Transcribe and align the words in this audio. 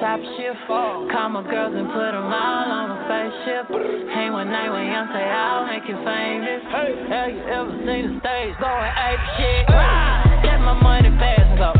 top 0.00 0.20
shift. 0.36 0.56
Call 0.66 1.28
my 1.28 1.44
girls 1.44 1.76
and 1.76 1.86
put 1.92 2.10
them 2.16 2.32
all 2.32 2.68
on 2.72 2.88
a 2.90 2.98
spaceship. 3.04 3.68
Hang 4.16 4.32
one 4.32 4.48
night 4.48 4.72
with 4.72 4.88
young 4.88 5.08
say 5.12 5.24
I'll 5.28 5.68
make 5.68 5.84
you 5.84 5.96
famous. 6.00 6.64
Hey. 6.72 6.90
Have 7.12 7.30
you 7.30 7.44
ever 7.44 7.72
seen 7.84 8.02
the 8.08 8.20
stage 8.24 8.56
going 8.58 8.92
ape 8.96 9.24
shit? 9.36 9.68
Hey. 9.68 10.56
My 10.60 10.76
money 10.80 11.10
pass 11.16 11.58
and. 11.58 11.79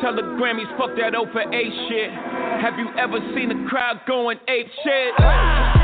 Tell 0.00 0.16
the 0.16 0.22
Grammys, 0.22 0.64
fuck 0.78 0.96
that 0.96 1.14
O 1.14 1.26
for 1.30 1.42
A 1.42 1.62
shit. 1.88 2.10
Have 2.62 2.78
you 2.78 2.88
ever 2.96 3.20
seen 3.34 3.50
a 3.50 3.68
crowd 3.68 4.00
going 4.06 4.38
ape 4.48 4.68
shit? 4.82 5.12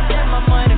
Get 0.08 0.24
my 0.32 0.42
money 0.48 0.74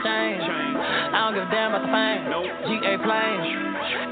up. 0.00 0.26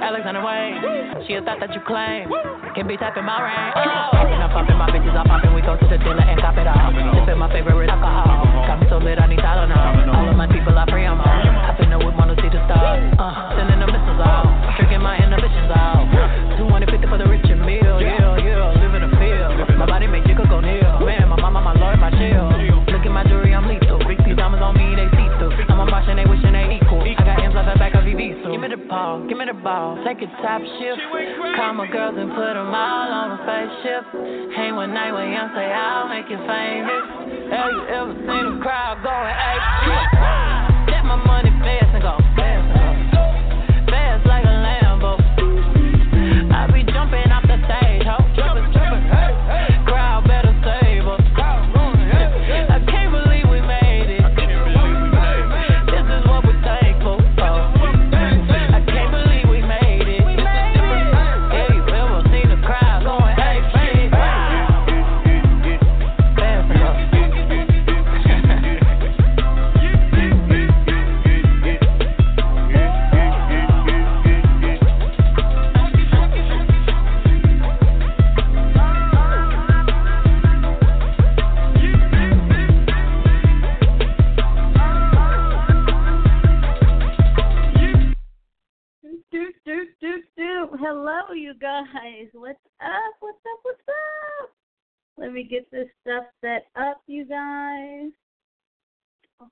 Alexander 0.03 0.43
Wang. 0.43 1.25
She 1.27 1.35
a 1.35 1.43
thought 1.43 1.61
that 1.61 1.73
you 1.75 1.81
claim. 1.87 2.31
Can 2.75 2.87
be 2.87 2.97
typing 2.97 3.25
my 3.25 3.39
ring. 3.41 3.73
Oh. 3.77 4.33
And 4.35 4.43
I'm 4.43 4.51
popping 4.51 4.77
my 4.77 4.91
bitches, 4.91 5.15
I'm 5.15 5.27
popping. 5.27 5.55
We 5.55 5.63
go 5.63 5.77
to 5.77 5.87
the 5.87 5.99
dealer 5.99 6.23
and 6.23 6.39
cop 6.41 6.57
it 6.59 6.67
all. 6.67 6.91
Sipping 6.93 7.39
my 7.39 7.51
favorite 7.51 7.89
alcohol. 7.89 8.45
Got 8.67 8.81
me 8.81 8.87
so 8.91 8.99
lit, 8.99 9.19
I 9.19 9.27
need 9.27 9.39
Tylenol. 9.39 10.15
All 10.15 10.29
of 10.29 10.37
my 10.37 10.47
people 10.47 10.77
are 10.77 10.87
free, 10.87 11.07
I'm 11.07 11.21
on. 11.21 11.27
I 11.27 11.75
finna 11.79 11.99
with 11.99 12.15
wanna 12.15 12.37
see 12.39 12.51
the 12.51 12.61
stars. 12.67 13.03
Uh, 13.19 13.57
sending 13.57 13.81
the 13.81 13.87
missiles 13.87 14.21
out. 14.23 14.47
Tricking 14.79 15.03
my 15.03 15.19
inhibitions 15.19 15.71
out. 15.75 16.07
250 16.59 17.09
for 17.09 17.19
the 17.19 17.27
rich 17.27 17.47
and 17.51 17.63
meal. 17.63 17.99
Yeah, 18.03 18.39
yeah, 18.39 18.79
live 18.79 18.95
in 18.95 19.03
the 19.07 19.13
field. 19.19 19.79
My 19.79 19.87
body 19.87 20.07
make 20.07 20.27
jiggle 20.27 20.47
go 20.47 20.61
near. 20.61 20.83
Man, 21.03 21.29
my 21.29 21.39
mama, 21.39 21.63
my 21.63 21.75
lord, 21.75 21.99
my 21.99 22.14
so. 28.95 29.27
Give 29.29 29.39
me 29.39 29.47
the 29.47 29.55
ball, 29.55 29.97
give 29.99 30.07
me 30.07 30.07
the 30.07 30.07
ball. 30.07 30.07
Take 30.07 30.23
a 30.23 30.31
top 30.39 30.63
shift. 30.79 31.01
Call 31.57 31.75
my 31.75 31.87
girls 31.91 32.15
and 32.19 32.31
put 32.31 32.55
them 32.55 32.71
all 32.71 33.09
on 33.11 33.27
a 33.35 33.39
spaceship. 33.43 34.05
Hang 34.55 34.77
one 34.77 34.95
night 34.95 35.13
with 35.13 35.27
young, 35.31 35.51
say 35.55 35.67
I'll 35.67 36.09
make 36.09 36.31
you 36.31 36.39
famous. 36.39 37.05
Have 37.51 37.71
you 37.75 37.85
ever 37.91 38.15
seen 38.15 38.45
a 38.47 38.57
crowd 38.63 39.03
going 39.03 39.35
ape 39.35 39.67
shit? 39.83 40.95
Get 40.95 41.03
my 41.05 41.19
money 41.19 41.51
fast 41.61 41.91
and 41.95 42.03
go 42.03 42.24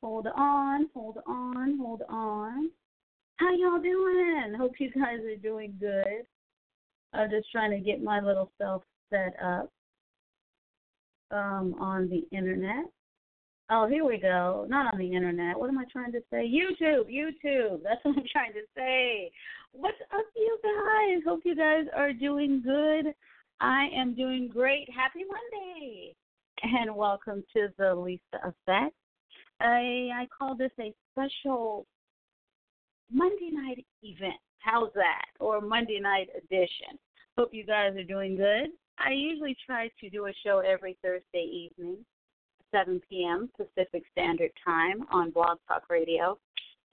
Hold 0.02 0.26
on, 0.26 0.88
hold 0.94 1.18
on, 1.26 1.78
hold 1.78 2.02
on. 2.08 2.70
How 3.36 3.54
y'all 3.54 3.80
doing? 3.80 4.52
Hope 4.58 4.72
you 4.80 4.90
guys 4.90 5.20
are 5.20 5.36
doing 5.36 5.76
good. 5.78 6.26
I'm 7.12 7.30
just 7.30 7.52
trying 7.52 7.70
to 7.70 7.78
get 7.78 8.02
my 8.02 8.18
little 8.18 8.50
self 8.58 8.82
set 9.10 9.36
up 9.40 9.70
um, 11.30 11.76
on 11.78 12.08
the 12.08 12.26
internet. 12.36 12.86
Oh, 13.70 13.86
here 13.86 14.04
we 14.04 14.18
go. 14.18 14.66
Not 14.68 14.92
on 14.92 14.98
the 14.98 15.14
internet. 15.14 15.56
What 15.56 15.68
am 15.68 15.78
I 15.78 15.84
trying 15.92 16.10
to 16.12 16.20
say? 16.32 16.50
YouTube, 16.50 17.08
YouTube. 17.08 17.84
That's 17.84 18.04
what 18.04 18.16
I'm 18.16 18.24
trying 18.32 18.54
to 18.54 18.62
say. 18.76 19.30
What's 19.70 20.00
up, 20.12 20.26
you 20.34 20.58
guys? 20.64 21.22
Hope 21.24 21.42
you 21.44 21.54
guys 21.54 21.84
are 21.96 22.12
doing 22.12 22.60
good. 22.60 23.14
I 23.60 23.86
am 23.94 24.16
doing 24.16 24.48
great. 24.52 24.88
Happy 24.94 25.20
Monday. 25.20 26.16
And 26.64 26.96
welcome 26.96 27.44
to 27.54 27.68
the 27.78 27.94
Lisa 27.94 28.20
Effect. 28.42 28.96
I, 29.62 30.10
I 30.14 30.28
call 30.36 30.56
this 30.56 30.72
a 30.80 30.92
special 31.12 31.86
Monday 33.12 33.50
night 33.52 33.84
event. 34.02 34.40
How's 34.58 34.92
that? 34.94 35.26
Or 35.40 35.60
Monday 35.60 36.00
night 36.00 36.28
edition. 36.36 36.98
Hope 37.38 37.50
you 37.52 37.64
guys 37.64 37.94
are 37.96 38.04
doing 38.04 38.36
good. 38.36 38.70
I 38.98 39.12
usually 39.12 39.56
try 39.64 39.88
to 40.00 40.10
do 40.10 40.26
a 40.26 40.32
show 40.44 40.58
every 40.58 40.98
Thursday 41.02 41.44
evening, 41.44 41.98
7 42.70 43.00
p.m. 43.08 43.50
Pacific 43.56 44.02
Standard 44.12 44.50
Time 44.64 45.04
on 45.10 45.30
Blog 45.30 45.58
Talk 45.66 45.84
Radio. 45.88 46.38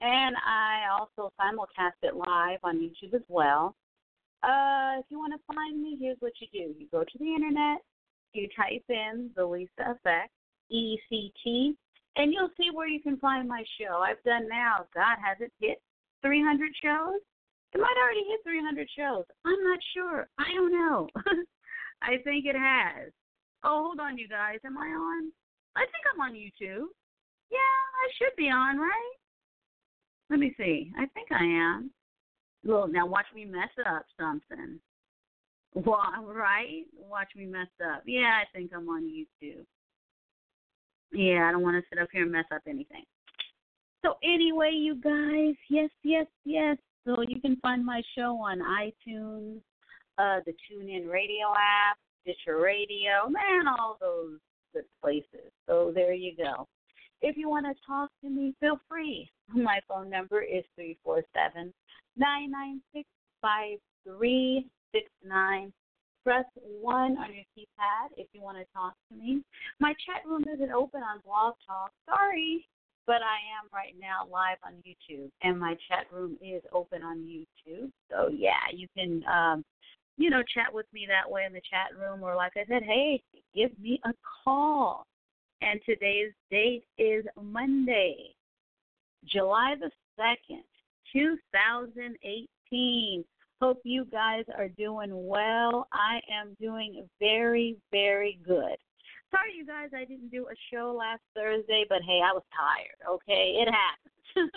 And 0.00 0.34
I 0.36 0.84
also 0.98 1.32
simulcast 1.38 1.98
it 2.02 2.16
live 2.16 2.58
on 2.64 2.78
YouTube 2.80 3.14
as 3.14 3.22
well. 3.28 3.74
Uh, 4.42 4.98
if 4.98 5.04
you 5.10 5.18
want 5.18 5.34
to 5.34 5.54
find 5.54 5.82
me, 5.82 5.98
here's 6.00 6.16
what 6.20 6.32
you 6.40 6.46
do. 6.52 6.74
You 6.78 6.86
go 6.90 7.00
to 7.00 7.18
the 7.18 7.34
internet, 7.34 7.82
you 8.32 8.48
type 8.56 8.84
in 8.88 9.30
the 9.36 9.44
Lisa 9.44 9.68
Effect, 9.80 10.30
E 10.70 10.98
C 11.10 11.32
T, 11.44 11.76
and 12.16 12.32
you'll 12.32 12.50
see 12.56 12.70
where 12.72 12.88
you 12.88 13.00
can 13.00 13.18
find 13.18 13.48
my 13.48 13.64
show. 13.80 13.98
I've 13.98 14.22
done 14.24 14.48
now, 14.48 14.86
God, 14.94 15.16
has 15.24 15.38
it 15.40 15.52
hit 15.60 15.80
300 16.22 16.70
shows? 16.82 17.20
It 17.72 17.78
might 17.78 17.96
already 18.02 18.24
hit 18.28 18.40
300 18.44 18.88
shows. 18.96 19.24
I'm 19.44 19.62
not 19.64 19.78
sure. 19.94 20.28
I 20.38 20.52
don't 20.54 20.72
know. 20.72 21.08
I 22.02 22.16
think 22.24 22.46
it 22.46 22.56
has. 22.56 23.12
Oh, 23.62 23.84
hold 23.84 24.00
on, 24.00 24.18
you 24.18 24.26
guys. 24.26 24.58
Am 24.64 24.76
I 24.76 24.86
on? 24.86 25.30
I 25.76 25.80
think 25.80 26.04
I'm 26.12 26.20
on 26.20 26.34
YouTube. 26.34 26.86
Yeah, 27.50 27.58
I 27.58 28.08
should 28.18 28.34
be 28.36 28.48
on, 28.48 28.78
right? 28.78 29.12
Let 30.30 30.40
me 30.40 30.54
see. 30.56 30.92
I 30.98 31.06
think 31.06 31.28
I 31.30 31.44
am. 31.44 31.90
Well, 32.64 32.88
now 32.88 33.06
watch 33.06 33.26
me 33.34 33.44
mess 33.44 33.70
up 33.88 34.04
something. 34.18 34.78
Well, 35.74 36.24
right? 36.26 36.84
Watch 36.96 37.28
me 37.36 37.46
mess 37.46 37.68
up. 37.84 38.02
Yeah, 38.06 38.40
I 38.40 38.44
think 38.56 38.72
I'm 38.74 38.88
on 38.88 39.04
YouTube. 39.04 39.64
Yeah, 41.12 41.48
I 41.48 41.52
don't 41.52 41.62
want 41.62 41.76
to 41.76 41.88
sit 41.88 42.00
up 42.00 42.08
here 42.12 42.22
and 42.22 42.32
mess 42.32 42.44
up 42.52 42.62
anything. 42.68 43.04
So 44.04 44.14
anyway, 44.22 44.70
you 44.72 44.94
guys, 44.94 45.54
yes, 45.68 45.90
yes, 46.02 46.26
yes. 46.44 46.76
So 47.04 47.22
you 47.26 47.40
can 47.40 47.56
find 47.56 47.84
my 47.84 48.02
show 48.16 48.36
on 48.36 48.60
iTunes, 48.60 49.60
uh, 50.18 50.40
the 50.46 50.52
TuneIn 50.52 51.10
Radio 51.10 51.48
app, 51.52 51.98
Stitcher 52.22 52.58
Radio, 52.60 53.28
man, 53.28 53.66
all 53.66 53.96
those 54.00 54.38
good 54.72 54.84
places. 55.02 55.50
So 55.66 55.92
there 55.94 56.12
you 56.12 56.36
go. 56.36 56.66
If 57.22 57.36
you 57.36 57.48
want 57.48 57.66
to 57.66 57.74
talk 57.86 58.10
to 58.22 58.30
me, 58.30 58.54
feel 58.60 58.78
free. 58.88 59.30
My 59.54 59.80
phone 59.88 60.08
number 60.08 60.42
is 60.42 60.64
three 60.74 60.96
four 61.04 61.22
seven 61.34 61.72
nine 62.16 62.50
nine 62.50 62.80
six 62.94 63.06
five 63.42 63.78
three 64.04 64.66
six 64.92 65.06
nine. 65.26 65.72
Press 66.24 66.44
one 66.82 67.16
on 67.16 67.34
your 67.34 67.44
keypad 67.56 68.08
if 68.16 68.26
you 68.32 68.42
want 68.42 68.58
to 68.58 68.64
talk 68.74 68.94
to 69.10 69.16
me. 69.16 69.42
My 69.78 69.94
chat 70.04 70.22
room 70.26 70.44
isn't 70.52 70.70
open 70.70 71.02
on 71.02 71.20
Blog 71.24 71.54
Talk. 71.66 71.92
Sorry, 72.04 72.66
but 73.06 73.22
I 73.22 73.40
am 73.56 73.70
right 73.72 73.94
now 73.98 74.28
live 74.30 74.58
on 74.62 74.74
YouTube, 74.86 75.30
and 75.42 75.58
my 75.58 75.76
chat 75.88 76.06
room 76.12 76.36
is 76.42 76.62
open 76.72 77.02
on 77.02 77.18
YouTube. 77.18 77.90
So 78.10 78.28
yeah, 78.28 78.68
you 78.74 78.86
can, 78.96 79.24
um, 79.24 79.64
you 80.18 80.28
know, 80.28 80.42
chat 80.54 80.72
with 80.72 80.86
me 80.92 81.06
that 81.08 81.30
way 81.30 81.44
in 81.46 81.54
the 81.54 81.62
chat 81.70 81.98
room, 81.98 82.22
or 82.22 82.36
like 82.36 82.52
I 82.54 82.66
said, 82.68 82.82
hey, 82.82 83.22
give 83.54 83.70
me 83.78 83.98
a 84.04 84.12
call. 84.44 85.06
And 85.62 85.80
today's 85.86 86.32
date 86.50 86.84
is 86.98 87.24
Monday, 87.42 88.34
July 89.24 89.74
the 89.80 89.90
second, 90.16 90.64
two 91.12 91.38
thousand 91.52 92.16
eighteen. 92.22 93.24
Hope 93.60 93.80
you 93.84 94.06
guys 94.06 94.44
are 94.56 94.68
doing 94.68 95.10
well. 95.12 95.86
I 95.92 96.20
am 96.32 96.56
doing 96.58 97.06
very, 97.18 97.76
very 97.90 98.38
good. 98.46 98.76
Sorry, 99.30 99.52
you 99.54 99.66
guys, 99.66 99.90
I 99.94 100.06
didn't 100.06 100.30
do 100.30 100.46
a 100.46 100.56
show 100.72 100.96
last 100.96 101.20
Thursday, 101.34 101.84
but 101.88 102.00
hey, 102.06 102.20
I 102.24 102.32
was 102.32 102.42
tired. 102.56 102.98
Okay, 103.06 103.60
it 103.60 103.68
happens. 103.68 104.50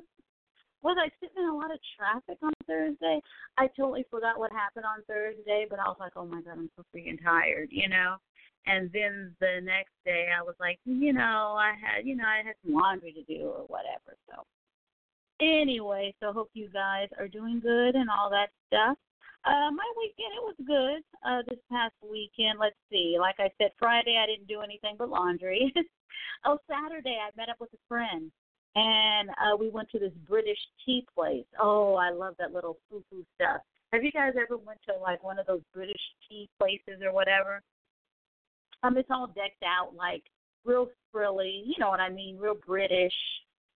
was 0.82 0.96
I 0.98 1.10
sitting 1.20 1.42
in 1.42 1.50
a 1.50 1.56
lot 1.56 1.72
of 1.72 1.78
traffic 1.98 2.38
on 2.40 2.52
Thursday? 2.68 3.20
I 3.58 3.66
totally 3.76 4.06
forgot 4.10 4.38
what 4.38 4.52
happened 4.52 4.84
on 4.86 5.02
Thursday, 5.08 5.66
but 5.68 5.80
I 5.80 5.88
was 5.88 5.96
like, 5.98 6.12
oh 6.14 6.24
my 6.24 6.40
god, 6.40 6.56
I'm 6.56 6.70
so 6.76 6.84
freaking 6.94 7.22
tired, 7.22 7.68
you 7.72 7.88
know. 7.88 8.16
And 8.66 8.90
then 8.92 9.34
the 9.40 9.60
next 9.62 9.92
day, 10.04 10.28
I 10.30 10.42
was 10.42 10.54
like, 10.60 10.78
you 10.84 11.12
know, 11.12 11.56
I 11.58 11.74
had, 11.74 12.06
you 12.06 12.16
know, 12.16 12.24
I 12.24 12.46
had 12.46 12.54
some 12.64 12.74
laundry 12.74 13.12
to 13.12 13.22
do 13.24 13.46
or 13.46 13.64
whatever. 13.66 14.16
So 14.30 14.42
anyway, 15.40 16.14
so 16.20 16.32
hope 16.32 16.50
you 16.54 16.68
guys 16.72 17.08
are 17.18 17.28
doing 17.28 17.60
good 17.60 17.94
and 17.94 18.08
all 18.10 18.30
that 18.30 18.50
stuff. 18.68 18.96
Uh, 19.44 19.70
my 19.70 19.86
weekend 19.96 20.34
it 20.34 20.42
was 20.42 20.56
good. 20.66 21.02
Uh, 21.24 21.42
this 21.48 21.60
past 21.70 21.94
weekend, 22.02 22.58
let's 22.58 22.76
see. 22.90 23.16
Like 23.18 23.36
I 23.38 23.50
said, 23.58 23.70
Friday 23.78 24.18
I 24.20 24.26
didn't 24.26 24.48
do 24.48 24.60
anything 24.60 24.96
but 24.98 25.08
laundry. 25.08 25.72
oh, 26.44 26.58
Saturday 26.68 27.18
I 27.22 27.30
met 27.36 27.48
up 27.48 27.60
with 27.60 27.72
a 27.72 27.78
friend, 27.88 28.32
and 28.74 29.30
uh, 29.30 29.56
we 29.58 29.70
went 29.70 29.88
to 29.90 30.00
this 30.00 30.12
British 30.28 30.58
tea 30.84 31.06
place. 31.14 31.46
Oh, 31.60 31.94
I 31.94 32.10
love 32.10 32.34
that 32.38 32.52
little 32.52 32.78
foo 32.90 33.04
foo 33.08 33.24
stuff. 33.36 33.60
Have 33.92 34.02
you 34.02 34.10
guys 34.10 34.32
ever 34.34 34.56
went 34.56 34.80
to 34.88 35.00
like 35.00 35.22
one 35.22 35.38
of 35.38 35.46
those 35.46 35.62
British 35.72 36.02
tea 36.28 36.48
places 36.58 37.00
or 37.04 37.12
whatever? 37.12 37.62
Um, 38.82 38.96
it's 38.96 39.10
all 39.10 39.28
decked 39.28 39.62
out 39.64 39.94
like 39.94 40.24
real 40.64 40.88
frilly. 41.12 41.62
You 41.66 41.74
know 41.78 41.88
what 41.88 42.00
I 42.00 42.10
mean? 42.10 42.36
Real 42.36 42.58
British. 42.66 43.14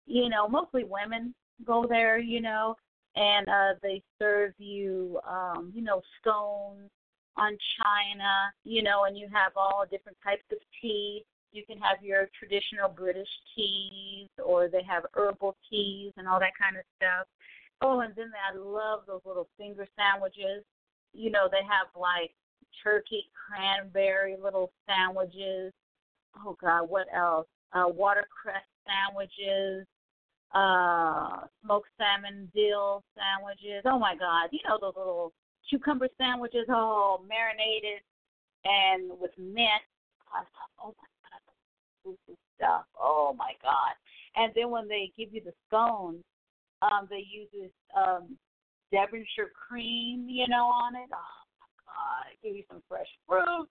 You 0.07 0.31
know, 0.31 0.49
mostly 0.49 0.85
women 0.85 1.35
go 1.65 1.87
there. 1.89 2.19
You 2.19 2.41
know, 2.41 2.77
and 3.17 3.49
uh, 3.49 3.75
they 3.83 4.03
serve 4.19 4.53
you, 4.59 5.19
um, 5.29 5.73
you 5.75 5.83
know, 5.83 6.03
scones 6.21 6.91
on 7.37 7.57
china, 7.83 8.53
you 8.65 8.83
know, 8.83 9.05
and 9.05 9.17
you 9.17 9.29
have 9.33 9.53
all 9.57 9.85
different 9.91 10.19
types 10.23 10.45
of 10.53 10.59
tea. 10.81 11.25
You 11.53 11.65
can 11.65 11.79
have 11.79 12.03
your 12.03 12.29
traditional 12.39 12.89
British 12.89 13.29
teas, 13.55 14.29
or 14.45 14.69
they 14.69 14.83
have 14.83 15.05
herbal 15.15 15.57
teas 15.71 16.13
and 16.17 16.29
all 16.29 16.39
that 16.41 16.53
kind 16.61 16.77
of 16.77 16.83
stuff. 16.97 17.27
Oh, 17.81 18.01
and 18.01 18.13
then 18.17 18.31
I 18.35 18.57
love 18.57 19.01
those 19.07 19.23
little 19.25 19.49
finger 19.57 19.87
sandwiches. 19.97 20.65
You 21.15 21.31
know, 21.31 21.49
they 21.51 21.63
have 21.63 21.89
like 21.99 22.33
turkey 22.83 23.31
cranberry 23.33 24.37
little 24.43 24.71
sandwiches. 24.87 25.73
Oh 26.45 26.57
God, 26.61 26.89
what 26.89 27.07
else? 27.15 27.47
Uh, 27.73 27.89
watercress 27.89 28.65
sandwiches 28.87 29.87
uh 30.55 31.45
smoked 31.63 31.91
salmon 31.99 32.51
dill 32.55 33.03
sandwiches. 33.17 33.83
Oh 33.85 33.99
my 33.99 34.17
god, 34.17 34.49
you 34.51 34.61
know 34.67 34.79
those 34.81 34.95
little 34.97 35.33
cucumber 35.69 36.09
sandwiches, 36.17 36.67
all 36.69 37.25
marinated 37.29 38.01
and 38.65 39.11
with 39.21 39.33
mint. 39.37 39.85
Oh 40.81 40.95
my 40.97 41.09
god, 42.07 42.17
stuff. 42.57 42.85
Oh 42.99 43.35
my 43.37 43.53
god. 43.63 43.95
And 44.37 44.53
then 44.55 44.71
when 44.71 44.89
they 44.89 45.13
give 45.19 45.35
you 45.35 45.43
the 45.45 45.53
scones, 45.67 46.25
um, 46.81 47.09
they 47.11 47.25
use 47.29 47.49
this 47.53 47.73
um 47.97 48.37
Devonshire 48.91 49.53
cream, 49.53 50.27
you 50.29 50.49
know, 50.49 50.65
on 50.65 50.97
it. 50.97 51.11
Oh 51.13 51.45
my 51.61 51.69
god, 51.85 52.33
give 52.43 52.57
you 52.57 52.65
some 52.71 52.83
fresh 52.89 53.09
fruit. 53.29 53.69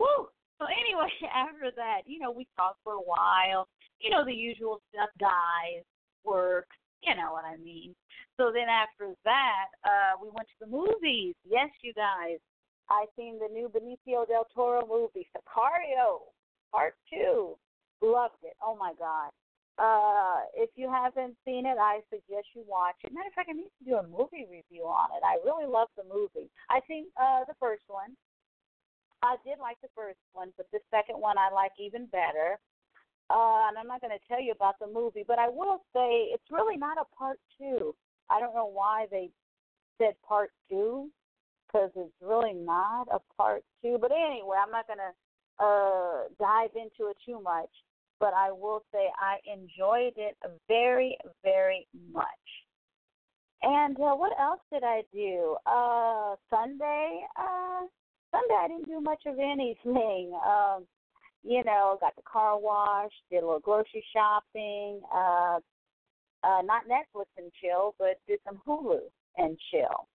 Woo! 0.00 0.28
So 0.58 0.66
anyway, 0.66 1.10
after 1.34 1.70
that, 1.76 2.02
you 2.06 2.18
know, 2.18 2.32
we 2.32 2.46
talked 2.56 2.82
for 2.82 2.94
a 2.94 3.06
while. 3.06 3.68
You 4.00 4.10
know, 4.10 4.24
the 4.24 4.34
usual 4.34 4.80
stuff, 4.90 5.10
guys 5.20 5.84
work. 6.24 6.66
You 7.02 7.14
know 7.14 7.32
what 7.32 7.44
I 7.44 7.56
mean. 7.56 7.94
So 8.36 8.50
then 8.52 8.68
after 8.68 9.14
that, 9.24 9.66
uh, 9.84 10.18
we 10.20 10.28
went 10.28 10.48
to 10.48 10.58
the 10.60 10.66
movies. 10.66 11.34
Yes, 11.48 11.70
you 11.82 11.92
guys. 11.94 12.38
I 12.90 13.04
seen 13.16 13.38
the 13.38 13.52
new 13.52 13.68
Benicio 13.68 14.26
del 14.26 14.46
Toro 14.54 14.86
movie, 14.86 15.28
Sicario, 15.30 16.32
Part 16.72 16.94
Two. 17.10 17.56
Loved 18.00 18.40
it. 18.42 18.54
Oh 18.62 18.76
my 18.76 18.92
god. 18.98 19.30
Uh, 19.78 20.42
if 20.56 20.70
you 20.74 20.90
haven't 20.90 21.36
seen 21.44 21.66
it, 21.66 21.78
I 21.78 22.00
suggest 22.10 22.50
you 22.54 22.64
watch 22.66 22.96
it. 23.04 23.12
Matter 23.14 23.28
of 23.28 23.34
fact, 23.34 23.48
I 23.50 23.54
need 23.54 23.70
to 23.78 23.84
do 23.86 23.94
a 23.94 24.02
movie 24.02 24.46
review 24.50 24.82
on 24.82 25.14
it. 25.14 25.22
I 25.22 25.38
really 25.46 25.70
love 25.70 25.86
the 25.96 26.02
movie. 26.02 26.50
I 26.68 26.80
think 26.88 27.06
uh, 27.14 27.46
the 27.46 27.54
first 27.60 27.86
one. 27.86 28.16
I 29.22 29.34
did 29.46 29.58
like 29.58 29.78
the 29.82 29.90
first 29.94 30.18
one, 30.32 30.50
but 30.56 30.66
the 30.72 30.78
second 30.90 31.18
one 31.18 31.38
I 31.38 31.50
like 31.50 31.72
even 31.78 32.06
better. 32.06 32.58
Uh, 33.30 33.68
and 33.68 33.76
I'm 33.76 33.86
not 33.86 34.00
going 34.00 34.16
to 34.16 34.28
tell 34.28 34.40
you 34.40 34.52
about 34.52 34.78
the 34.80 34.86
movie, 34.86 35.24
but 35.26 35.38
I 35.38 35.48
will 35.48 35.82
say 35.92 36.32
it's 36.32 36.50
really 36.50 36.76
not 36.76 36.96
a 36.96 37.04
part 37.16 37.38
two. 37.58 37.94
I 38.30 38.40
don't 38.40 38.54
know 38.54 38.70
why 38.72 39.06
they 39.10 39.30
said 39.98 40.14
part 40.26 40.50
two, 40.70 41.10
because 41.66 41.90
it's 41.94 42.14
really 42.22 42.54
not 42.54 43.08
a 43.12 43.18
part 43.36 43.62
two. 43.82 43.98
But 44.00 44.12
anyway, 44.12 44.56
I'm 44.62 44.70
not 44.70 44.86
going 44.86 44.98
to 44.98 45.64
uh, 45.64 46.22
dive 46.38 46.70
into 46.74 47.10
it 47.10 47.16
too 47.24 47.40
much. 47.42 47.70
But 48.20 48.34
I 48.34 48.50
will 48.50 48.82
say 48.92 49.06
I 49.20 49.36
enjoyed 49.46 50.14
it 50.16 50.36
very, 50.66 51.16
very 51.44 51.86
much. 52.12 52.26
And 53.62 53.96
uh, 53.96 54.14
what 54.14 54.32
else 54.40 54.60
did 54.72 54.82
I 54.84 55.02
do? 55.12 55.56
Uh, 55.66 56.34
Sunday, 56.50 57.20
uh, 57.38 57.82
Sunday 58.32 58.54
I 58.58 58.68
didn't 58.68 58.86
do 58.86 59.00
much 59.00 59.22
of 59.26 59.38
anything. 59.38 60.32
Um, 60.46 60.86
you 61.42 61.62
know, 61.64 61.96
got 62.00 62.16
the 62.16 62.22
car 62.22 62.58
wash, 62.58 63.12
did 63.30 63.42
a 63.42 63.46
little 63.46 63.60
grocery 63.60 64.04
shopping, 64.12 65.00
uh, 65.14 65.58
uh, 66.44 66.62
not 66.62 66.84
Netflix 66.88 67.26
and 67.36 67.50
chill, 67.60 67.94
but 67.98 68.20
did 68.26 68.38
some 68.46 68.60
Hulu 68.66 69.00
and 69.36 69.58
chill. 69.70 70.08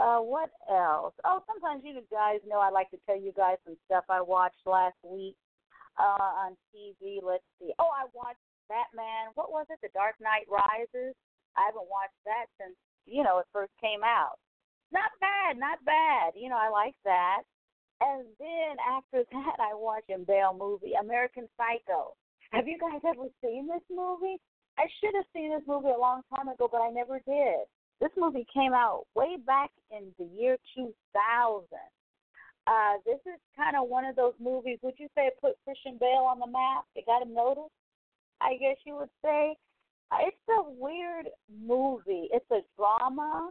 Uh, 0.00 0.18
what 0.18 0.50
else? 0.70 1.14
Oh, 1.24 1.42
sometimes 1.46 1.82
you 1.84 2.00
guys 2.10 2.40
know 2.48 2.58
I 2.58 2.70
like 2.70 2.90
to 2.90 2.98
tell 3.06 3.18
you 3.18 3.32
guys 3.36 3.56
some 3.64 3.76
stuff 3.86 4.04
I 4.08 4.20
watched 4.20 4.64
last 4.64 4.96
week 5.04 5.36
uh, 5.98 6.48
on 6.48 6.56
TV. 6.72 7.20
Let's 7.22 7.44
see. 7.60 7.72
Oh, 7.78 7.90
I 7.92 8.08
watched 8.14 8.40
Batman. 8.68 9.30
What 9.34 9.52
was 9.52 9.66
it? 9.70 9.78
The 9.82 9.92
Dark 9.94 10.16
Knight 10.20 10.48
Rises. 10.48 11.14
I 11.56 11.68
haven't 11.68 11.92
watched 11.92 12.16
that 12.24 12.46
since 12.56 12.76
you 13.04 13.22
know 13.22 13.38
it 13.38 13.46
first 13.52 13.72
came 13.80 14.00
out. 14.02 14.40
Not 14.92 15.12
bad, 15.20 15.58
not 15.58 15.84
bad. 15.84 16.32
You 16.36 16.48
know, 16.48 16.58
I 16.58 16.68
like 16.68 16.96
that. 17.04 17.44
And 18.02 18.26
then 18.38 18.74
after 18.82 19.22
that, 19.30 19.56
I 19.60 19.74
watched 19.74 20.10
a 20.10 20.18
Bale 20.18 20.56
movie, 20.58 20.94
American 20.98 21.48
Psycho. 21.56 22.14
Have 22.50 22.66
you 22.66 22.76
guys 22.78 23.00
ever 23.06 23.28
seen 23.40 23.68
this 23.68 23.84
movie? 23.88 24.40
I 24.76 24.86
should 24.98 25.14
have 25.14 25.30
seen 25.32 25.50
this 25.50 25.62
movie 25.66 25.94
a 25.94 26.00
long 26.00 26.22
time 26.34 26.48
ago, 26.48 26.68
but 26.70 26.82
I 26.82 26.90
never 26.90 27.20
did. 27.26 27.68
This 28.00 28.10
movie 28.16 28.46
came 28.52 28.72
out 28.72 29.04
way 29.14 29.36
back 29.46 29.70
in 29.90 30.10
the 30.18 30.24
year 30.24 30.56
2000. 30.74 31.66
Uh, 32.66 32.94
this 33.06 33.20
is 33.26 33.38
kind 33.56 33.76
of 33.76 33.88
one 33.88 34.04
of 34.04 34.16
those 34.16 34.34
movies. 34.40 34.78
Would 34.82 34.94
you 34.98 35.08
say 35.14 35.30
put 35.40 35.54
Christian 35.64 35.96
Bale 36.00 36.26
on 36.26 36.40
the 36.40 36.46
map? 36.46 36.84
It 36.96 37.06
got 37.06 37.22
him 37.22 37.34
noticed. 37.34 37.70
I 38.40 38.56
guess 38.56 38.76
you 38.84 38.96
would 38.96 39.10
say. 39.24 39.54
Uh, 40.10 40.26
it's 40.26 40.36
a 40.50 40.62
weird 40.68 41.28
movie. 41.48 42.28
It's 42.32 42.50
a 42.50 42.60
drama 42.76 43.50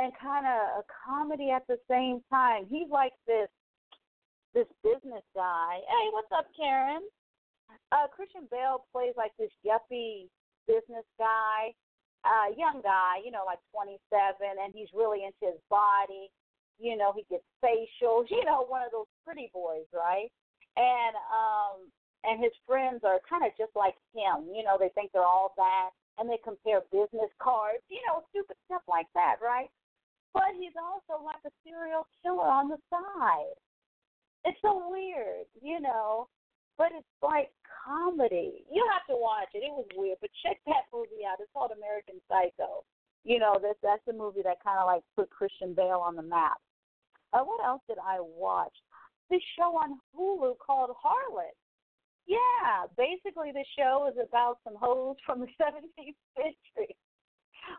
and 0.00 0.12
kind 0.16 0.48
of 0.48 0.80
a 0.80 0.84
comedy 0.88 1.50
at 1.50 1.66
the 1.68 1.76
same 1.84 2.24
time. 2.32 2.64
He's 2.68 2.88
like 2.88 3.12
this 3.26 3.48
this 4.54 4.66
business 4.82 5.22
guy. 5.36 5.78
Hey, 5.86 6.06
what's 6.10 6.32
up, 6.34 6.48
Karen? 6.56 7.04
Uh, 7.92 8.08
Christian 8.10 8.48
Bale 8.50 8.82
plays 8.90 9.14
like 9.16 9.30
this 9.38 9.52
yuppie 9.62 10.26
business 10.66 11.06
guy, 11.18 11.70
uh, 12.26 12.50
young 12.58 12.82
guy, 12.82 13.22
you 13.22 13.30
know, 13.30 13.46
like 13.46 13.62
27, 13.70 14.02
and 14.42 14.74
he's 14.74 14.90
really 14.90 15.22
into 15.22 15.54
his 15.54 15.60
body. 15.70 16.32
You 16.82 16.96
know, 16.96 17.14
he 17.14 17.22
gets 17.30 17.46
facials. 17.62 18.26
You 18.34 18.42
know, 18.42 18.64
one 18.66 18.82
of 18.82 18.90
those 18.90 19.10
pretty 19.22 19.50
boys, 19.52 19.86
right? 19.94 20.32
And 20.74 21.14
um, 21.30 21.76
and 22.24 22.42
his 22.42 22.52
friends 22.66 23.04
are 23.04 23.20
kind 23.28 23.44
of 23.44 23.52
just 23.60 23.76
like 23.76 23.94
him. 24.16 24.48
You 24.50 24.64
know, 24.64 24.80
they 24.80 24.90
think 24.96 25.12
they're 25.12 25.22
all 25.22 25.52
that, 25.60 25.90
and 26.18 26.26
they 26.26 26.40
compare 26.42 26.82
business 26.90 27.30
cards. 27.38 27.84
You 27.92 28.00
know, 28.08 28.24
stupid 28.32 28.56
stuff 28.66 28.82
like 28.88 29.06
that, 29.14 29.36
right? 29.38 29.70
But 30.32 30.54
he's 30.58 30.76
also 30.78 31.22
like 31.22 31.42
a 31.46 31.50
serial 31.64 32.06
killer 32.22 32.46
on 32.46 32.68
the 32.68 32.78
side. 32.88 33.58
It's 34.44 34.58
so 34.62 34.88
weird, 34.88 35.46
you 35.60 35.80
know. 35.80 36.28
But 36.78 36.92
it's 36.96 37.16
like 37.20 37.50
comedy. 37.84 38.64
You 38.72 38.86
have 38.94 39.04
to 39.12 39.20
watch 39.20 39.52
it. 39.52 39.66
It 39.66 39.72
was 39.74 39.86
weird, 39.94 40.16
but 40.20 40.30
check 40.42 40.56
that 40.66 40.88
movie 40.94 41.28
out. 41.28 41.40
It's 41.40 41.52
called 41.52 41.72
American 41.76 42.22
Psycho. 42.24 42.84
You 43.24 43.38
know, 43.38 43.58
that's 43.60 43.78
that's 43.82 44.04
the 44.06 44.16
movie 44.16 44.40
that 44.44 44.64
kind 44.64 44.78
of 44.78 44.86
like 44.86 45.02
put 45.14 45.28
Christian 45.28 45.74
Bale 45.74 46.00
on 46.00 46.16
the 46.16 46.22
map. 46.22 46.56
Uh, 47.32 47.44
what 47.44 47.64
else 47.64 47.82
did 47.86 47.98
I 47.98 48.18
watch? 48.20 48.72
This 49.28 49.42
show 49.58 49.76
on 49.76 50.00
Hulu 50.16 50.56
called 50.58 50.90
Harlot. 50.96 51.54
Yeah, 52.26 52.86
basically 52.96 53.52
the 53.52 53.64
show 53.76 54.08
is 54.10 54.16
about 54.16 54.58
some 54.64 54.74
hoes 54.76 55.16
from 55.26 55.40
the 55.40 55.46
17th 55.60 56.16
century, 56.36 56.96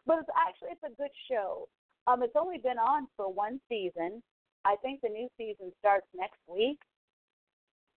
but 0.05 0.19
it's 0.19 0.29
actually 0.35 0.77
it's 0.77 0.83
a 0.83 0.95
good 0.95 1.11
show. 1.29 1.67
Um, 2.07 2.23
it's 2.23 2.35
only 2.35 2.57
been 2.57 2.79
on 2.79 3.07
for 3.15 3.31
one 3.31 3.59
season. 3.69 4.21
I 4.65 4.75
think 4.81 5.01
the 5.01 5.09
new 5.09 5.27
season 5.37 5.71
starts 5.79 6.05
next 6.15 6.39
week. 6.47 6.79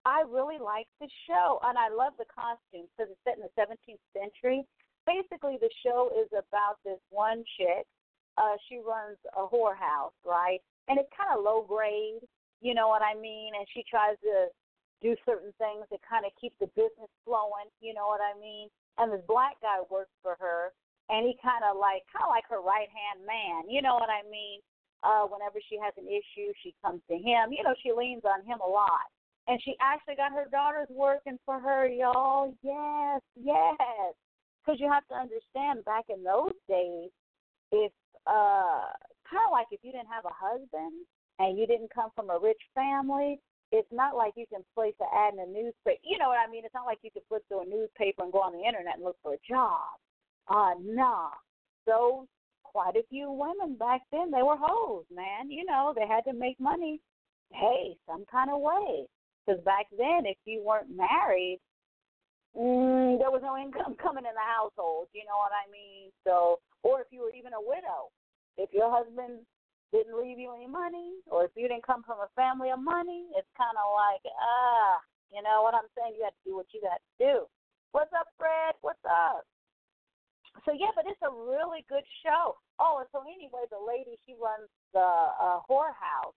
I 0.05 0.23
really 0.29 0.61
like 0.61 0.87
the 1.01 1.09
show, 1.27 1.59
and 1.65 1.79
I 1.79 1.89
love 1.89 2.13
the 2.19 2.29
costumes 2.29 2.93
because 2.93 3.09
it's 3.13 3.25
set 3.25 3.41
in 3.41 3.45
the 3.45 3.57
17th 3.57 4.05
century. 4.13 4.65
Basically, 5.07 5.57
the 5.61 5.73
show 5.85 6.13
is 6.13 6.29
about 6.33 6.77
this 6.85 7.01
one 7.09 7.45
chick. 7.57 7.89
Uh, 8.37 8.57
she 8.69 8.77
runs 8.85 9.17
a 9.37 9.49
whorehouse, 9.49 10.17
right? 10.25 10.61
And 10.89 10.99
it's 10.99 11.09
kind 11.17 11.33
of 11.33 11.45
low 11.45 11.65
grade, 11.65 12.21
you 12.61 12.75
know 12.75 12.89
what 12.89 13.01
I 13.01 13.15
mean? 13.17 13.53
And 13.57 13.65
she 13.73 13.85
tries 13.89 14.21
to 14.21 14.53
do 15.01 15.17
certain 15.25 15.53
things 15.57 15.89
to 15.93 15.97
kind 16.05 16.25
of 16.25 16.33
keep 16.41 16.53
the 16.61 16.69
business 16.77 17.13
flowing, 17.25 17.73
you 17.81 17.95
know 17.95 18.09
what 18.09 18.21
I 18.21 18.39
mean? 18.41 18.69
And 18.99 19.13
this 19.13 19.25
black 19.29 19.57
guy 19.61 19.81
works 19.89 20.13
for 20.21 20.37
her, 20.41 20.73
and 21.11 21.27
he 21.27 21.37
kind 21.43 21.65
of 21.65 21.77
like 21.77 22.05
kind 22.09 22.25
of 22.25 22.33
like 22.33 22.49
her 22.49 22.61
right 22.61 22.89
hand 22.89 23.25
man. 23.27 23.69
You 23.69 23.83
know 23.83 23.95
what 23.95 24.09
I 24.09 24.25
mean? 24.29 24.61
Uh, 25.05 25.29
whenever 25.29 25.61
she 25.69 25.77
has 25.77 25.93
an 26.01 26.09
issue, 26.09 26.49
she 26.65 26.73
comes 26.81 27.03
to 27.13 27.17
him. 27.17 27.53
You 27.53 27.61
know, 27.61 27.77
she 27.85 27.93
leans 27.93 28.25
on 28.25 28.41
him 28.45 28.59
a 28.65 28.69
lot. 28.69 29.05
And 29.47 29.61
she 29.61 29.77
actually 29.81 30.17
got 30.17 30.33
her 30.33 30.49
daughters 30.49 30.89
working 30.89 31.37
for 31.45 31.61
her, 31.61 31.87
y'all. 31.87 32.57
Yes, 32.65 33.21
yes. 33.37 34.17
Because 34.65 34.81
you 34.81 34.89
have 34.89 35.05
to 35.13 35.15
understand, 35.15 35.85
back 35.85 36.09
in 36.09 36.25
those 36.25 36.57
days, 36.65 37.13
if 37.71 37.93
uh, 38.27 38.89
kind 39.29 39.45
of 39.45 39.53
like 39.53 39.69
if 39.71 39.81
you 39.85 39.93
didn't 39.93 40.09
have 40.09 40.25
a 40.25 40.33
husband 40.33 41.05
and 41.39 41.59
you 41.59 41.67
didn't 41.67 41.93
come 41.93 42.09
from 42.17 42.31
a 42.31 42.39
rich 42.41 42.61
family, 42.75 43.39
it's 43.73 43.93
not 43.93 44.17
like 44.17 44.33
you 44.37 44.47
can 44.49 44.65
place 44.73 44.95
an 45.01 45.13
ad 45.13 45.35
in 45.35 45.41
a 45.41 45.51
newspaper. 45.53 46.01
You 46.01 46.17
know 46.17 46.29
what 46.29 46.41
I 46.41 46.51
mean? 46.51 46.65
It's 46.65 46.73
not 46.73 46.87
like 46.87 46.99
you 47.03 47.11
can 47.11 47.23
flip 47.29 47.45
through 47.49 47.63
a 47.63 47.69
newspaper 47.69 48.23
and 48.23 48.33
go 48.33 48.41
on 48.41 48.57
the 48.57 48.65
internet 48.65 48.97
and 48.97 49.05
look 49.05 49.17
for 49.23 49.35
a 49.35 49.45
job. 49.45 50.01
Uh, 50.49 50.75
nah. 50.83 51.31
Those 51.87 52.27
quite 52.65 52.97
a 52.97 53.07
few 53.09 53.31
women 53.31 53.77
back 53.77 54.03
then, 54.11 54.31
they 54.31 54.43
were 54.43 54.59
hoes, 54.59 55.05
man. 55.15 55.51
You 55.51 55.65
know, 55.65 55.95
they 55.95 56.07
had 56.07 56.25
to 56.25 56.33
make 56.33 56.59
money, 56.59 57.01
hey, 57.53 57.97
some 58.07 58.25
kind 58.31 58.51
of 58.51 58.61
way. 58.61 59.07
Because 59.47 59.63
back 59.63 59.87
then, 59.97 60.27
if 60.27 60.37
you 60.45 60.63
weren't 60.65 60.91
married, 60.91 61.61
mm, 62.57 63.19
there 63.19 63.31
was 63.31 63.43
no 63.45 63.57
income 63.57 63.95
coming 64.03 64.25
in 64.25 64.35
the 64.35 64.49
household. 64.49 65.09
You 65.13 65.23
know 65.23 65.39
what 65.39 65.53
I 65.53 65.71
mean? 65.71 66.11
So, 66.25 66.59
or 66.83 67.01
if 67.01 67.07
you 67.11 67.23
were 67.23 67.35
even 67.37 67.53
a 67.53 67.61
widow, 67.61 68.11
if 68.59 68.73
your 68.73 68.91
husband 68.91 69.45
didn't 69.93 70.19
leave 70.19 70.39
you 70.39 70.51
any 70.51 70.67
money, 70.67 71.23
or 71.31 71.45
if 71.45 71.53
you 71.55 71.69
didn't 71.69 71.87
come 71.87 72.03
from 72.03 72.19
a 72.19 72.33
family 72.35 72.71
of 72.75 72.83
money, 72.83 73.31
it's 73.39 73.51
kind 73.55 73.77
of 73.79 73.87
like, 73.95 74.25
ah, 74.27 74.99
you 75.31 75.43
know 75.43 75.63
what 75.63 75.75
I'm 75.75 75.87
saying? 75.95 76.19
You 76.19 76.27
have 76.27 76.35
to 76.35 76.49
do 76.51 76.57
what 76.57 76.67
you 76.75 76.83
got 76.83 76.99
to 76.99 77.15
do. 77.23 77.47
What's 77.93 78.11
up, 78.11 78.27
Fred? 78.35 78.75
What's 78.83 79.05
up? 79.07 79.47
So 80.63 80.71
yeah, 80.71 80.95
but 80.95 81.05
it's 81.11 81.21
a 81.27 81.33
really 81.33 81.83
good 81.91 82.07
show. 82.23 82.55
Oh, 82.79 83.03
and 83.03 83.09
so 83.11 83.27
anyway, 83.27 83.67
the 83.71 83.83
lady 83.83 84.15
she 84.23 84.39
runs 84.39 84.71
the 84.95 85.03
uh, 85.03 85.59
whorehouse, 85.67 86.37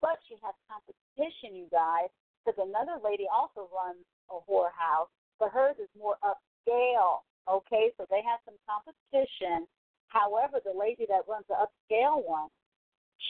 but 0.00 0.16
she 0.24 0.40
has 0.40 0.56
competition, 0.64 1.52
you 1.52 1.68
guys, 1.68 2.08
because 2.40 2.56
another 2.56 2.96
lady 3.04 3.28
also 3.28 3.68
runs 3.68 4.00
a 4.32 4.40
whorehouse, 4.48 5.12
but 5.36 5.52
hers 5.52 5.76
is 5.76 5.92
more 5.92 6.16
upscale. 6.24 7.20
Okay, 7.48 7.92
so 7.96 8.06
they 8.08 8.24
have 8.24 8.40
some 8.44 8.56
competition. 8.64 9.68
However, 10.08 10.58
the 10.64 10.76
lady 10.76 11.06
that 11.08 11.28
runs 11.28 11.44
the 11.48 11.56
upscale 11.60 12.24
one, 12.24 12.48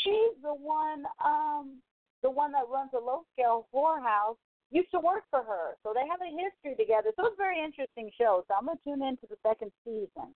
she's 0.02 0.34
the 0.42 0.54
one, 0.54 1.04
um, 1.24 1.82
the 2.22 2.30
one 2.30 2.52
that 2.52 2.70
runs 2.70 2.90
a 2.94 3.02
low 3.02 3.22
scale 3.34 3.66
whorehouse 3.74 4.38
used 4.70 4.90
to 4.94 5.02
work 5.02 5.26
for 5.30 5.42
her. 5.42 5.74
So 5.82 5.90
they 5.90 6.06
have 6.06 6.22
a 6.22 6.30
history 6.30 6.78
together. 6.78 7.10
So 7.18 7.26
it's 7.26 7.38
a 7.38 7.42
very 7.42 7.58
interesting 7.58 8.10
show. 8.14 8.46
So 8.46 8.54
I'm 8.54 8.70
to 8.70 8.78
tune 8.82 9.02
into 9.02 9.26
the 9.26 9.38
second 9.42 9.74
season. 9.82 10.30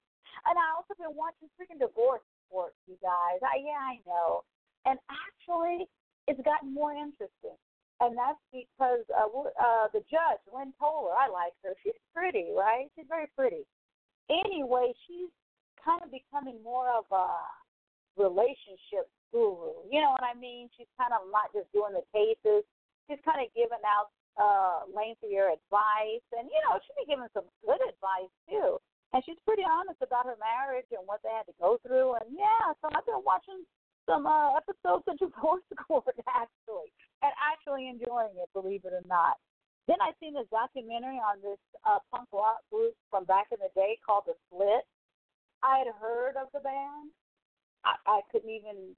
And 0.45 0.55
I 0.59 0.67
also 0.75 0.99
been 0.99 1.15
watching 1.15 1.47
freaking 1.55 1.79
Divorce 1.79 2.27
Court, 2.51 2.75
you 2.91 2.99
guys. 2.99 3.39
I, 3.47 3.63
yeah, 3.63 3.79
I 3.79 4.03
know. 4.03 4.43
And 4.85 4.99
actually, 5.07 5.87
it's 6.27 6.43
gotten 6.43 6.75
more 6.75 6.93
interesting. 6.93 7.57
And 8.03 8.19
that's 8.19 8.43
because 8.51 9.07
uh, 9.15 9.31
uh, 9.31 9.87
the 9.95 10.03
judge, 10.11 10.43
Lynn 10.51 10.75
Toler, 10.83 11.15
I 11.15 11.31
like 11.31 11.55
her. 11.63 11.79
She's 11.87 11.97
pretty, 12.11 12.51
right? 12.51 12.91
She's 12.99 13.07
very 13.07 13.31
pretty. 13.39 13.63
Anyway, 14.27 14.91
she's 15.07 15.31
kind 15.79 16.03
of 16.03 16.11
becoming 16.11 16.59
more 16.67 16.91
of 16.91 17.07
a 17.15 17.31
relationship 18.19 19.07
guru. 19.31 19.87
You 19.87 20.03
know 20.03 20.11
what 20.11 20.27
I 20.27 20.35
mean? 20.35 20.69
She's 20.75 20.91
kind 20.99 21.15
of 21.15 21.31
not 21.31 21.55
just 21.55 21.71
doing 21.71 21.95
the 21.95 22.05
cases. 22.11 22.67
She's 23.07 23.23
kind 23.23 23.39
of 23.39 23.49
giving 23.55 23.85
out 23.87 24.11
uh, 24.37 24.87
lengthier 24.91 25.55
advice, 25.55 26.27
and 26.35 26.51
you 26.51 26.61
know 26.67 26.79
she'd 26.83 26.99
be 26.99 27.11
giving 27.11 27.31
some 27.35 27.47
good 27.63 27.81
advice 27.83 28.33
too. 28.51 28.79
And 29.15 29.23
she's 29.23 29.39
pretty 29.47 29.63
honest 29.63 30.03
about 30.03 30.27
her 30.27 30.35
marriage 30.43 30.91
and 30.91 31.07
what 31.07 31.23
they 31.23 31.31
had 31.31 31.47
to 31.47 31.55
go 31.63 31.79
through. 31.87 32.19
And 32.19 32.35
yeah, 32.35 32.75
so 32.83 32.91
I've 32.91 33.07
been 33.07 33.23
watching 33.23 33.63
some 34.11 34.27
uh, 34.27 34.59
episodes 34.59 35.07
of 35.11 35.15
Divorce 35.23 35.63
Court 35.79 36.19
actually, 36.27 36.91
and 37.23 37.31
actually 37.39 37.87
enjoying 37.87 38.35
it, 38.35 38.51
believe 38.51 38.83
it 38.83 38.93
or 38.93 39.07
not. 39.07 39.39
Then 39.87 40.01
I 40.01 40.17
seen 40.19 40.33
this 40.33 40.49
documentary 40.49 41.21
on 41.21 41.45
this 41.45 41.61
uh, 41.85 42.01
punk 42.09 42.27
rock 42.33 42.65
group 42.73 42.97
from 43.13 43.29
back 43.29 43.53
in 43.53 43.61
the 43.61 43.71
day 43.77 44.01
called 44.01 44.25
The 44.25 44.35
Slits. 44.49 44.89
I 45.63 45.85
had 45.85 45.93
heard 46.01 46.41
of 46.41 46.49
the 46.57 46.65
band. 46.65 47.13
I, 47.85 48.01
I 48.09 48.21
couldn't 48.33 48.51
even 48.51 48.97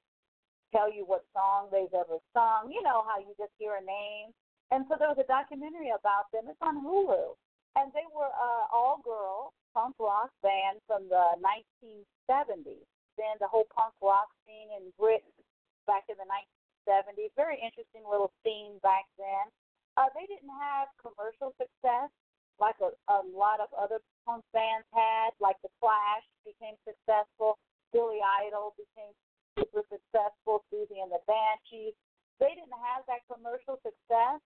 tell 0.71 0.87
you 0.87 1.02
what 1.02 1.26
song 1.35 1.69
they've 1.75 1.93
ever 1.93 2.23
sung. 2.31 2.71
You 2.71 2.83
know 2.87 3.02
how 3.02 3.19
you 3.19 3.35
just 3.35 3.55
hear 3.59 3.75
a 3.75 3.83
name 3.83 4.31
and 4.70 4.85
so 4.88 4.99
there 4.99 5.11
was 5.11 5.20
a 5.23 5.28
documentary 5.28 5.94
about 5.94 6.30
them. 6.35 6.50
It's 6.50 6.61
on 6.62 6.82
Hulu. 6.82 7.38
And 7.76 7.92
they 7.92 8.08
were 8.11 8.32
uh, 8.32 8.64
all 8.73 9.04
girl 9.04 9.52
punk 9.76 9.94
rock 10.00 10.32
band 10.40 10.80
from 10.88 11.06
the 11.12 11.37
1970s. 11.44 12.88
Then 13.20 13.37
the 13.38 13.46
whole 13.49 13.68
punk 13.68 13.92
rock 14.00 14.32
scene 14.44 14.73
in 14.73 14.88
Britain 14.96 15.37
back 15.85 16.08
in 16.08 16.16
the 16.16 16.26
1970s. 16.26 17.30
Very 17.37 17.61
interesting 17.61 18.02
little 18.08 18.32
scene 18.42 18.80
back 18.80 19.04
then. 19.20 19.52
Uh, 20.00 20.08
they 20.16 20.25
didn't 20.28 20.52
have 20.56 20.88
commercial 21.00 21.52
success 21.61 22.08
like 22.56 22.76
a, 22.80 22.92
a 23.12 23.20
lot 23.37 23.61
of 23.61 23.68
other 23.76 24.00
punk 24.25 24.40
bands 24.56 24.88
had, 24.92 25.37
like 25.40 25.61
The 25.61 25.68
Clash 25.80 26.25
became 26.44 26.76
successful, 26.88 27.61
Billy 27.92 28.20
Idol 28.44 28.73
became 28.80 29.12
super 29.56 29.85
successful. 29.88 30.64
Siouxsie 30.73 31.00
and 31.00 31.12
the 31.12 31.20
Banshees. 31.28 31.96
They 32.40 32.52
didn't 32.52 32.76
have 32.76 33.04
that 33.08 33.25
commercial 33.28 33.80
success, 33.80 34.40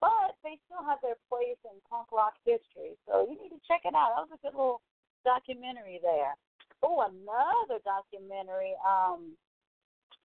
but 0.00 0.34
they 0.42 0.58
still 0.66 0.82
have 0.84 0.98
their 1.02 1.18
place 1.28 1.58
in 1.64 1.76
punk 1.88 2.10
rock 2.12 2.34
history. 2.44 2.98
So 3.06 3.26
you 3.28 3.36
need 3.38 3.54
to 3.54 3.62
check 3.66 3.82
it 3.84 3.94
out. 3.94 4.14
That 4.14 4.26
was 4.28 4.34
a 4.34 4.42
good 4.42 4.56
little 4.56 4.82
documentary 5.24 6.00
there. 6.02 6.36
Oh, 6.82 7.00
another 7.00 7.80
documentary 7.80 8.76
um 8.84 9.32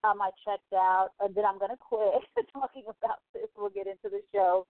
um 0.03 0.19
I 0.19 0.31
checked 0.43 0.71
out 0.75 1.15
and 1.19 1.33
then 1.33 1.45
I'm 1.45 1.59
gonna 1.59 1.79
quit 1.79 2.23
talking 2.53 2.83
about 2.87 3.23
this. 3.33 3.47
We'll 3.55 3.71
get 3.71 3.87
into 3.87 4.11
the 4.11 4.21
show. 4.35 4.67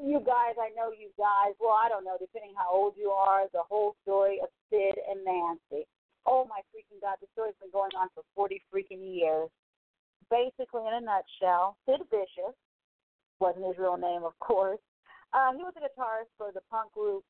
You 0.00 0.16
guys, 0.24 0.56
I 0.56 0.72
know 0.72 0.96
you 0.96 1.12
guys, 1.20 1.52
well 1.60 1.76
I 1.76 1.92
don't 1.92 2.04
know, 2.04 2.16
depending 2.16 2.56
how 2.56 2.72
old 2.72 2.94
you 2.96 3.12
are, 3.12 3.44
the 3.52 3.66
whole 3.68 3.96
story 4.02 4.40
of 4.40 4.48
Sid 4.72 4.96
and 4.96 5.20
Nancy. 5.24 5.84
Oh 6.24 6.48
my 6.48 6.64
freaking 6.72 7.00
god, 7.00 7.20
the 7.20 7.28
story's 7.32 7.58
been 7.60 7.72
going 7.72 7.92
on 7.96 8.08
for 8.14 8.24
forty 8.34 8.62
freaking 8.72 9.04
years. 9.04 9.52
Basically 10.32 10.86
in 10.88 10.94
a 10.94 11.02
nutshell, 11.04 11.76
Sid 11.84 12.00
Vicious 12.08 12.56
wasn't 13.40 13.66
his 13.66 13.78
real 13.78 13.96
name 13.96 14.22
of 14.24 14.38
course. 14.38 14.80
Uh, 15.32 15.52
he 15.52 15.62
was 15.62 15.74
a 15.76 15.80
guitarist 15.80 16.30
for 16.36 16.50
the 16.52 16.60
punk 16.70 16.92
group 16.92 17.24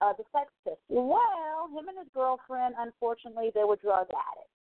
uh, 0.00 0.12
the 0.18 0.24
Sex 0.32 0.52
Pistols. 0.64 0.80
Well, 0.88 1.68
him 1.72 1.88
and 1.88 1.98
his 1.98 2.08
girlfriend, 2.14 2.74
unfortunately, 2.78 3.50
they 3.54 3.64
were 3.64 3.76
drug 3.76 4.06
addicts. 4.12 4.56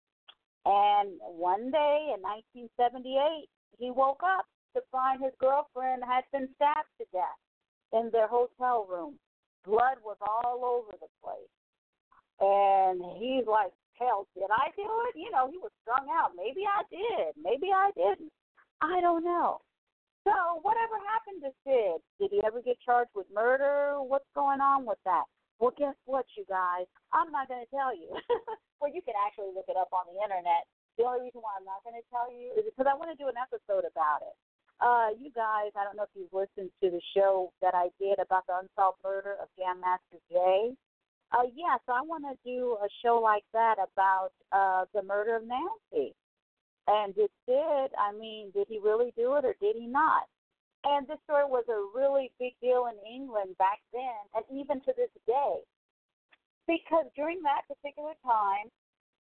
And 0.64 1.18
one 1.24 1.70
day 1.72 2.12
in 2.14 2.20
1978, 2.22 3.48
he 3.78 3.90
woke 3.90 4.22
up 4.22 4.46
to 4.76 4.80
find 4.92 5.22
his 5.22 5.32
girlfriend 5.40 6.02
had 6.04 6.24
been 6.32 6.48
stabbed 6.56 6.92
to 7.00 7.06
death 7.12 7.40
in 7.92 8.10
their 8.12 8.28
hotel 8.28 8.86
room. 8.88 9.18
Blood 9.64 9.98
was 10.04 10.16
all 10.20 10.64
over 10.64 10.96
the 11.00 11.10
place. 11.22 11.52
And 12.40 13.02
he's 13.18 13.46
like, 13.46 13.72
hell, 13.98 14.26
did 14.34 14.50
I 14.50 14.70
do 14.76 14.86
it? 15.10 15.18
You 15.18 15.30
know, 15.30 15.50
he 15.50 15.58
was 15.58 15.70
strung 15.82 16.06
out. 16.10 16.32
Maybe 16.36 16.62
I 16.66 16.82
did. 16.90 17.34
Maybe 17.42 17.72
I 17.74 17.90
didn't. 17.96 18.32
I 18.80 19.00
don't 19.00 19.24
know. 19.24 19.60
So, 20.22 20.62
whatever 20.62 20.94
happened 21.02 21.42
to 21.42 21.50
Sid? 21.66 21.98
Did 22.22 22.30
he 22.30 22.40
ever 22.46 22.62
get 22.62 22.78
charged 22.78 23.10
with 23.14 23.26
murder? 23.34 23.98
What's 23.98 24.28
going 24.34 24.62
on 24.62 24.86
with 24.86 24.98
that? 25.04 25.26
Well, 25.58 25.74
guess 25.74 25.98
what, 26.06 26.26
you 26.38 26.46
guys? 26.46 26.86
I'm 27.10 27.30
not 27.30 27.50
going 27.50 27.62
to 27.62 27.70
tell 27.74 27.90
you. 27.94 28.10
well, 28.78 28.90
you 28.90 29.02
can 29.02 29.14
actually 29.18 29.50
look 29.54 29.66
it 29.66 29.78
up 29.78 29.90
on 29.90 30.06
the 30.10 30.18
internet. 30.22 30.66
The 30.98 31.06
only 31.06 31.26
reason 31.26 31.42
why 31.42 31.58
I'm 31.58 31.66
not 31.66 31.82
going 31.82 31.98
to 31.98 32.06
tell 32.10 32.30
you 32.30 32.54
is 32.54 32.66
because 32.66 32.86
I 32.86 32.94
want 32.94 33.10
to 33.10 33.18
do 33.18 33.26
an 33.26 33.38
episode 33.38 33.82
about 33.82 34.22
it. 34.22 34.34
Uh, 34.82 35.14
you 35.18 35.30
guys, 35.30 35.70
I 35.78 35.86
don't 35.86 35.94
know 35.94 36.06
if 36.06 36.14
you've 36.14 36.34
listened 36.34 36.70
to 36.82 36.90
the 36.90 37.02
show 37.14 37.54
that 37.62 37.74
I 37.74 37.94
did 38.02 38.18
about 38.18 38.46
the 38.50 38.58
unsolved 38.58 38.98
murder 39.02 39.38
of 39.38 39.46
Jam 39.54 39.78
Master 39.78 40.18
Jay. 40.26 40.74
Uh, 41.30 41.46
yeah, 41.54 41.78
so 41.86 41.94
I 41.94 42.02
want 42.02 42.26
to 42.26 42.34
do 42.44 42.76
a 42.82 42.90
show 43.00 43.22
like 43.22 43.46
that 43.54 43.76
about 43.78 44.34
uh, 44.50 44.84
the 44.92 45.02
murder 45.02 45.36
of 45.36 45.46
Nancy. 45.46 46.14
And 46.88 47.14
it 47.16 47.30
did, 47.46 47.88
I 47.94 48.12
mean, 48.18 48.50
did 48.52 48.66
he 48.68 48.78
really 48.78 49.12
do 49.16 49.34
it 49.36 49.44
or 49.44 49.54
did 49.60 49.76
he 49.76 49.86
not? 49.86 50.26
And 50.84 51.06
this 51.06 51.22
story 51.24 51.46
was 51.46 51.64
a 51.70 51.78
really 51.94 52.32
big 52.38 52.58
deal 52.60 52.90
in 52.90 52.98
England 53.06 53.54
back 53.58 53.78
then 53.92 54.18
and 54.34 54.44
even 54.50 54.80
to 54.82 54.92
this 54.96 55.12
day. 55.26 55.62
Because 56.66 57.06
during 57.14 57.42
that 57.42 57.62
particular 57.70 58.14
time, 58.26 58.66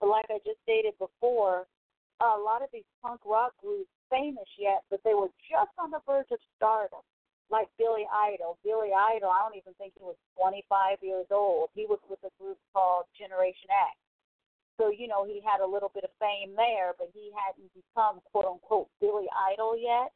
like 0.01 0.25
I 0.29 0.41
just 0.41 0.57
stated 0.65 0.97
before, 0.97 1.69
a 2.21 2.37
lot 2.37 2.61
of 2.61 2.69
these 2.73 2.85
punk 3.01 3.21
rock 3.25 3.53
groups, 3.61 3.89
famous 4.09 4.45
yet, 4.57 4.85
but 4.89 5.01
they 5.03 5.13
were 5.13 5.29
just 5.49 5.73
on 5.77 5.89
the 5.89 6.01
verge 6.05 6.29
of 6.29 6.37
stardom. 6.57 7.01
Like 7.49 7.67
Billy 7.77 8.07
Idol. 8.07 8.57
Billy 8.63 8.93
Idol, 8.95 9.29
I 9.29 9.43
don't 9.43 9.57
even 9.57 9.73
think 9.75 9.93
he 9.97 10.05
was 10.05 10.15
25 10.39 11.01
years 11.01 11.27
old. 11.29 11.69
He 11.75 11.85
was 11.85 11.99
with 12.09 12.21
a 12.23 12.31
group 12.39 12.57
called 12.73 13.05
Generation 13.17 13.69
X. 13.69 13.97
So, 14.79 14.89
you 14.89 15.07
know, 15.07 15.25
he 15.25 15.41
had 15.43 15.61
a 15.61 15.67
little 15.67 15.91
bit 15.93 16.03
of 16.03 16.11
fame 16.19 16.55
there, 16.55 16.93
but 16.97 17.11
he 17.13 17.31
hadn't 17.35 17.69
become 17.73 18.21
quote 18.31 18.45
unquote 18.45 18.89
Billy 18.99 19.27
Idol 19.51 19.77
yet. 19.77 20.11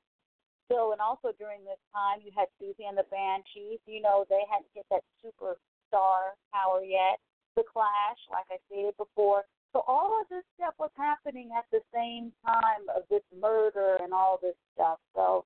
So, 0.72 0.92
and 0.92 1.02
also 1.02 1.30
during 1.38 1.62
this 1.62 1.82
time, 1.94 2.26
you 2.26 2.34
had 2.34 2.50
Siouxsie 2.58 2.90
and 2.90 2.98
the 2.98 3.06
Banshees. 3.14 3.80
You 3.86 4.02
know, 4.02 4.26
they 4.30 4.42
hadn't 4.50 4.72
hit 4.74 4.86
that 4.90 5.06
superstar 5.22 6.34
power 6.50 6.82
yet. 6.82 7.22
The 7.56 7.64
Clash, 7.64 8.20
like 8.32 8.50
I 8.50 8.58
stated 8.66 8.98
before. 8.98 9.44
So, 9.74 9.84
all 9.88 10.18
of 10.20 10.28
this 10.30 10.44
stuff 10.58 10.74
was 10.80 10.90
happening 10.98 11.52
at 11.54 11.66
the 11.72 11.84
same 11.94 12.34
time 12.44 12.90
of 12.96 13.04
this 13.10 13.24
murder 13.30 14.00
and 14.02 14.14
all 14.14 14.40
this 14.42 14.58
stuff. 14.74 14.98
So, 15.14 15.46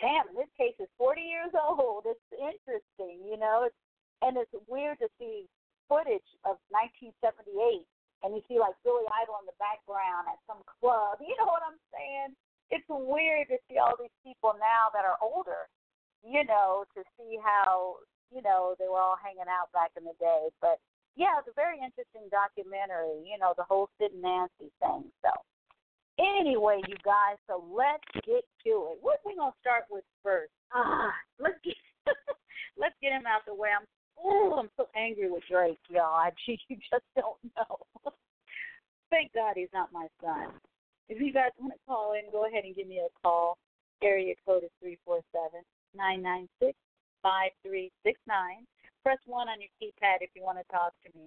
damn, 0.00 0.32
this 0.34 0.48
case 0.56 0.74
is 0.80 0.88
40 0.96 1.20
years 1.20 1.52
old. 1.52 2.04
It's 2.06 2.30
interesting, 2.32 3.20
you 3.28 3.36
know, 3.36 3.64
it's, 3.66 3.76
and 4.22 4.36
it's 4.38 4.54
weird 4.68 4.98
to 5.00 5.08
see 5.18 5.46
footage 5.88 6.26
of 6.44 6.58
1978 6.70 7.86
and 8.22 8.34
you 8.34 8.42
see 8.46 8.58
like 8.58 8.74
Billy 8.86 9.06
Idol 9.22 9.42
in 9.42 9.46
the 9.50 9.58
background 9.58 10.30
at 10.30 10.38
some 10.46 10.62
club. 10.64 11.18
You 11.18 11.34
know 11.38 11.50
what 11.50 11.66
I'm 11.66 11.78
saying? 11.90 12.38
It's 12.70 12.86
weird 12.88 13.50
to 13.52 13.58
see 13.68 13.76
all 13.76 13.98
these 13.98 14.14
people 14.24 14.56
now 14.56 14.88
that 14.94 15.04
are 15.04 15.18
older, 15.20 15.68
you 16.24 16.46
know, 16.46 16.86
to 16.96 17.02
see 17.18 17.36
how, 17.42 18.00
you 18.32 18.40
know, 18.40 18.78
they 18.78 18.88
were 18.88 19.02
all 19.02 19.18
hanging 19.18 19.50
out 19.50 19.68
back 19.74 19.92
in 19.98 20.06
the 20.06 20.16
day. 20.16 20.48
But 20.62 20.80
yeah, 21.18 21.36
it's 21.36 21.50
a 21.50 21.58
very 21.58 21.76
interesting 21.76 22.30
documentary, 22.32 23.20
you 23.28 23.36
know, 23.36 23.52
the 23.58 23.66
whole 23.66 23.92
Sid 24.00 24.16
and 24.16 24.24
Nancy 24.24 24.72
thing. 24.80 25.12
So 25.20 25.32
anyway, 26.16 26.80
you 26.88 26.96
guys, 27.04 27.36
so 27.44 27.60
let's 27.68 28.06
get 28.24 28.46
to 28.64 28.94
it. 28.94 29.02
What 29.04 29.20
are 29.20 29.26
we 29.26 29.36
gonna 29.36 29.52
start 29.60 29.84
with 29.90 30.06
first? 30.22 30.54
Ah, 30.72 31.12
let's 31.42 31.60
get 31.60 31.76
let's 32.80 32.96
get 33.02 33.12
him 33.12 33.28
out 33.28 33.44
the 33.44 33.52
way. 33.52 33.68
I'm 33.68 33.84
Oh, 34.18 34.56
I'm 34.58 34.70
so 34.76 34.88
angry 34.96 35.30
with 35.30 35.42
Drake, 35.50 35.78
y'all. 35.88 36.14
I, 36.14 36.30
you 36.46 36.56
just 36.76 37.04
don't 37.16 37.38
know. 37.56 37.78
Thank 39.10 39.32
God 39.34 39.54
he's 39.56 39.72
not 39.72 39.92
my 39.92 40.06
son. 40.22 40.48
If 41.08 41.20
you 41.20 41.32
guys 41.32 41.50
want 41.60 41.74
to 41.74 41.80
call 41.86 42.14
in, 42.14 42.30
go 42.32 42.46
ahead 42.46 42.64
and 42.64 42.74
give 42.74 42.88
me 42.88 43.00
a 43.04 43.08
call. 43.22 43.58
Area 44.02 44.34
code 44.46 44.64
is 44.64 44.70
three 44.80 44.98
four 45.04 45.20
seven 45.30 45.62
nine 45.94 46.22
nine 46.22 46.48
six 46.58 46.72
five 47.22 47.50
three 47.62 47.90
six 48.02 48.18
nine. 48.26 48.66
Press 49.02 49.18
one 49.26 49.48
on 49.48 49.60
your 49.60 49.70
keypad 49.78 50.22
if 50.22 50.30
you 50.34 50.42
want 50.42 50.58
to 50.58 50.64
talk 50.72 50.92
to 51.04 51.18
me. 51.18 51.26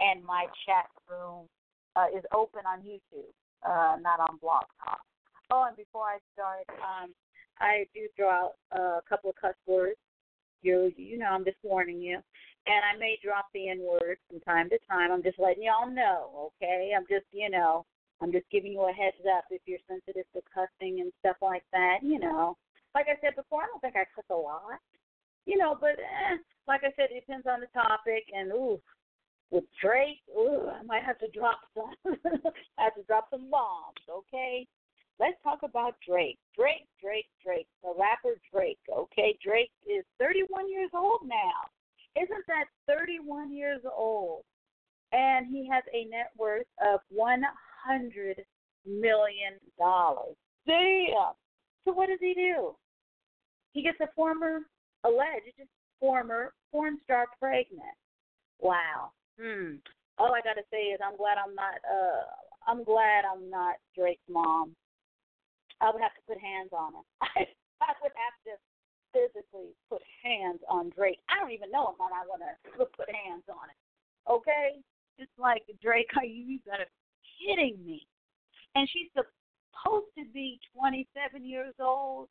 And 0.00 0.22
my 0.24 0.46
chat 0.66 0.86
room 1.08 1.46
uh, 1.96 2.06
is 2.16 2.22
open 2.34 2.62
on 2.66 2.80
YouTube, 2.80 3.32
uh, 3.66 3.96
not 4.00 4.20
on 4.20 4.38
Blog 4.38 4.64
Talk. 4.84 5.00
Oh, 5.50 5.64
and 5.66 5.76
before 5.76 6.04
I 6.04 6.18
start, 6.34 6.64
um, 6.80 7.10
I 7.58 7.86
do 7.94 8.08
throw 8.16 8.30
out 8.30 8.52
a 8.72 9.00
couple 9.08 9.30
of 9.30 9.36
cuss 9.36 9.54
words 9.66 9.98
you 10.62 10.92
you 10.96 11.18
know 11.18 11.26
I'm 11.26 11.44
just 11.44 11.58
warning 11.62 12.00
you. 12.00 12.18
And 12.64 12.82
I 12.94 12.96
may 12.96 13.18
drop 13.22 13.46
the 13.52 13.68
N 13.68 13.80
word 13.80 14.18
from 14.28 14.38
time 14.40 14.70
to 14.70 14.78
time. 14.88 15.10
I'm 15.10 15.22
just 15.22 15.38
letting 15.38 15.64
y'all 15.64 15.90
know, 15.90 16.52
okay? 16.62 16.92
I'm 16.96 17.06
just 17.08 17.26
you 17.32 17.50
know 17.50 17.84
I'm 18.22 18.30
just 18.30 18.48
giving 18.50 18.72
you 18.72 18.82
a 18.82 18.92
heads 18.92 19.22
up 19.36 19.44
if 19.50 19.62
you're 19.66 19.82
sensitive 19.88 20.26
to 20.34 20.40
cussing 20.54 21.00
and 21.00 21.12
stuff 21.20 21.36
like 21.42 21.64
that. 21.72 21.98
You 22.02 22.20
know, 22.20 22.56
like 22.94 23.06
I 23.08 23.18
said 23.20 23.34
before, 23.34 23.62
I 23.62 23.66
don't 23.66 23.80
think 23.80 23.96
I 23.96 24.06
cuss 24.14 24.24
a 24.30 24.34
lot. 24.34 24.78
You 25.44 25.58
know, 25.58 25.76
but 25.78 25.98
eh, 25.98 26.38
like 26.68 26.82
I 26.84 26.94
said, 26.94 27.10
it 27.10 27.26
depends 27.26 27.46
on 27.50 27.60
the 27.60 27.66
topic. 27.74 28.22
And 28.32 28.52
ooh, 28.52 28.80
with 29.50 29.64
Drake, 29.82 30.22
ooh, 30.30 30.70
I 30.70 30.82
might 30.84 31.02
have 31.02 31.18
to 31.18 31.28
drop 31.34 31.60
some. 31.74 31.94
I 32.78 32.84
have 32.84 32.94
to 32.94 33.02
drop 33.08 33.26
some 33.30 33.50
bombs, 33.50 34.06
okay? 34.08 34.66
Let's 35.20 35.36
talk 35.42 35.60
about 35.62 35.94
Drake. 36.06 36.38
Drake, 36.56 36.88
Drake, 37.00 37.28
Drake, 37.44 37.68
the 37.82 37.94
rapper 37.98 38.38
Drake. 38.52 38.78
Okay, 38.90 39.38
Drake 39.44 39.70
is 39.86 40.04
31 40.18 40.70
years 40.70 40.90
old 40.94 41.20
now. 41.24 41.68
Isn't 42.16 42.44
that 42.48 42.66
31 42.86 43.54
years 43.54 43.80
old? 43.84 44.42
And 45.12 45.46
he 45.46 45.68
has 45.70 45.84
a 45.92 46.04
net 46.06 46.30
worth 46.36 46.66
of 46.84 47.00
100 47.10 48.44
million 48.86 49.54
dollars. 49.78 50.36
Damn. 50.66 51.34
So 51.84 51.92
what 51.92 52.08
does 52.08 52.18
he 52.20 52.34
do? 52.34 52.74
He 53.72 53.82
gets 53.82 53.98
a 54.00 54.08
former, 54.14 54.60
alleged 55.04 55.68
former 56.00 56.52
porn 56.70 56.98
star 57.04 57.26
pregnant. 57.38 57.96
Wow. 58.60 59.12
Hmm. 59.40 59.76
All 60.18 60.34
I 60.34 60.40
gotta 60.42 60.62
say 60.70 60.92
is 60.92 61.00
I'm 61.04 61.16
glad 61.16 61.36
I'm 61.38 61.54
not. 61.54 61.74
Uh, 61.84 62.70
I'm 62.70 62.84
glad 62.84 63.24
I'm 63.24 63.50
not 63.50 63.76
Drake's 63.96 64.22
mom. 64.28 64.74
I 65.82 65.90
would 65.90 66.00
have 66.00 66.14
to 66.14 66.24
put 66.30 66.38
hands 66.38 66.70
on 66.70 66.94
him. 66.94 67.06
I, 67.22 67.44
I 67.82 67.92
would 68.00 68.14
have 68.14 68.36
to 68.46 68.54
physically 69.12 69.74
put 69.90 70.00
hands 70.22 70.62
on 70.70 70.94
Drake. 70.94 71.20
I 71.28 71.38
don't 71.42 71.52
even 71.52 71.70
know 71.70 71.92
him, 71.92 71.98
but 71.98 72.14
I 72.14 72.24
want 72.24 72.40
to 72.46 72.86
put 72.96 73.10
hands 73.10 73.44
on 73.50 73.68
him. 73.68 73.78
Okay? 74.30 74.80
It's 75.18 75.36
like 75.36 75.66
Drake, 75.82 76.08
are 76.16 76.24
you, 76.24 76.56
you 76.56 76.58
gotta 76.64 76.86
be 76.86 77.28
kidding 77.42 77.76
me? 77.84 78.06
And 78.74 78.88
she's 78.88 79.12
supposed 79.12 80.08
to 80.16 80.24
be 80.32 80.58
27 80.72 81.44
years 81.44 81.74
old. 81.78 82.28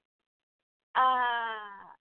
Uh, 0.95 1.91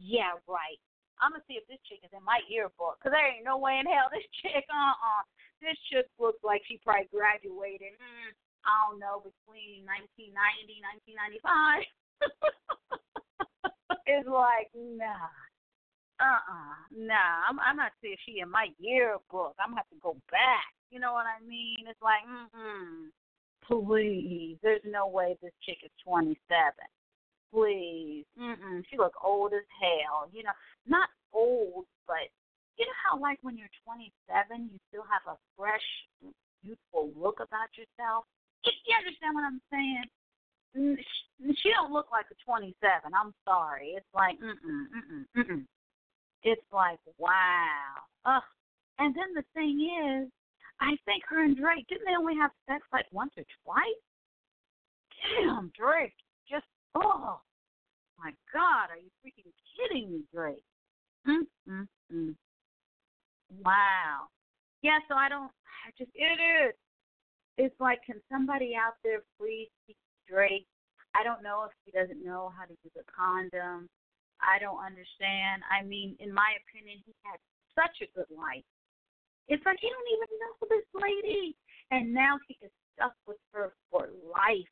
yeah, 0.00 0.34
right. 0.48 0.80
I'm 1.20 1.32
gonna 1.32 1.44
see 1.48 1.56
if 1.56 1.64
this 1.68 1.80
chick 1.88 2.04
is 2.04 2.12
in 2.12 2.20
my 2.24 2.44
yearbook, 2.44 3.00
cause 3.00 3.12
there 3.12 3.24
ain't 3.24 3.48
no 3.48 3.56
way 3.56 3.80
in 3.80 3.88
hell 3.88 4.12
this 4.12 4.26
chick. 4.44 4.68
Uh 4.68 4.92
uh 4.92 5.24
This 5.64 5.78
chick 5.88 6.04
looks 6.20 6.42
like 6.44 6.60
she 6.68 6.76
probably 6.84 7.08
graduated. 7.08 7.96
Mm, 7.96 8.36
I 8.66 8.90
don't 8.90 8.98
know, 8.98 9.22
between 9.22 9.86
1990 9.86 10.82
1995. 11.40 11.86
it's 14.10 14.28
like, 14.28 14.68
nah. 14.74 15.30
Uh-uh. 16.16 16.76
Nah, 16.96 17.44
I'm 17.44 17.60
I'm 17.60 17.76
not 17.76 17.92
saying 18.00 18.16
she 18.24 18.40
in 18.40 18.48
my 18.48 18.72
yearbook. 18.80 19.52
I'm 19.60 19.76
gonna 19.76 19.84
have 19.84 19.92
to 19.92 20.00
go 20.00 20.16
back. 20.32 20.72
You 20.90 20.98
know 20.98 21.12
what 21.12 21.28
I 21.28 21.44
mean? 21.44 21.84
It's 21.84 22.00
like, 22.00 22.24
mm-mm. 22.24 23.12
Please. 23.68 24.56
There's 24.62 24.84
no 24.84 25.08
way 25.08 25.36
this 25.42 25.52
chick 25.64 25.78
is 25.84 25.90
27. 26.04 26.38
Please. 27.52 28.24
Mm-mm. 28.38 28.82
She 28.90 28.96
look 28.96 29.14
old 29.24 29.52
as 29.52 29.66
hell. 29.80 30.28
You 30.32 30.44
know, 30.44 30.56
not 30.86 31.08
old, 31.32 31.84
but 32.06 32.30
you 32.78 32.86
know 32.86 32.98
how 33.10 33.20
like 33.20 33.38
when 33.42 33.58
you're 33.58 33.72
27, 33.84 34.70
you 34.72 34.78
still 34.88 35.04
have 35.10 35.34
a 35.34 35.38
fresh, 35.56 35.84
youthful 36.62 37.10
look 37.16 37.40
about 37.40 37.72
yourself. 37.76 38.24
You, 38.86 38.94
understand 38.98 39.34
what 39.34 39.44
I'm 39.44 39.60
saying? 39.70 40.06
She 41.62 41.70
don't 41.70 41.92
look 41.92 42.06
like 42.10 42.26
a 42.30 42.36
27. 42.44 42.74
I'm 43.14 43.32
sorry. 43.44 43.94
It's 43.96 44.06
like 44.14 44.36
mm-mm, 44.38 44.86
mm-mm, 44.92 45.24
mm-mm. 45.36 45.64
It's 46.42 46.66
like 46.72 46.98
wow. 47.18 48.02
Ugh. 48.24 48.42
And 48.98 49.14
then 49.14 49.34
the 49.34 49.44
thing 49.54 49.80
is, 49.80 50.30
I 50.80 50.96
think 51.04 51.22
her 51.28 51.44
and 51.44 51.56
Drake 51.56 51.86
didn't 51.88 52.04
they 52.06 52.16
only 52.18 52.34
have 52.36 52.50
sex 52.68 52.84
like 52.92 53.06
once 53.12 53.32
or 53.36 53.44
twice? 53.64 54.02
Damn, 55.40 55.72
Drake, 55.76 56.14
just 56.50 56.66
oh 56.94 57.40
my 58.18 58.32
God, 58.52 58.90
are 58.90 58.98
you 58.98 59.10
freaking 59.24 59.50
kidding 59.76 60.10
me, 60.10 60.20
Drake? 60.32 60.64
Mm 61.26 61.46
mm 61.68 61.88
mm. 62.12 62.34
Wow. 63.64 64.28
Yeah, 64.82 64.98
so 65.08 65.14
I 65.14 65.28
don't. 65.28 65.50
I 65.84 65.90
just 65.98 66.10
it 66.14 66.38
is. 66.40 66.74
It's 67.56 67.74
like, 67.80 68.04
can 68.04 68.20
somebody 68.30 68.76
out 68.76 69.00
there 69.02 69.24
please 69.40 69.72
free 69.84 69.96
Drake? 70.28 70.68
I 71.16 71.24
don't 71.24 71.40
know 71.40 71.64
if 71.64 71.72
he 71.84 71.90
doesn't 71.96 72.20
know 72.20 72.52
how 72.52 72.68
to 72.68 72.76
use 72.84 72.96
a 73.00 73.06
condom. 73.08 73.88
I 74.44 74.60
don't 74.60 74.76
understand. 74.76 75.64
I 75.64 75.80
mean, 75.80 76.12
in 76.20 76.28
my 76.28 76.52
opinion, 76.60 77.00
he 77.08 77.16
had 77.24 77.40
such 77.72 78.04
a 78.04 78.12
good 78.12 78.28
life. 78.28 78.66
It's 79.48 79.64
like 79.64 79.80
he 79.80 79.88
don't 79.88 80.12
even 80.12 80.30
know 80.36 80.54
this 80.68 80.88
lady, 80.92 81.56
and 81.88 82.12
now 82.12 82.36
he 82.44 82.58
is 82.60 82.72
stuck 82.92 83.16
with 83.24 83.40
her 83.56 83.72
for 83.88 84.12
life. 84.28 84.68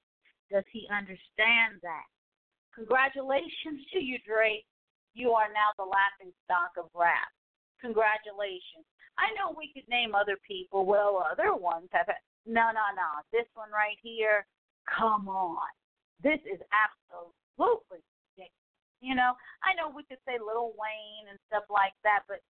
Does 0.53 0.68
he 0.68 0.85
understand 0.92 1.81
that? 1.81 2.05
Congratulations 2.75 3.81
to 3.94 4.03
you, 4.03 4.18
Drake. 4.27 4.66
You 5.14 5.33
are 5.33 5.49
now 5.49 5.73
the 5.79 5.88
laughing 5.88 6.35
stock 6.44 6.77
of 6.77 6.90
rap. 6.92 7.31
Congratulations. 7.81 8.85
I 9.16 9.33
know 9.38 9.55
we 9.57 9.70
could 9.73 9.88
name 9.88 10.12
other 10.12 10.37
people. 10.44 10.85
Well, 10.85 11.25
other 11.25 11.55
ones 11.55 11.88
have. 11.92 12.11
Had, 12.11 12.20
no, 12.46 12.72
no, 12.72 12.87
no. 12.92 13.09
This 13.33 13.48
one 13.54 13.72
right 13.72 13.98
here. 14.00 14.46
Come 14.85 15.28
on. 15.28 15.68
This 16.22 16.40
is 16.44 16.61
absolutely 16.72 18.04
ridiculous. 18.37 18.80
You 19.00 19.16
know, 19.16 19.37
I 19.64 19.76
know 19.76 19.92
we 19.92 20.04
could 20.09 20.20
say 20.28 20.40
Lil 20.40 20.76
Wayne 20.76 21.28
and 21.28 21.40
stuff 21.48 21.64
like 21.68 21.96
that, 22.04 22.24
but 22.28 22.40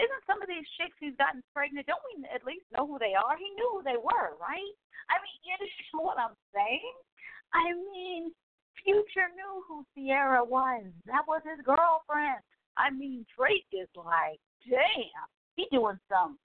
isn't 0.00 0.26
some 0.26 0.42
of 0.42 0.48
these 0.48 0.66
chicks 0.78 0.96
who's 0.98 1.18
gotten 1.18 1.42
pregnant, 1.54 1.86
don't 1.86 2.02
we 2.10 2.24
at 2.30 2.46
least 2.46 2.66
know 2.72 2.86
who 2.86 2.98
they 2.98 3.14
are? 3.14 3.38
He 3.38 3.50
knew 3.54 3.70
who 3.70 3.82
they 3.84 3.98
were, 3.98 4.34
right? 4.40 4.74
I 5.10 5.18
mean, 5.20 5.38
you 5.46 5.54
know 5.58 6.02
what 6.06 6.18
I'm 6.18 6.38
saying? 6.54 6.96
I 7.52 7.76
mean, 7.92 8.32
Future 8.82 9.30
knew 9.36 9.62
who 9.68 9.84
Ciara 9.94 10.42
was. 10.42 10.86
That 11.06 11.22
was 11.28 11.42
his 11.44 11.62
girlfriend. 11.64 12.42
I 12.76 12.90
mean, 12.90 13.26
Drake 13.36 13.68
is 13.70 13.88
like, 13.94 14.40
damn, 14.66 15.28
he 15.54 15.68
doing 15.70 16.00
some 16.08 16.38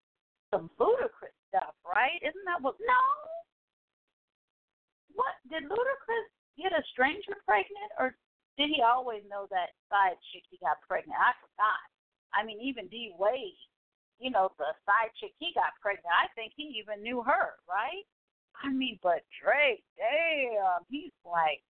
some 0.52 0.70
ludicrous 0.80 1.37
stuff, 1.58 1.74
right? 1.82 2.22
Isn't 2.22 2.46
that 2.46 2.62
what? 2.62 2.78
No. 2.78 3.02
What 5.18 5.34
did 5.50 5.66
Ludacris 5.66 6.30
get 6.62 6.78
a 6.78 6.86
stranger 6.94 7.34
pregnant, 7.42 7.90
or 7.98 8.14
did 8.58 8.70
he 8.70 8.86
always 8.86 9.26
know 9.26 9.50
that 9.50 9.74
side 9.90 10.18
chick 10.30 10.46
he 10.50 10.62
got 10.62 10.78
pregnant? 10.86 11.18
I 11.18 11.34
forgot. 11.42 11.82
I 12.38 12.46
mean, 12.46 12.62
even 12.62 12.86
D 12.94 13.18
Wade, 13.18 13.58
you 14.22 14.30
know, 14.30 14.54
the 14.62 14.70
side 14.86 15.10
chick 15.18 15.34
he 15.42 15.58
got 15.58 15.74
pregnant, 15.82 16.14
I 16.14 16.30
think 16.38 16.54
he 16.54 16.78
even 16.78 17.02
knew 17.02 17.26
her, 17.26 17.58
right? 17.66 18.06
I 18.62 18.70
mean, 18.70 19.02
but 19.02 19.26
Drake, 19.42 19.86
damn, 19.98 20.86
he's 20.90 21.14
like, 21.26 21.62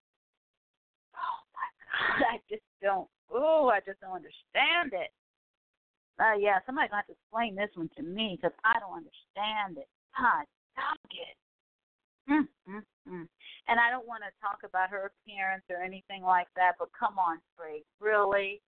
oh 1.15 1.39
my 1.55 1.67
god, 1.87 2.19
I 2.35 2.37
just 2.51 2.67
don't, 2.83 3.07
oh, 3.31 3.71
I 3.71 3.79
just 3.83 3.99
don't 3.99 4.19
understand 4.19 4.91
it. 4.91 5.11
Uh, 6.19 6.33
yeah, 6.39 6.59
somebody 6.65 6.89
got 6.89 6.95
to 6.95 6.97
have 6.97 7.05
to 7.07 7.13
explain 7.13 7.55
this 7.55 7.69
one 7.75 7.89
to 7.95 8.03
me 8.03 8.37
because 8.39 8.55
I 8.65 8.79
don't 8.79 9.05
understand 9.05 9.77
it. 9.77 9.87
God, 10.17 10.45
stop 10.73 10.97
it. 11.11 11.37
Mm, 12.29 12.47
mm, 12.67 12.83
mm. 13.07 13.27
And 13.67 13.79
I 13.79 13.89
don't 13.89 14.07
want 14.07 14.23
to 14.23 14.31
talk 14.41 14.59
about 14.65 14.89
her 14.89 15.11
appearance 15.11 15.63
or 15.69 15.81
anything 15.81 16.23
like 16.23 16.47
that, 16.55 16.73
but 16.79 16.89
come 16.97 17.19
on, 17.19 17.39
Drake, 17.57 17.85
really, 18.01 18.61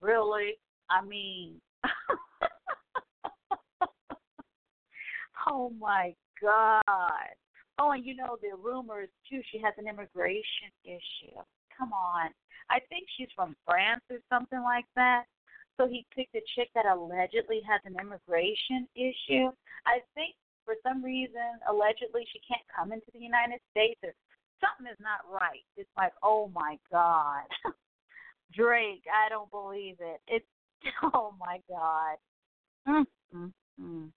really, 0.00 0.58
I 0.88 1.04
mean, 1.04 1.60
oh 5.46 5.70
my 5.78 6.14
God. 6.40 7.34
Oh, 7.78 7.90
and 7.90 8.04
you 8.04 8.16
know 8.16 8.38
the 8.40 8.56
rumors 8.56 9.08
too. 9.28 9.42
She 9.52 9.58
has 9.58 9.74
an 9.78 9.86
immigration 9.86 10.72
issue. 10.84 11.36
Come 11.76 11.92
on. 11.92 12.30
I 12.70 12.80
think 12.88 13.06
she's 13.16 13.28
from 13.36 13.54
France 13.66 14.02
or 14.10 14.18
something 14.30 14.62
like 14.62 14.86
that. 14.96 15.24
So 15.76 15.86
he 15.86 16.06
picked 16.14 16.34
a 16.34 16.42
chick 16.54 16.70
that 16.74 16.86
allegedly 16.86 17.60
has 17.68 17.80
an 17.84 17.96
immigration 18.00 18.88
issue. 18.94 19.52
I 19.84 20.00
think 20.14 20.34
for 20.64 20.74
some 20.82 21.04
reason, 21.04 21.60
allegedly, 21.68 22.26
she 22.32 22.40
can't 22.46 22.64
come 22.74 22.92
into 22.92 23.06
the 23.12 23.20
United 23.20 23.60
States 23.70 24.00
or 24.02 24.14
something 24.60 24.90
is 24.90 24.98
not 25.00 25.20
right. 25.30 25.64
It's 25.76 25.90
like, 25.96 26.12
oh 26.22 26.50
my 26.54 26.78
God. 26.90 27.44
Drake, 28.54 29.04
I 29.12 29.28
don't 29.28 29.50
believe 29.50 29.96
it. 30.00 30.20
It's 30.28 30.46
Oh 31.14 31.34
my 31.38 31.60
God. 31.68 32.16
Mm, 32.88 33.52
mm. 33.80 34.08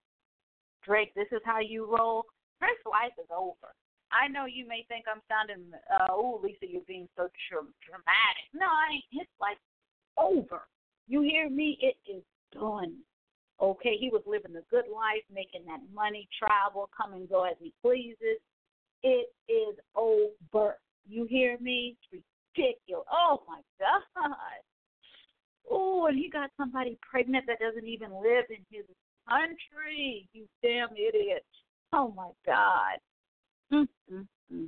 Drake, 0.85 1.13
this 1.15 1.27
is 1.31 1.41
how 1.43 1.59
you 1.59 1.85
roll. 1.85 2.25
Drake's 2.59 2.85
life 2.85 3.13
is 3.19 3.29
over. 3.35 3.73
I 4.11 4.27
know 4.27 4.45
you 4.45 4.67
may 4.67 4.85
think 4.87 5.05
I'm 5.05 5.21
sounding, 5.29 5.71
uh, 5.93 6.07
oh, 6.09 6.39
Lisa, 6.43 6.65
you're 6.67 6.81
being 6.87 7.07
so 7.15 7.29
tr- 7.47 7.69
dramatic. 7.85 8.45
No, 8.53 8.65
I 8.65 8.93
ain't. 8.93 9.03
His 9.11 9.27
life 9.39 9.57
over. 10.17 10.63
You 11.09 11.21
hear 11.21 11.49
me? 11.49 11.77
It 11.81 11.97
is 12.09 12.23
done. 12.53 12.97
Okay, 13.59 13.97
he 13.99 14.09
was 14.09 14.21
living 14.25 14.55
a 14.55 14.61
good 14.71 14.85
life, 14.93 15.23
making 15.33 15.65
that 15.65 15.81
money, 15.93 16.29
travel, 16.37 16.89
come 16.95 17.13
and 17.13 17.27
go 17.27 17.43
as 17.43 17.55
he 17.59 17.73
pleases. 17.81 18.39
It 19.03 19.33
is 19.49 19.75
over. 19.95 20.77
You 21.07 21.25
hear 21.25 21.57
me? 21.59 21.97
It's 22.13 22.23
ridiculous. 22.55 23.05
Oh 23.11 23.41
my 23.47 23.59
God. 23.79 24.35
Oh, 25.69 26.05
and 26.05 26.17
he 26.17 26.29
got 26.29 26.51
somebody 26.57 26.97
pregnant 27.09 27.45
that 27.47 27.59
doesn't 27.59 27.87
even 27.87 28.11
live 28.11 28.45
in 28.49 28.63
his 28.71 28.85
country. 29.27 30.27
You 30.33 30.45
damn 30.63 30.89
idiot. 30.91 31.43
Oh 31.91 32.13
my 32.15 32.29
God. 32.45 32.99
Mm-hmm. 33.73 34.65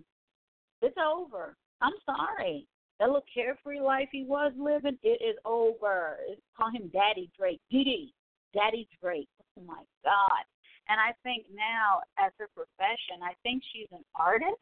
It's 0.81 0.97
over. 0.97 1.55
I'm 1.81 1.93
sorry. 2.05 2.67
That 3.01 3.09
little 3.09 3.25
carefree 3.33 3.81
life 3.81 4.09
he 4.13 4.23
was 4.23 4.53
living, 4.53 5.01
it 5.01 5.17
is 5.25 5.35
over. 5.43 6.21
Call 6.53 6.69
him 6.69 6.93
Daddy 6.93 7.31
Drake. 7.33 7.59
Diddy. 7.73 8.13
Daddy 8.53 8.87
Drake. 9.01 9.29
Oh 9.57 9.65
my 9.65 9.81
God. 10.05 10.45
And 10.85 11.01
I 11.01 11.17
think 11.25 11.49
now, 11.49 12.05
as 12.21 12.29
her 12.37 12.47
profession, 12.53 13.25
I 13.25 13.33
think 13.41 13.63
she's 13.73 13.89
an 13.91 14.05
artist, 14.13 14.61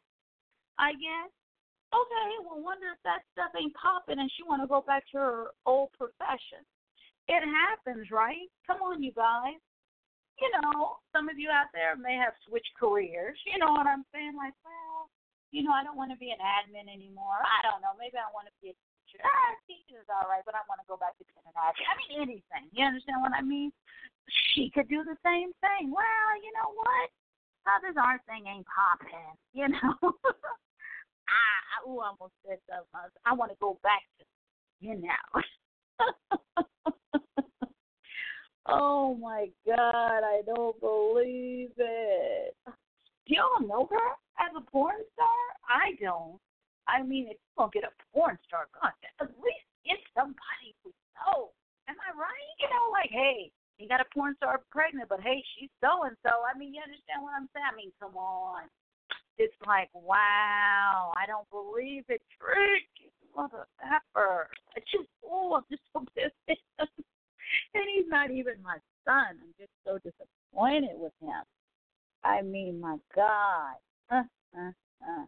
I 0.80 0.94
guess 0.94 1.30
okay, 1.94 2.30
well, 2.46 2.62
wonder 2.62 2.94
if 2.94 3.02
that 3.04 3.26
stuff 3.34 3.54
ain't 3.58 3.74
popping 3.74 4.20
and 4.20 4.30
she 4.38 4.46
want 4.46 4.62
to 4.62 4.70
go 4.70 4.82
back 4.86 5.04
to 5.12 5.18
her 5.18 5.40
old 5.66 5.90
profession. 5.98 6.62
It 7.30 7.46
happens, 7.46 8.10
right? 8.10 8.50
Come 8.66 8.82
on, 8.82 9.02
you 9.02 9.14
guys. 9.14 9.58
You 10.42 10.50
know, 10.62 10.98
some 11.12 11.28
of 11.28 11.38
you 11.38 11.52
out 11.52 11.70
there 11.74 12.00
may 12.00 12.16
have 12.16 12.34
switched 12.48 12.72
careers. 12.80 13.38
You 13.46 13.60
know 13.60 13.76
what 13.76 13.86
I'm 13.86 14.06
saying? 14.14 14.34
Like, 14.38 14.56
well, 14.64 15.12
you 15.50 15.66
know, 15.66 15.74
I 15.74 15.82
don't 15.82 15.98
want 15.98 16.14
to 16.14 16.20
be 16.20 16.30
an 16.30 16.42
admin 16.42 16.86
anymore. 16.86 17.42
I 17.42 17.66
don't 17.66 17.82
know. 17.82 17.98
Maybe 17.98 18.22
I 18.22 18.30
want 18.30 18.46
to 18.46 18.54
be 18.62 18.74
a 18.74 18.76
teacher. 18.78 19.22
Ah, 19.26 19.52
teaching 19.66 19.98
is 19.98 20.10
all 20.10 20.30
right, 20.30 20.46
but 20.46 20.54
I 20.54 20.62
want 20.70 20.82
to 20.82 20.90
go 20.90 20.98
back 20.98 21.18
to 21.18 21.26
being 21.26 21.42
an 21.42 21.58
admin. 21.58 21.90
I 21.90 21.98
mean, 21.98 22.22
anything. 22.22 22.70
You 22.70 22.86
understand 22.86 23.26
what 23.26 23.34
I 23.34 23.42
mean? 23.42 23.74
She 24.54 24.70
could 24.70 24.88
do 24.88 25.02
the 25.02 25.18
same 25.26 25.50
thing. 25.58 25.90
Well, 25.90 26.30
you 26.46 26.54
know 26.54 26.70
what? 26.78 27.08
Oh, 27.66 27.80
this 27.82 27.98
art 27.98 28.22
thing 28.30 28.46
ain't 28.46 28.68
popping. 28.70 29.34
You 29.58 29.74
know. 29.74 29.98
I, 31.30 31.42
I 31.74 31.90
ooh, 31.90 32.02
almost 32.02 32.34
said 32.46 32.60
something. 32.70 33.10
I 33.26 33.34
want 33.34 33.52
to 33.52 33.58
go 33.62 33.80
back 33.82 34.02
to, 34.20 34.26
you 34.82 35.02
know. 35.02 35.42
oh 38.66 39.16
my 39.16 39.50
God, 39.66 40.24
I 40.24 40.42
don't 40.46 40.80
believe 40.80 41.72
it. 41.78 42.56
Do 43.30 43.38
y'all 43.38 43.62
know 43.62 43.86
her 43.94 44.10
as 44.42 44.50
a 44.58 44.66
porn 44.66 44.98
star? 45.14 45.40
I 45.70 45.94
don't. 46.02 46.42
I 46.90 47.06
mean, 47.06 47.30
if 47.30 47.38
you 47.38 47.54
don't 47.62 47.70
get 47.72 47.86
a 47.86 47.94
porn 48.10 48.42
star, 48.50 48.66
God, 48.74 48.90
at 49.22 49.30
least 49.38 49.70
get 49.86 50.02
somebody 50.18 50.74
we 50.82 50.90
know. 51.14 51.54
Am 51.86 51.96
I 52.02 52.10
right? 52.18 52.54
You 52.58 52.66
know, 52.74 52.90
like, 52.90 53.14
hey, 53.14 53.54
you 53.78 53.86
got 53.86 54.02
a 54.02 54.10
porn 54.10 54.34
star 54.42 54.66
pregnant, 54.74 55.14
but 55.14 55.22
hey, 55.22 55.46
she's 55.54 55.70
so 55.78 56.10
and 56.10 56.18
so. 56.26 56.42
I 56.42 56.58
mean, 56.58 56.74
you 56.74 56.82
understand 56.82 57.22
what 57.22 57.38
I'm 57.38 57.46
saying? 57.54 57.70
I 57.70 57.78
mean, 57.78 57.94
come 58.02 58.18
on 58.18 58.66
it's 59.40 59.56
like, 59.66 59.90
wow, 59.94 61.14
I 61.16 61.26
don't 61.26 61.50
believe 61.50 62.04
it. 62.10 62.22
Trick, 62.38 62.92
mother 63.36 63.66
effer. 63.82 64.48
I 64.76 64.80
just, 64.92 65.08
oh, 65.26 65.56
I'm 65.56 65.64
just 65.72 65.82
so 65.94 66.04
pissed. 66.16 66.60
and 66.78 67.86
he's 67.96 68.10
not 68.10 68.30
even 68.30 68.62
my 68.62 68.78
son. 69.08 69.40
I'm 69.40 69.54
just 69.58 69.72
so 69.88 69.98
disappointed 70.04 71.00
with 71.00 71.14
him. 71.22 71.42
I 72.24 72.42
mean, 72.42 72.80
my 72.80 72.98
God. 73.16 73.76
Uh, 74.12 74.24
uh, 74.58 75.26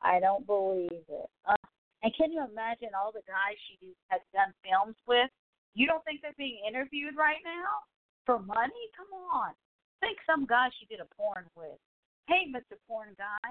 I 0.00 0.20
don't 0.20 0.46
believe 0.46 0.90
it. 0.90 1.30
Uh, 1.46 1.56
and 2.02 2.12
can 2.16 2.32
you 2.32 2.42
imagine 2.42 2.90
all 2.98 3.12
the 3.12 3.26
guys 3.26 3.54
she 3.68 3.94
has 4.08 4.20
done 4.34 4.52
films 4.64 4.96
with? 5.06 5.30
You 5.74 5.86
don't 5.86 6.04
think 6.04 6.20
they're 6.20 6.36
being 6.36 6.58
interviewed 6.66 7.16
right 7.16 7.40
now 7.44 7.86
for 8.26 8.38
money? 8.38 8.84
Come 8.96 9.12
on. 9.32 9.52
Think 10.00 10.18
some 10.26 10.46
guy 10.46 10.68
she 10.78 10.86
did 10.86 11.00
a 11.00 11.08
porn 11.14 11.46
with. 11.56 11.78
Hey, 12.26 12.50
Mr. 12.50 12.74
Porn 12.86 13.14
Guy. 13.18 13.48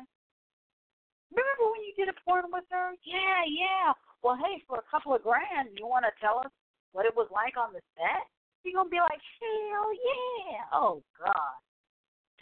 Remember 1.32 1.72
when 1.72 1.84
you 1.88 1.96
did 1.96 2.12
a 2.12 2.17
porn 2.28 2.52
with 2.52 2.67
her? 2.72 2.91
Yeah, 3.08 3.48
yeah. 3.48 3.96
Well, 4.20 4.36
hey, 4.36 4.60
for 4.67 4.84
a 4.84 4.88
couple 4.91 5.15
of 5.15 5.24
grand, 5.24 5.72
you 5.80 5.88
want 5.88 6.04
to 6.04 6.12
tell 6.20 6.39
us 6.39 6.52
what 6.91 7.08
it 7.08 7.15
was 7.15 7.32
like 7.32 7.56
on 7.56 7.72
the 7.72 7.80
set? 7.96 8.28
You're 8.63 8.76
going 8.76 8.91
to 8.91 8.94
be 8.94 9.00
like, 9.00 9.24
hell 9.39 9.89
yeah. 9.96 10.63
Oh, 10.76 11.02
God. 11.17 11.56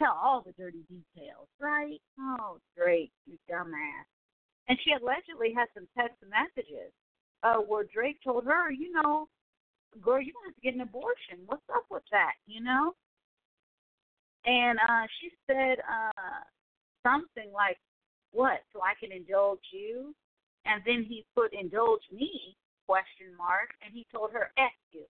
Tell 0.00 0.16
all 0.20 0.42
the 0.44 0.52
dirty 0.52 0.82
details, 0.88 1.46
right? 1.60 2.00
Oh, 2.18 2.58
great, 2.76 3.12
you 3.26 3.36
dumbass. 3.50 4.08
And 4.68 4.78
she 4.82 4.92
allegedly 4.92 5.52
had 5.54 5.68
some 5.74 5.86
text 5.96 6.16
messages 6.24 6.90
uh, 7.42 7.56
where 7.56 7.84
Drake 7.84 8.18
told 8.24 8.44
her, 8.46 8.70
you 8.70 8.92
know, 8.92 9.28
girl, 10.00 10.20
you 10.20 10.32
have 10.44 10.54
to 10.54 10.60
get 10.60 10.74
an 10.74 10.80
abortion. 10.80 11.44
What's 11.46 11.62
up 11.74 11.84
with 11.90 12.04
that, 12.12 12.32
you 12.46 12.62
know? 12.62 12.94
And 14.46 14.78
uh 14.78 15.06
she 15.20 15.30
said 15.46 15.78
uh 15.84 16.40
something 17.02 17.52
like, 17.52 17.76
What, 18.32 18.60
so 18.72 18.80
I 18.80 18.94
can 18.98 19.14
indulge 19.14 19.60
you? 19.72 20.14
And 20.64 20.82
then 20.86 21.04
he 21.06 21.24
put 21.34 21.52
indulge 21.52 22.02
me 22.12 22.56
question 22.86 23.36
mark 23.36 23.70
and 23.84 23.92
he 23.92 24.06
told 24.12 24.32
her 24.32 24.50
F 24.56 24.72
you. 24.92 25.04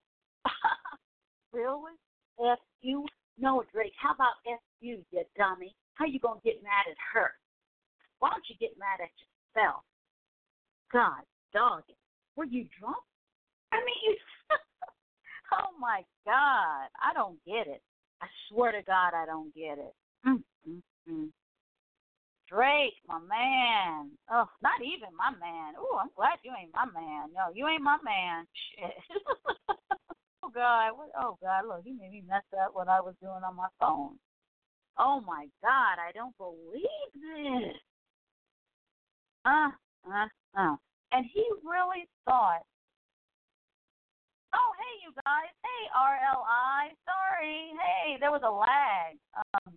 really? 1.53 1.93
F 2.41 2.59
you? 2.83 3.07
No, 3.39 3.65
Drake, 3.73 3.93
how 4.01 4.15
about 4.15 4.41
F 4.47 4.61
you, 4.81 5.05
you 5.11 5.25
dummy? 5.37 5.75
How 5.95 6.07
you 6.07 6.19
gonna 6.21 6.41
get 6.45 6.63
mad 6.63 6.91
at 6.91 6.97
her? 7.15 7.31
Why 8.19 8.31
don't 8.31 8.45
you 8.49 8.57
get 8.61 8.79
mad 8.79 9.01
at 9.03 9.11
yourself? 9.17 9.83
God, 10.93 11.23
dog. 11.53 11.83
Were 12.37 12.45
you 12.45 12.67
drunk? 12.79 12.97
I 13.73 13.77
mean, 13.77 14.01
you. 14.05 14.17
oh 15.53 15.77
my 15.79 16.03
God, 16.25 16.89
I 17.03 17.13
don't 17.15 17.39
get 17.47 17.67
it. 17.67 17.83
I 18.23 18.27
swear 18.49 18.73
to 18.73 18.83
God, 18.83 19.13
I 19.15 19.27
don't 19.27 19.55
get 19.55 19.79
it. 19.79 19.95
Mm, 20.27 20.43
mm, 20.69 20.83
mm. 21.09 21.29
Drake, 22.49 22.95
my 23.07 23.19
man. 23.21 24.11
Oh, 24.31 24.49
not 24.63 24.83
even 24.83 25.15
my 25.17 25.31
man. 25.39 25.75
Oh, 25.79 25.99
I'm 26.03 26.11
glad 26.17 26.39
you 26.43 26.53
ain't 26.61 26.75
my 26.75 26.87
man. 26.87 27.31
No, 27.33 27.55
you 27.55 27.69
ain't 27.69 27.83
my 27.83 27.97
man. 28.05 28.47
Shit. 28.75 29.77
oh 30.51 30.55
God, 30.55 30.99
what? 30.99 31.11
Oh 31.19 31.39
God, 31.43 31.67
look, 31.69 31.83
he 31.85 31.93
made 31.93 32.13
me 32.13 32.23
mess 32.29 32.43
up 32.63 32.75
what 32.75 32.89
I 32.89 33.01
was 33.01 33.15
doing 33.23 33.43
on 33.47 33.57
my 33.57 33.69
phone. 33.81 34.17
Oh 34.99 35.21
my 35.27 35.47
God, 35.63 35.97
I 36.01 36.13
don't 36.15 36.37
believe 36.39 37.13
this. 37.15 37.77
Uh, 39.45 39.71
uh, 40.07 40.27
uh. 40.59 40.77
And 41.13 41.27
he 41.33 41.45
really 41.65 42.09
thought 42.27 42.63
Oh, 44.55 44.71
hey, 44.83 44.95
you 45.07 45.13
guys. 45.23 45.53
Hey, 45.63 45.83
RLI. 45.95 46.83
Sorry. 47.07 47.71
Hey, 47.79 48.19
there 48.19 48.35
was 48.35 48.43
a 48.43 48.51
lag 48.51 49.15
um, 49.39 49.75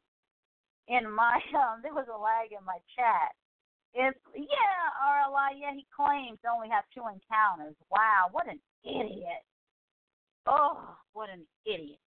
in 0.90 1.06
my 1.10 1.38
um, 1.62 1.82
there 1.84 1.94
was 1.94 2.10
a 2.10 2.18
lag 2.18 2.52
in 2.52 2.64
my 2.66 2.82
chat. 2.98 3.34
It's 3.94 4.18
yeah, 4.34 4.82
RLI. 5.06 5.62
Yeah, 5.62 5.74
he 5.78 5.86
claims 5.94 6.40
to 6.42 6.50
only 6.50 6.70
have 6.70 6.86
two 6.94 7.06
encounters. 7.06 7.78
Wow, 7.92 8.34
what 8.34 8.50
an 8.50 8.60
idiot. 8.86 9.46
Oh, 10.46 10.96
what 11.14 11.30
an 11.30 11.46
idiot. 11.66 12.00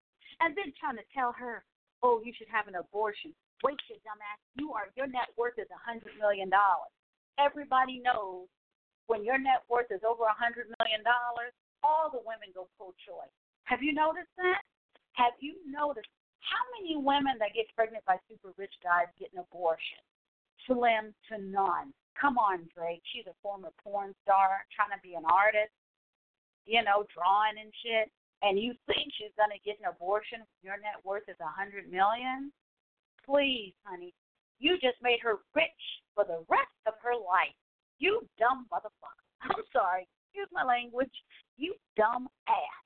And 0.42 0.56
then 0.56 0.76
trying 0.76 1.00
to 1.00 1.08
tell 1.16 1.32
her, 1.32 1.64
oh, 2.04 2.20
you 2.24 2.34
should 2.36 2.52
have 2.52 2.68
an 2.68 2.76
abortion. 2.76 3.32
Wait, 3.64 3.80
you 3.88 3.96
dumbass. 4.04 4.40
You 4.60 4.76
are 4.76 4.92
your 5.00 5.08
net 5.08 5.32
worth 5.40 5.56
is 5.58 5.72
a 5.72 5.80
hundred 5.80 6.12
million 6.20 6.52
dollars. 6.52 6.92
Everybody 7.40 8.04
knows 8.04 8.52
when 9.08 9.24
your 9.24 9.40
net 9.40 9.64
worth 9.72 9.88
is 9.90 10.04
over 10.04 10.28
a 10.28 10.36
hundred 10.36 10.68
million 10.80 11.02
dollars, 11.08 11.56
all 11.84 12.12
the 12.12 12.22
women 12.26 12.52
go 12.52 12.68
pro-choice. 12.76 13.32
Have 13.66 13.82
you 13.82 13.94
noticed 13.94 14.32
that? 14.38 14.62
Have 15.16 15.34
you 15.40 15.56
noticed 15.64 16.12
how 16.44 16.62
many 16.78 17.00
women 17.00 17.40
that 17.40 17.56
get 17.56 17.72
pregnant 17.74 18.04
by 18.06 18.20
super 18.28 18.52
rich 18.58 18.74
guys 18.84 19.08
get 19.18 19.32
an 19.34 19.42
abortion? 19.42 20.02
Slim 20.68 21.14
to 21.32 21.40
none. 21.40 21.94
Come 22.20 22.38
on, 22.38 22.68
Drake. 22.76 23.04
She's 23.14 23.28
a 23.28 23.38
former 23.42 23.72
porn 23.82 24.14
star 24.24 24.66
trying 24.76 24.94
to 24.94 25.02
be 25.02 25.16
an 25.16 25.26
artist, 25.26 25.74
you 26.66 26.82
know, 26.84 27.06
drawing 27.14 27.58
and 27.62 27.72
shit. 27.82 28.12
And 28.46 28.60
you 28.60 28.74
think 28.86 29.10
she's 29.18 29.34
gonna 29.38 29.58
get 29.66 29.80
an 29.82 29.90
abortion? 29.90 30.46
Your 30.62 30.78
net 30.78 31.02
worth 31.04 31.28
is 31.28 31.36
a 31.42 31.50
hundred 31.50 31.90
million. 31.92 32.54
Please, 33.26 33.74
honey, 33.84 34.14
you 34.60 34.78
just 34.78 35.02
made 35.02 35.18
her 35.24 35.40
rich 35.56 35.84
for 36.14 36.24
the 36.26 36.46
rest 36.48 36.78
of 36.86 36.94
her 37.02 37.16
life. 37.16 37.58
You 37.98 38.22
dumb 38.38 38.68
motherfucker. 38.72 39.26
I'm 39.42 39.64
sorry. 39.74 40.08
Excuse 40.30 40.50
my 40.54 40.64
language. 40.64 41.10
You 41.58 41.74
dumb 41.98 42.28
ass. 42.48 42.86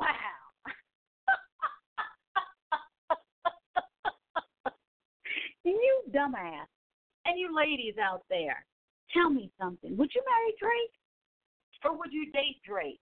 Wow. 0.00 0.08
you 5.64 6.02
dumbass. 6.10 6.66
And 7.24 7.38
you 7.38 7.54
ladies 7.54 7.94
out 8.02 8.24
there, 8.28 8.66
tell 9.14 9.30
me 9.30 9.52
something. 9.60 9.96
Would 9.96 10.10
you 10.12 10.22
marry 10.26 10.54
Drake? 10.58 10.90
Or 11.84 11.96
would 11.96 12.12
you 12.12 12.32
date 12.32 12.60
Drake? 12.66 13.00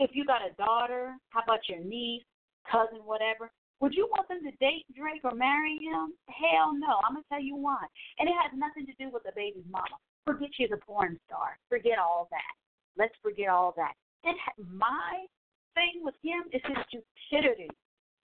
If 0.00 0.16
you 0.16 0.24
got 0.24 0.40
a 0.40 0.56
daughter, 0.56 1.12
how 1.28 1.44
about 1.44 1.68
your 1.68 1.84
niece, 1.84 2.24
cousin, 2.64 3.04
whatever? 3.04 3.52
Would 3.80 3.92
you 3.92 4.08
want 4.08 4.28
them 4.28 4.40
to 4.44 4.52
date 4.56 4.88
Drake 4.96 5.20
or 5.24 5.36
marry 5.36 5.76
him? 5.76 6.16
Hell 6.24 6.72
no. 6.72 7.04
I'm 7.04 7.20
going 7.20 7.24
to 7.24 7.28
tell 7.28 7.42
you 7.42 7.54
why. 7.54 7.84
And 8.18 8.24
it 8.26 8.32
has 8.40 8.50
nothing 8.56 8.88
to 8.88 8.96
do 8.96 9.12
with 9.12 9.24
the 9.24 9.32
baby's 9.36 9.68
mama. 9.70 10.00
Forget 10.24 10.48
she's 10.56 10.72
a 10.72 10.80
porn 10.80 11.20
star. 11.28 11.60
Forget 11.68 12.00
all 12.00 12.28
that. 12.32 12.52
Let's 12.96 13.12
forget 13.20 13.48
all 13.48 13.74
that. 13.76 13.92
And 14.24 14.36
my 14.72 15.28
thing 15.76 16.00
with 16.00 16.16
him 16.24 16.48
is 16.48 16.64
his 16.64 17.04
stupidity. 17.28 17.68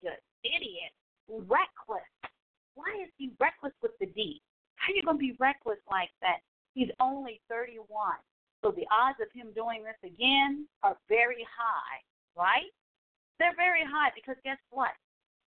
The 0.05 0.13
idiot. 0.45 0.93
Reckless. 1.25 2.05
Why 2.75 3.01
is 3.01 3.09
he 3.17 3.33
reckless 3.41 3.73
with 3.81 3.97
the 3.99 4.05
D? 4.13 4.41
How 4.75 4.93
are 4.93 4.95
you 4.95 5.01
going 5.01 5.17
to 5.17 5.25
be 5.25 5.33
reckless 5.39 5.81
like 5.89 6.13
that? 6.21 6.45
He's 6.73 6.89
only 6.99 7.41
31. 7.49 7.81
So 8.63 8.71
the 8.71 8.87
odds 8.87 9.19
of 9.19 9.27
him 9.35 9.51
doing 9.51 9.83
this 9.83 9.99
again 10.07 10.65
are 10.81 10.95
very 11.11 11.43
high, 11.43 11.99
right? 12.39 12.71
They're 13.37 13.55
very 13.59 13.83
high 13.83 14.15
because 14.15 14.39
guess 14.43 14.57
what? 14.71 14.95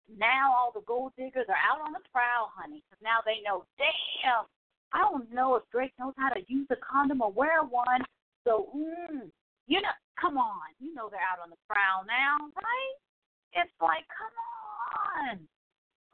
Now 0.09 0.51
all 0.51 0.71
the 0.73 0.81
gold 0.89 1.13
diggers 1.15 1.45
are 1.47 1.61
out 1.61 1.85
on 1.85 1.93
the 1.93 2.01
prowl, 2.11 2.49
honey, 2.57 2.81
because 2.81 3.01
now 3.05 3.21
they 3.21 3.39
know, 3.45 3.69
damn, 3.77 4.49
I 4.91 5.05
don't 5.05 5.31
know 5.31 5.55
if 5.55 5.63
Drake 5.71 5.93
knows 5.99 6.17
how 6.17 6.29
to 6.29 6.41
use 6.47 6.67
a 6.71 6.75
condom 6.81 7.21
or 7.21 7.31
wear 7.31 7.61
one. 7.61 8.01
So, 8.43 8.73
mm, 8.75 9.29
you 9.67 9.79
know, 9.81 9.95
come 10.19 10.37
on. 10.37 10.73
You 10.79 10.93
know 10.93 11.07
they're 11.09 11.21
out 11.21 11.41
on 11.41 11.49
the 11.49 11.61
prowl 11.69 12.03
now, 12.09 12.49
right? 12.57 12.95
It's 13.53 13.77
like, 13.81 14.05
come 14.09 14.35
on. 15.29 15.39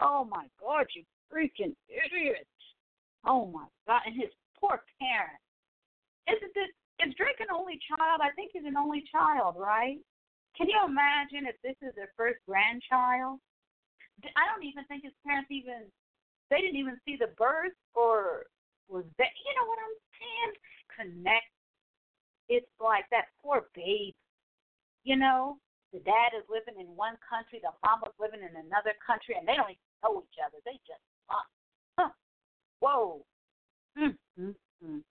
Oh 0.01 0.27
my 0.27 0.47
God, 0.59 0.85
you 0.95 1.03
freaking 1.31 1.75
idiot. 1.87 2.47
Oh 3.25 3.47
my 3.47 3.65
God. 3.87 4.01
And 4.05 4.15
his 4.15 4.29
poor 4.59 4.83
parents. 4.99 5.43
Isn't 6.27 6.53
this, 6.53 6.69
is 7.05 7.15
Drake 7.15 7.39
an 7.39 7.53
only 7.53 7.79
child? 7.87 8.21
I 8.21 8.31
think 8.35 8.51
he's 8.53 8.65
an 8.65 8.77
only 8.77 9.03
child, 9.11 9.55
right? 9.57 9.99
Can 10.57 10.67
you 10.67 10.79
imagine 10.83 11.47
if 11.47 11.55
this 11.63 11.77
is 11.81 11.95
their 11.95 12.11
first 12.17 12.39
grandchild? 12.47 13.39
I 14.35 14.43
don't 14.51 14.65
even 14.67 14.83
think 14.85 15.03
his 15.07 15.15
parents 15.23 15.47
even, 15.49 15.87
they 16.51 16.59
didn't 16.59 16.75
even 16.75 16.99
see 17.07 17.15
the 17.15 17.31
birth 17.39 17.77
or 17.95 18.51
was 18.91 19.05
that, 19.17 19.31
you 19.31 19.53
know 19.55 19.67
what 19.69 19.79
I'm 19.79 19.97
saying? 20.19 20.51
Connect 20.99 21.47
it's 22.49 22.67
like 22.81 23.05
that 23.11 23.29
poor 23.41 23.69
babe. 23.75 24.17
You 25.05 25.15
know, 25.15 25.57
the 25.93 25.99
dad 25.99 26.33
is 26.35 26.43
living 26.49 26.81
in 26.81 26.89
one 26.97 27.15
country, 27.23 27.61
the 27.61 27.71
mama's 27.85 28.17
living 28.19 28.41
in 28.41 28.57
another 28.57 28.97
country, 29.05 29.37
and 29.37 29.47
they 29.47 29.53
don't 29.55 29.69
even 29.69 29.93
know 30.03 30.25
each 30.25 30.41
other. 30.41 30.57
They 30.65 30.81
just 30.83 31.05
fuck. 31.29 31.47
Huh. 31.97 32.11
Whoa. 32.81 33.21
Mm, 33.97 34.17
mm, 34.37 34.55
mm. 34.83 35.01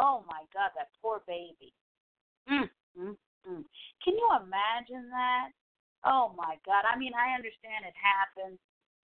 Oh 0.00 0.24
my 0.24 0.48
God, 0.56 0.72
that 0.80 0.88
poor 1.04 1.20
baby. 1.28 1.76
Mm, 2.48 2.72
mm, 2.96 3.16
mm. 3.44 3.64
Can 4.00 4.14
you 4.16 4.28
imagine 4.40 5.12
that? 5.12 5.52
Oh 6.08 6.32
my 6.32 6.56
God. 6.64 6.88
I 6.88 6.96
mean, 6.96 7.12
I 7.12 7.36
understand 7.36 7.84
it 7.84 7.92
happens, 7.92 8.56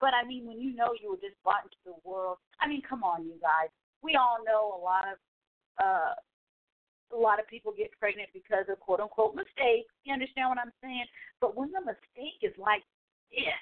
but 0.04 0.12
I 0.12 0.28
mean, 0.28 0.44
when 0.44 0.60
you 0.60 0.76
know 0.76 0.92
you 0.92 1.08
were 1.08 1.24
just 1.24 1.40
brought 1.40 1.64
into 1.64 1.80
the 1.88 1.96
world, 2.04 2.36
I 2.60 2.68
mean, 2.68 2.84
come 2.84 3.00
on, 3.00 3.24
you 3.24 3.40
guys. 3.40 3.72
We 4.04 4.20
all 4.20 4.44
know 4.44 4.76
a 4.76 4.80
lot 4.84 5.08
of 5.08 5.16
uh 5.80 6.12
a 7.12 7.16
lot 7.16 7.40
of 7.40 7.48
people 7.48 7.72
get 7.76 7.92
pregnant 8.00 8.28
because 8.32 8.68
of 8.68 8.80
quote 8.80 9.00
unquote 9.00 9.32
mistakes. 9.32 9.88
You 10.04 10.12
understand 10.12 10.52
what 10.52 10.60
I'm 10.60 10.76
saying? 10.84 11.08
But 11.40 11.56
when 11.56 11.72
the 11.72 11.80
mistake 11.80 12.40
is 12.44 12.52
like 12.60 12.84
this, 13.32 13.56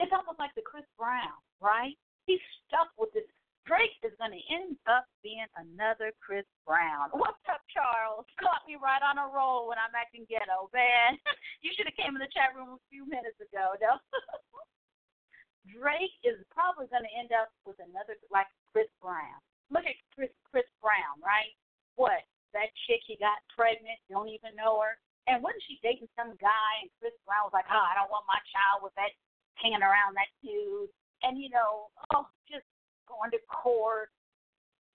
it's 0.00 0.14
almost 0.14 0.42
like 0.42 0.54
the 0.58 0.66
Chris 0.66 0.86
Brown, 0.98 1.38
right? 1.62 1.94
He's 2.26 2.42
stuck 2.66 2.90
with 2.98 3.14
this. 3.14 3.28
Drake 3.64 3.96
is 4.04 4.12
going 4.20 4.36
to 4.36 4.44
end 4.52 4.76
up 4.84 5.08
being 5.24 5.48
another 5.56 6.12
Chris 6.20 6.44
Brown. 6.68 7.08
What's 7.16 7.40
up, 7.48 7.64
Charles? 7.72 8.28
Caught 8.36 8.68
me 8.68 8.76
right 8.76 9.00
on 9.00 9.16
a 9.16 9.24
roll 9.32 9.72
when 9.72 9.80
I'm 9.80 9.96
acting 9.96 10.28
ghetto, 10.28 10.68
man. 10.76 11.16
you 11.64 11.72
should 11.72 11.88
have 11.88 11.96
came 11.96 12.12
in 12.12 12.20
the 12.20 12.28
chat 12.28 12.52
room 12.52 12.76
a 12.76 12.88
few 12.92 13.08
minutes 13.08 13.40
ago, 13.40 13.72
no? 13.80 13.96
Drake 15.72 16.12
is 16.28 16.36
probably 16.52 16.92
going 16.92 17.08
to 17.08 17.14
end 17.16 17.32
up 17.32 17.48
with 17.64 17.80
another 17.80 18.20
like 18.28 18.48
Chris 18.76 18.88
Brown. 19.00 19.40
look 19.72 19.88
at 19.88 19.96
Chris 20.12 20.28
Chris 20.52 20.68
Brown, 20.84 21.16
right? 21.24 21.56
What 21.96 22.20
that 22.52 22.68
chick 22.84 23.00
he 23.08 23.16
got 23.16 23.40
pregnant, 23.48 23.96
don't 24.12 24.28
even 24.28 24.52
know 24.60 24.84
her, 24.84 25.00
and 25.24 25.40
wasn't 25.40 25.64
she 25.64 25.80
dating 25.80 26.12
some 26.12 26.36
guy? 26.36 26.70
And 26.84 26.92
Chris 27.00 27.16
Brown 27.24 27.48
was 27.48 27.56
like, 27.56 27.66
oh, 27.72 27.80
I 27.80 27.96
don't 27.96 28.12
want 28.12 28.28
my 28.28 28.38
child 28.52 28.84
with 28.84 28.92
that 29.00 29.16
hanging 29.56 29.80
around 29.80 30.12
that 30.20 30.28
dude, 30.44 30.92
and 31.24 31.40
you 31.40 31.48
know, 31.48 31.88
oh, 32.12 32.28
just 32.44 32.68
going 33.08 33.30
to 33.32 33.40
court. 33.50 34.10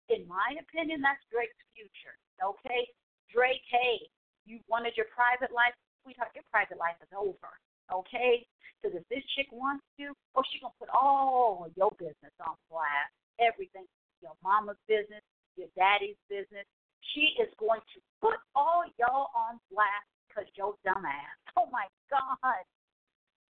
In 0.09 0.27
my 0.29 0.53
opinion, 0.61 1.01
that's 1.01 1.21
Drake's 1.33 1.57
future. 1.73 2.13
Okay, 2.37 2.85
Drake, 3.33 3.65
hey, 3.71 4.05
you 4.45 4.61
wanted 4.69 4.93
your 4.93 5.09
private 5.09 5.49
life, 5.49 5.73
sweetheart. 6.03 6.29
Your 6.37 6.45
private 6.53 6.77
life 6.77 6.97
is 7.01 7.09
over. 7.15 7.49
Okay, 7.89 8.45
because 8.77 8.97
if 8.97 9.05
this 9.09 9.25
chick 9.33 9.49
wants 9.49 9.85
to, 9.97 10.13
oh, 10.37 10.45
she 10.53 10.61
gonna 10.61 10.77
put 10.77 10.89
all 10.93 11.69
your 11.73 11.89
business 11.97 12.33
on 12.41 12.53
blast. 12.69 13.13
Everything, 13.41 13.85
your 14.21 14.37
mama's 14.45 14.79
business, 14.87 15.25
your 15.57 15.67
daddy's 15.75 16.19
business. 16.29 16.65
She 17.13 17.33
is 17.41 17.49
going 17.57 17.81
to 17.81 17.97
put 18.21 18.37
all 18.55 18.83
y'all 18.97 19.29
on 19.33 19.59
blast 19.71 20.07
because 20.27 20.49
your 20.55 20.75
dumbass. 20.85 21.33
Oh 21.57 21.69
my 21.71 21.87
God. 22.11 22.65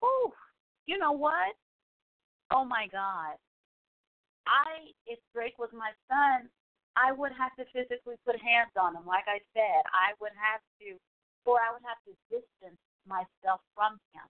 Ooh, 0.06 0.32
you 0.86 1.00
know 1.00 1.12
what? 1.12 1.58
Oh 2.52 2.64
my 2.64 2.88
God. 2.92 3.34
I, 4.48 4.96
if 5.06 5.20
Drake 5.36 5.60
was 5.60 5.70
my 5.76 5.92
son, 6.08 6.50
I 6.98 7.12
would 7.14 7.32
have 7.38 7.54
to 7.62 7.66
physically 7.70 8.18
put 8.26 8.40
hands 8.42 8.74
on 8.80 8.96
him. 8.96 9.06
Like 9.06 9.30
I 9.30 9.38
said, 9.54 9.84
I 9.94 10.18
would 10.18 10.34
have 10.34 10.64
to, 10.82 10.98
or 11.46 11.62
I 11.62 11.70
would 11.70 11.86
have 11.86 12.02
to 12.10 12.14
distance 12.32 12.82
myself 13.06 13.62
from 13.76 14.02
him. 14.16 14.26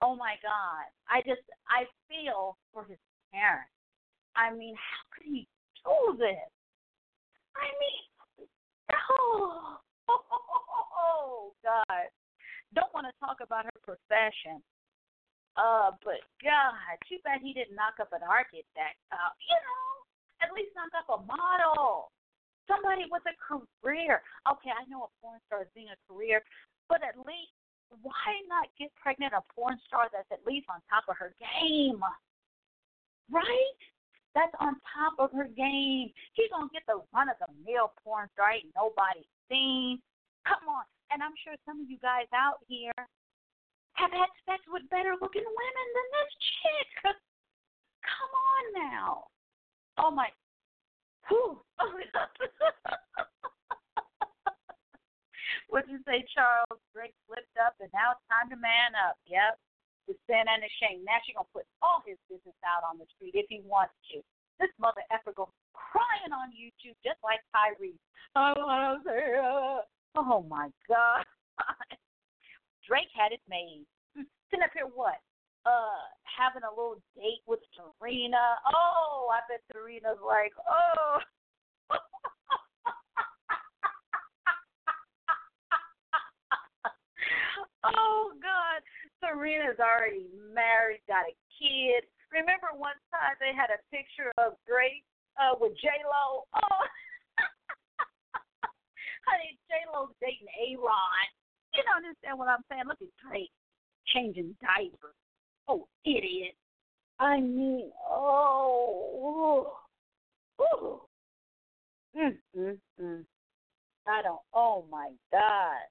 Oh 0.00 0.16
my 0.16 0.40
God. 0.40 0.88
I 1.10 1.20
just, 1.26 1.44
I 1.68 1.84
feel 2.08 2.56
for 2.72 2.88
his 2.88 2.98
parents. 3.34 3.74
I 4.36 4.54
mean, 4.54 4.74
how 4.78 5.02
could 5.12 5.26
he 5.26 5.44
do 5.84 6.16
this? 6.16 6.48
I 7.58 7.68
mean, 7.76 8.48
oh, 9.10 9.76
oh 10.08 10.22
oh, 10.30 10.86
oh 10.96 11.52
God. 11.62 12.08
Don't 12.74 12.92
want 12.94 13.06
to 13.10 13.14
talk 13.20 13.38
about 13.42 13.64
her 13.64 13.78
profession. 13.82 14.62
Uh, 15.58 15.90
but 16.06 16.22
God, 16.38 16.78
too 17.10 17.18
bad 17.26 17.42
he 17.42 17.50
didn't 17.50 17.74
knock 17.74 17.98
up 17.98 18.14
an 18.14 18.22
architect. 18.22 18.94
Uh, 19.10 19.34
you 19.42 19.58
know, 19.58 19.86
at 20.46 20.54
least 20.54 20.70
knock 20.78 20.94
up 20.94 21.10
a 21.10 21.18
model. 21.26 22.14
Somebody 22.70 23.10
with 23.10 23.26
a 23.26 23.34
career. 23.42 24.22
Okay, 24.46 24.70
I 24.70 24.86
know 24.86 25.10
a 25.10 25.12
porn 25.18 25.42
star 25.50 25.66
is 25.66 25.72
being 25.74 25.90
a 25.90 25.98
career, 26.06 26.46
but 26.86 27.02
at 27.02 27.18
least 27.26 27.50
why 28.04 28.38
not 28.46 28.70
get 28.78 28.94
pregnant 28.94 29.34
a 29.34 29.42
porn 29.50 29.80
star 29.88 30.06
that's 30.12 30.30
at 30.30 30.46
least 30.46 30.70
on 30.70 30.78
top 30.86 31.10
of 31.10 31.18
her 31.18 31.34
game? 31.42 31.98
Right? 33.32 33.80
That's 34.36 34.54
on 34.60 34.78
top 34.94 35.18
of 35.18 35.34
her 35.34 35.50
game. 35.50 36.12
He's 36.38 36.52
gonna 36.54 36.70
get 36.70 36.86
the 36.86 37.02
run 37.10 37.32
of 37.32 37.40
the 37.42 37.50
mill 37.66 37.90
porn 38.04 38.28
star 38.36 38.54
ain't 38.54 38.70
nobody 38.76 39.26
seen. 39.50 39.98
Come 40.46 40.68
on. 40.70 40.84
And 41.10 41.24
I'm 41.24 41.34
sure 41.42 41.56
some 41.64 41.80
of 41.80 41.90
you 41.90 41.98
guys 41.98 42.28
out 42.36 42.60
here 42.68 42.94
have 43.98 44.14
had 44.14 44.30
sex 44.46 44.62
with 44.70 44.86
better 44.94 45.18
looking 45.18 45.42
women 45.42 45.86
than 45.90 46.06
this 46.14 46.30
chick. 46.62 46.86
Come 47.02 48.30
on 48.30 48.78
now. 48.78 49.26
Oh 49.98 50.14
my. 50.14 50.30
Whew. 51.26 51.58
What'd 55.68 55.90
you 55.90 55.98
say, 56.06 56.22
Charles? 56.30 56.78
Drake 56.94 57.18
slipped 57.26 57.58
up, 57.58 57.74
and 57.82 57.90
now 57.90 58.14
it's 58.14 58.22
time 58.30 58.46
to 58.54 58.56
man 58.56 58.94
up. 58.94 59.18
Yep. 59.26 59.58
The 60.06 60.14
sin 60.24 60.46
and 60.46 60.62
the 60.62 60.70
shame. 60.80 61.04
Now 61.04 61.18
she's 61.26 61.34
gonna 61.34 61.50
put 61.52 61.66
all 61.82 62.00
his 62.06 62.16
business 62.30 62.56
out 62.64 62.86
on 62.86 62.96
the 62.96 63.04
street 63.18 63.34
if 63.34 63.50
he 63.50 63.60
wants 63.66 63.92
to. 64.14 64.22
This 64.62 64.70
mother 64.80 65.02
effer 65.10 65.34
go 65.34 65.50
crying 65.74 66.32
on 66.32 66.54
YouTube 66.54 66.96
just 67.04 67.20
like 67.20 67.42
Tyrese. 67.52 68.00
I 68.32 68.56
wanna 68.56 69.04
say, 69.04 69.36
uh, 69.36 69.84
oh 70.16 70.40
my 70.48 70.72
God. 70.86 71.26
Drake 72.88 73.12
had 73.12 73.36
it 73.36 73.44
made. 73.48 73.84
Sitting 74.48 74.64
up 74.64 74.72
here, 74.72 74.88
what? 74.88 75.20
Uh, 75.68 76.08
having 76.24 76.64
a 76.64 76.72
little 76.72 76.96
date 77.12 77.44
with 77.44 77.60
Serena. 77.76 78.56
Oh, 78.72 79.28
I 79.28 79.44
bet 79.44 79.60
Serena's 79.68 80.16
like, 80.24 80.56
oh. 80.64 81.20
oh 87.84 88.32
God, 88.40 88.80
Serena's 89.20 89.76
already 89.76 90.32
married, 90.56 91.04
got 91.06 91.28
a 91.28 91.36
kid. 91.60 92.08
Remember 92.32 92.72
one 92.72 92.96
time 93.12 93.36
they 93.36 93.52
had 93.52 93.68
a 93.68 93.76
picture 93.92 94.32
of 94.40 94.56
Drake 94.64 95.04
uh, 95.36 95.60
with 95.60 95.76
J 95.76 95.92
Lo. 96.08 96.48
Oh, 96.56 96.56
honey, 99.28 99.60
J 99.68 99.84
Lo's 99.92 100.16
dating 100.24 100.48
A 100.56 100.80
Rod. 100.80 101.28
You 101.78 101.84
don't 101.86 102.02
understand 102.02 102.38
what 102.38 102.48
I'm 102.48 102.66
saying? 102.68 102.82
Look 102.88 102.98
at 103.00 103.14
Drake 103.22 103.54
changing 104.12 104.56
diapers. 104.58 105.14
Oh, 105.68 105.86
idiot. 106.04 106.58
I 107.20 107.38
mean, 107.38 107.92
oh. 108.10 109.74
oh. 110.58 111.02
Mm, 112.18 112.34
mm, 112.58 112.78
mm. 113.00 113.24
I 114.08 114.22
don't, 114.22 114.40
oh 114.52 114.86
my 114.90 115.10
God. 115.30 115.86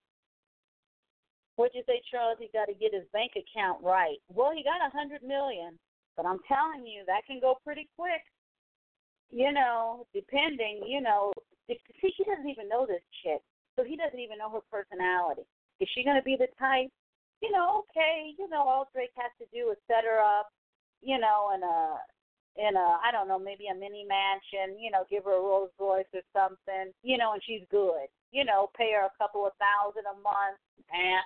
What'd 1.56 1.74
you 1.74 1.84
say, 1.88 2.02
Charles? 2.12 2.38
He 2.38 2.50
got 2.52 2.66
to 2.66 2.74
get 2.74 2.94
his 2.94 3.08
bank 3.14 3.32
account 3.40 3.82
right. 3.82 4.18
Well, 4.28 4.52
he 4.54 4.64
got 4.64 4.86
a 4.86 4.92
hundred 4.92 5.24
million, 5.24 5.80
but 6.18 6.26
I'm 6.26 6.40
telling 6.50 6.86
you, 6.86 7.04
that 7.08 7.26
can 7.26 7.40
go 7.40 7.56
pretty 7.64 7.88
quick. 7.98 8.28
You 9.32 9.54
know, 9.54 10.06
depending, 10.14 10.82
you 10.86 11.00
know, 11.00 11.32
see, 11.68 11.80
he 12.02 12.24
doesn't 12.26 12.50
even 12.50 12.68
know 12.68 12.86
this 12.86 13.04
chick, 13.24 13.40
so 13.78 13.86
he 13.86 13.96
doesn't 13.96 14.20
even 14.20 14.38
know 14.38 14.52
her 14.52 14.64
personality. 14.70 15.48
Is 15.80 15.90
she 15.94 16.04
going 16.04 16.18
to 16.18 16.24
be 16.24 16.36
the 16.38 16.48
type 16.60 16.92
you 17.42 17.52
know, 17.52 17.86
okay, 17.86 18.34
you 18.38 18.50
know, 18.50 18.66
all 18.66 18.90
Drake 18.94 19.14
has 19.16 19.32
to 19.38 19.46
do 19.54 19.70
is 19.70 19.78
set 19.86 20.06
her 20.06 20.20
up, 20.20 20.50
you 21.02 21.20
know, 21.20 21.54
in 21.54 21.62
a 21.62 22.02
in 22.58 22.74
a 22.74 22.88
I 23.06 23.12
don't 23.12 23.28
know, 23.28 23.38
maybe 23.38 23.70
a 23.70 23.78
mini 23.78 24.06
mansion, 24.06 24.80
you 24.82 24.90
know, 24.90 25.06
give 25.10 25.26
her 25.26 25.38
a 25.38 25.42
Rolls 25.42 25.70
Royce 25.78 26.10
or 26.14 26.26
something, 26.34 26.94
you 27.04 27.18
know, 27.18 27.34
and 27.34 27.42
she's 27.46 27.62
good. 27.70 28.10
You 28.32 28.44
know, 28.44 28.70
pay 28.76 28.92
her 28.98 29.06
a 29.06 29.18
couple 29.22 29.46
of 29.46 29.54
thousand 29.62 30.10
a 30.10 30.18
month. 30.18 30.58
And 30.90 31.26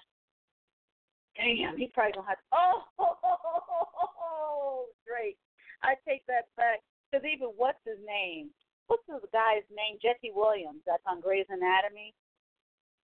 damn, 1.40 1.78
he 1.80 1.88
probably 1.96 2.12
gonna 2.12 2.28
have 2.28 2.44
to, 2.44 2.52
oh, 2.52 2.84
oh, 4.20 4.86
Drake. 5.08 5.40
I 5.84 5.96
take 6.04 6.28
that 6.28 6.52
back. 6.58 6.84
Because 7.10 7.26
even 7.26 7.56
what's 7.56 7.82
his 7.88 8.00
name? 8.04 8.52
What's 8.88 9.08
the 9.08 9.20
guy's 9.32 9.68
name? 9.72 9.96
Jesse 10.04 10.36
Williams. 10.36 10.84
That's 10.86 11.04
on 11.08 11.24
Grey's 11.24 11.48
Anatomy 11.48 12.14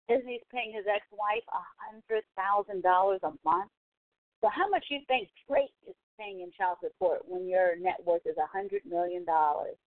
isn't 0.09 0.43
paying 0.51 0.75
his 0.75 0.85
ex-wife 0.87 1.47
a 1.51 1.63
hundred 1.79 2.23
thousand 2.35 2.83
dollars 2.83 3.21
a 3.23 3.31
month? 3.47 3.71
So 4.43 4.51
how 4.51 4.67
much 4.67 4.83
do 4.89 4.99
you 4.99 5.03
think 5.07 5.31
Drake 5.47 5.71
is 5.87 5.95
paying 6.19 6.43
in 6.43 6.51
child 6.51 6.83
support 6.83 7.23
when 7.23 7.47
your 7.47 7.79
net 7.79 8.03
worth 8.03 8.27
is 8.27 8.35
a 8.35 8.49
hundred 8.51 8.83
million 8.83 9.23
dollars? 9.23 9.79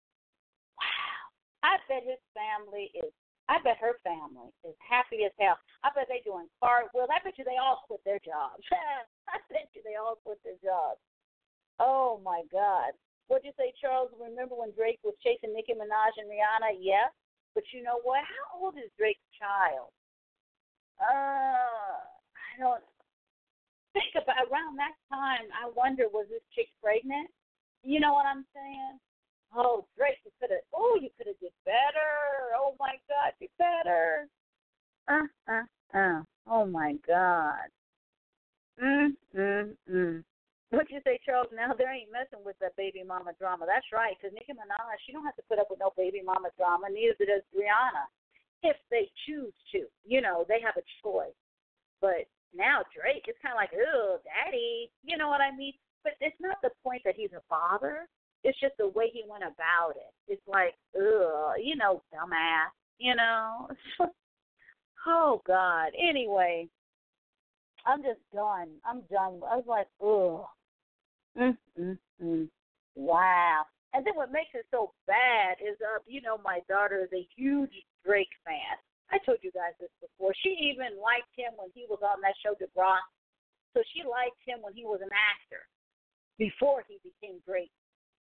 Wow! 0.79 1.18
I 1.66 1.83
bet 1.90 2.07
his 2.07 2.22
family 2.31 2.94
is. 2.94 3.11
I 3.50 3.61
bet 3.61 3.77
her 3.77 4.00
family 4.00 4.48
is 4.64 4.72
happy 4.81 5.27
as 5.29 5.35
hell. 5.37 5.61
I 5.85 5.92
bet 5.92 6.09
they're 6.09 6.24
doing 6.24 6.48
cartwheels. 6.62 7.12
I 7.12 7.20
bet 7.20 7.37
you 7.37 7.44
they 7.44 7.61
all 7.61 7.85
quit 7.85 8.00
their 8.07 8.22
jobs. 8.24 8.64
I 9.29 9.37
bet 9.53 9.68
you 9.74 9.83
they 9.85 10.00
all 10.00 10.16
quit 10.22 10.40
their 10.46 10.57
jobs. 10.62 11.03
Oh 11.83 12.22
my 12.22 12.46
God! 12.55 12.94
What'd 13.27 13.44
you 13.44 13.57
say, 13.59 13.74
Charles? 13.81 14.14
Remember 14.14 14.55
when 14.55 14.70
Drake 14.77 15.03
was 15.03 15.18
chasing 15.24 15.53
Nicki 15.53 15.74
Minaj 15.74 16.14
and 16.20 16.31
Rihanna? 16.31 16.79
Yeah. 16.79 17.11
But 17.55 17.64
you 17.72 17.83
know 17.83 17.98
what? 18.03 18.22
How 18.22 18.62
old 18.62 18.79
is 18.79 18.90
Drake's 18.98 19.27
child? 19.35 19.90
Uh, 21.00 21.98
I 22.04 22.52
don't 22.59 22.85
think 23.92 24.14
about 24.14 24.50
around 24.50 24.76
that 24.78 24.94
time. 25.11 25.48
I 25.54 25.70
wonder 25.74 26.04
was 26.12 26.27
this 26.31 26.44
chick 26.54 26.69
pregnant? 26.83 27.31
You 27.83 28.00
know 28.00 28.12
what 28.12 28.27
I'm 28.27 28.44
saying? 28.54 28.98
Oh, 29.54 29.87
Drake, 29.96 30.19
you 30.25 30.33
could 30.40 30.50
have. 30.50 30.66
Oh, 30.75 30.98
you 31.00 31.08
could 31.16 31.29
have 31.29 31.38
did 31.38 31.54
better. 31.64 32.54
Oh 32.58 32.75
my 32.79 32.98
God, 33.06 33.33
you 33.38 33.48
better. 33.58 34.27
Uh, 35.06 35.29
uh, 35.46 35.66
uh. 35.94 36.21
Oh 36.50 36.66
my 36.66 36.96
God. 37.06 37.71
Mm, 38.83 39.14
mm, 39.37 39.71
mm. 39.87 40.25
What'd 40.75 40.90
you 40.90 40.98
say, 41.06 41.23
Charles? 41.23 41.54
Now 41.54 41.71
there 41.71 41.94
ain't 41.94 42.10
messing 42.10 42.42
with 42.42 42.58
that 42.58 42.75
baby 42.75 43.06
mama 43.06 43.31
drama. 43.38 43.62
That's 43.62 43.87
right, 43.94 44.19
because 44.19 44.35
Nicki 44.35 44.50
Minaj, 44.58 44.98
she 45.06 45.14
don't 45.14 45.23
have 45.23 45.38
to 45.38 45.46
put 45.46 45.62
up 45.62 45.71
with 45.71 45.79
no 45.79 45.94
baby 45.94 46.19
mama 46.19 46.50
drama. 46.58 46.90
Neither 46.90 47.14
does 47.23 47.46
Rihanna 47.54 48.10
if 48.65 48.77
they 48.90 49.10
choose 49.27 49.52
to. 49.73 49.85
You 50.06 50.21
know, 50.21 50.44
they 50.48 50.60
have 50.60 50.77
a 50.77 50.87
choice. 51.02 51.37
But 52.00 52.27
now 52.54 52.83
Drake, 52.94 53.25
is 53.29 53.37
kind 53.42 53.52
of 53.52 53.56
like, 53.56 53.71
oh, 53.75 54.19
daddy. 54.25 54.90
You 55.04 55.17
know 55.17 55.29
what 55.29 55.40
I 55.40 55.54
mean? 55.56 55.75
But 56.02 56.15
it's 56.21 56.37
not 56.40 56.56
the 56.62 56.71
point 56.83 57.02
that 57.04 57.15
he's 57.17 57.33
a 57.33 57.42
father. 57.48 58.08
It's 58.42 58.58
just 58.60 58.75
the 58.79 58.88
way 58.88 59.08
he 59.12 59.25
went 59.27 59.42
about 59.42 59.96
it. 59.96 60.12
It's 60.29 60.46
like, 60.46 60.75
ugh, 60.94 61.56
you 61.62 61.77
know, 61.77 62.02
dumbass. 62.12 62.73
You 62.98 63.17
know. 63.17 63.69
oh 65.06 65.40
God. 65.46 65.92
Anyway, 65.98 66.69
I'm 67.87 68.02
just 68.02 68.21
done. 68.35 68.69
I'm 68.85 69.02
done. 69.10 69.40
I 69.50 69.56
was 69.56 69.65
like, 69.67 69.88
ugh. 70.02 70.46
Mm, 71.37 71.56
mm, 71.81 71.98
mm. 72.23 72.48
Wow. 72.94 73.65
And 73.95 74.03
then 74.03 74.19
what 74.19 74.35
makes 74.35 74.51
it 74.59 74.67
so 74.75 74.90
bad 75.07 75.63
is, 75.63 75.79
uh, 75.79 76.03
you 76.05 76.21
know, 76.21 76.42
my 76.42 76.59
daughter 76.67 77.07
is 77.07 77.15
a 77.15 77.23
huge 77.38 77.73
Drake 78.03 78.35
fan. 78.42 78.75
I 79.15 79.23
told 79.23 79.38
you 79.47 79.55
guys 79.55 79.79
this 79.79 79.95
before. 80.03 80.35
She 80.42 80.51
even 80.75 80.99
liked 80.99 81.31
him 81.38 81.55
when 81.55 81.71
he 81.79 81.87
was 81.87 82.03
on 82.03 82.19
that 82.27 82.35
show, 82.42 82.59
The 82.59 82.67
Bronx. 82.75 83.07
So 83.71 83.87
she 83.95 84.03
liked 84.03 84.42
him 84.42 84.59
when 84.67 84.75
he 84.75 84.83
was 84.83 84.99
an 84.99 85.15
actor 85.15 85.63
before 86.38 86.83
he 86.90 86.99
became 87.07 87.38
Drake, 87.47 87.71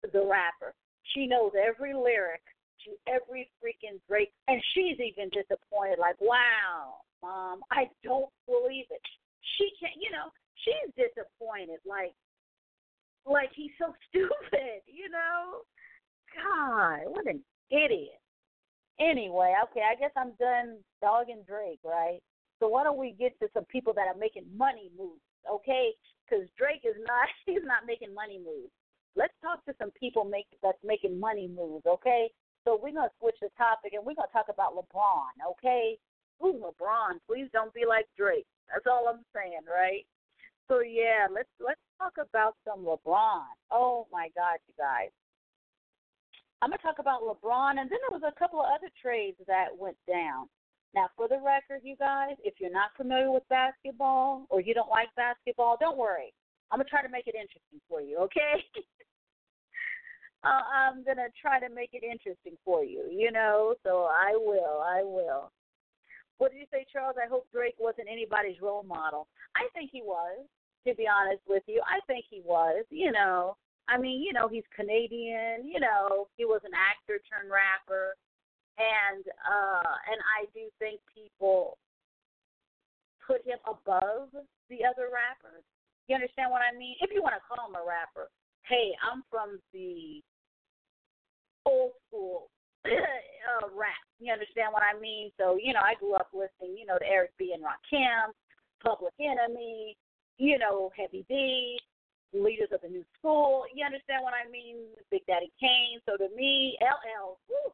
the 0.06 0.22
rapper. 0.22 0.78
She 1.18 1.26
knows 1.26 1.58
every 1.58 1.98
lyric 1.98 2.46
to 2.86 2.94
every 3.10 3.50
freaking 3.58 3.98
Drake, 4.06 4.34
and 4.48 4.62
she's 4.74 5.02
even 5.02 5.34
disappointed. 5.34 5.98
Like, 5.98 6.22
wow, 6.22 7.02
mom, 7.22 7.62
I 7.72 7.90
don't 8.04 8.30
believe 8.46 8.86
it. 8.94 9.02
She 9.58 9.74
can't, 9.82 9.98
you 9.98 10.14
know, 10.14 10.30
she's 10.62 10.94
disappointed. 10.94 11.82
Like, 11.86 12.14
like 13.26 13.50
he's 13.56 13.72
so 13.80 13.94
stupid, 14.10 14.82
you 14.88 15.10
know. 15.10 15.62
God, 16.34 17.12
what 17.12 17.28
an 17.28 17.44
idiot. 17.70 18.20
Anyway, 19.00 19.54
okay, 19.70 19.82
I 19.82 19.96
guess 20.00 20.12
I'm 20.16 20.34
done 20.40 20.78
dogging 21.02 21.44
Drake, 21.48 21.80
right? 21.84 22.20
So 22.60 22.68
why 22.68 22.84
don't 22.84 22.98
we 22.98 23.16
get 23.18 23.38
to 23.40 23.48
some 23.54 23.66
people 23.66 23.94
that 23.94 24.08
are 24.08 24.18
making 24.18 24.46
money 24.56 24.90
moves, 24.98 25.22
okay? 25.50 25.92
Because 26.24 26.46
Drake 26.58 26.86
is 26.86 26.96
not 27.08 27.28
he's 27.46 27.66
not 27.66 27.86
making 27.88 28.14
money 28.14 28.40
moves. 28.40 28.72
Let's 29.16 29.34
talk 29.42 29.64
to 29.66 29.76
some 29.78 29.92
people 30.00 30.26
make 30.26 30.48
that's 30.62 30.82
making 30.84 31.20
money 31.20 31.50
moves, 31.50 31.86
okay? 31.86 32.30
So 32.66 32.80
we're 32.82 32.94
gonna 32.94 33.14
switch 33.20 33.36
the 33.42 33.50
topic 33.58 33.94
and 33.94 34.06
we're 34.06 34.16
gonna 34.16 34.32
talk 34.32 34.48
about 34.50 34.74
LeBron, 34.74 35.36
okay? 35.58 35.98
Ooh, 36.42 36.62
LeBron, 36.62 37.20
please 37.28 37.50
don't 37.54 37.74
be 37.74 37.86
like 37.88 38.06
Drake. 38.18 38.48
That's 38.72 38.88
all 38.88 39.08
I'm 39.10 39.26
saying, 39.36 39.68
right? 39.68 40.06
So 40.68 40.82
yeah, 40.82 41.28
let's 41.32 41.50
let's 41.60 41.82
talk 42.00 42.14
about 42.18 42.56
some 42.66 42.86
LeBron. 42.86 43.52
Oh 43.72 44.08
my 44.12 44.30
God, 44.36 44.60
you 44.68 44.74
guys. 44.78 45.10
I'm 46.62 46.70
gonna 46.70 46.82
talk 46.82 47.00
about 47.00 47.22
LeBron, 47.22 47.72
and 47.72 47.92
then 47.92 48.00
there 48.08 48.18
was 48.20 48.24
a 48.26 48.40
couple 48.40 48.62
of 48.62 48.68
other 48.74 48.90
trades 49.02 49.38
that 49.48 49.68
went 49.78 49.98
down. 50.08 50.48
Now, 50.96 51.10
for 51.18 51.28
the 51.28 51.36
record, 51.36 51.82
you 51.84 51.96
guys, 51.98 52.36
if 52.44 52.54
you're 52.60 52.72
not 52.72 52.92
familiar 52.96 53.32
with 53.32 53.44
basketball 53.50 54.46
or 54.50 54.62
you 54.62 54.74
don't 54.74 54.90
like 54.90 55.10
basketball, 55.18 55.76
don't 55.80 55.98
worry. 55.98 56.34
I'm 56.72 56.80
gonna 56.80 56.90
try 56.90 57.02
to 57.02 57.10
make 57.10 57.28
it 57.28 57.36
interesting 57.36 57.82
for 57.90 58.02
you, 58.02 58.18
okay? 58.20 58.64
uh, 60.44 60.62
I'm 60.74 61.04
gonna 61.04 61.28
try 61.42 61.60
to 61.60 61.74
make 61.74 61.90
it 61.94 62.04
interesting 62.04 62.58
for 62.64 62.84
you, 62.84 63.10
you 63.12 63.32
know. 63.32 63.76
So 63.84 64.08
I 64.10 64.34
will, 64.36 64.82
I 64.86 65.02
will. 65.04 65.52
What 66.38 66.52
did 66.52 66.60
you 66.60 66.68
say, 66.72 66.86
Charles? 66.92 67.16
I 67.16 67.30
hope 67.30 67.48
Drake 67.54 67.76
wasn't 67.80 68.08
anybody's 68.12 68.62
role 68.62 68.84
model. 68.84 69.28
I 69.56 69.68
think 69.74 69.90
he 69.92 70.02
was, 70.02 70.46
to 70.88 70.96
be 70.96 71.08
honest 71.08 71.42
with 71.48 71.64
you. 71.68 71.82
I 71.86 72.00
think 72.08 72.26
he 72.30 72.42
was. 72.44 72.84
You 72.90 73.12
know, 73.12 73.56
I 73.88 73.98
mean, 73.98 74.22
you 74.22 74.34
know, 74.34 74.48
he's 74.48 74.68
Canadian. 74.76 75.68
You 75.68 75.80
know, 75.80 76.28
he 76.38 76.46
was 76.46 76.62
an 76.66 76.76
actor 76.76 77.22
turned 77.24 77.52
rapper, 77.52 78.16
and 78.78 79.24
uh, 79.44 79.94
and 80.10 80.20
I 80.40 80.50
do 80.54 80.68
think 80.80 81.00
people 81.14 81.78
put 83.26 83.46
him 83.46 83.60
above 83.68 84.30
the 84.70 84.84
other 84.84 85.14
rappers. 85.14 85.64
You 86.08 86.16
understand 86.16 86.52
what 86.52 86.62
I 86.62 86.76
mean? 86.76 86.96
If 87.00 87.12
you 87.14 87.22
want 87.22 87.36
to 87.36 87.44
call 87.48 87.68
him 87.68 87.76
a 87.76 87.86
rapper, 87.86 88.28
hey, 88.68 88.92
I'm 89.00 89.24
from 89.32 89.60
the 89.72 90.20
old 91.66 91.92
school 92.08 92.52
uh, 92.88 93.68
rap. 93.76 94.04
You 94.20 94.32
understand 94.32 94.72
what 94.72 94.84
I 94.84 95.00
mean? 95.00 95.32
So, 95.40 95.58
you 95.62 95.74
know, 95.74 95.84
I 95.84 95.96
grew 95.96 96.16
up 96.16 96.30
listening, 96.34 96.78
you 96.78 96.86
know, 96.86 96.98
to 96.98 97.08
Eric 97.08 97.32
B. 97.38 97.56
and 97.56 97.64
Rakim, 97.64 98.32
Public 98.84 99.14
Enemy, 99.20 99.96
you 100.38 100.58
know, 100.58 100.92
Heavy 100.96 101.26
D, 101.30 101.80
leaders 102.34 102.72
of 102.72 102.82
the 102.82 102.90
new 102.90 103.06
school. 103.20 103.66
You 103.74 103.86
understand 103.86 104.24
what 104.24 104.34
I 104.34 104.50
mean? 104.50 104.90
Big 105.12 105.26
Daddy 105.28 105.52
Kane. 105.60 106.00
So 106.06 106.18
to 106.18 106.28
me, 106.36 106.78
LL, 106.82 107.40
woo. 107.48 107.72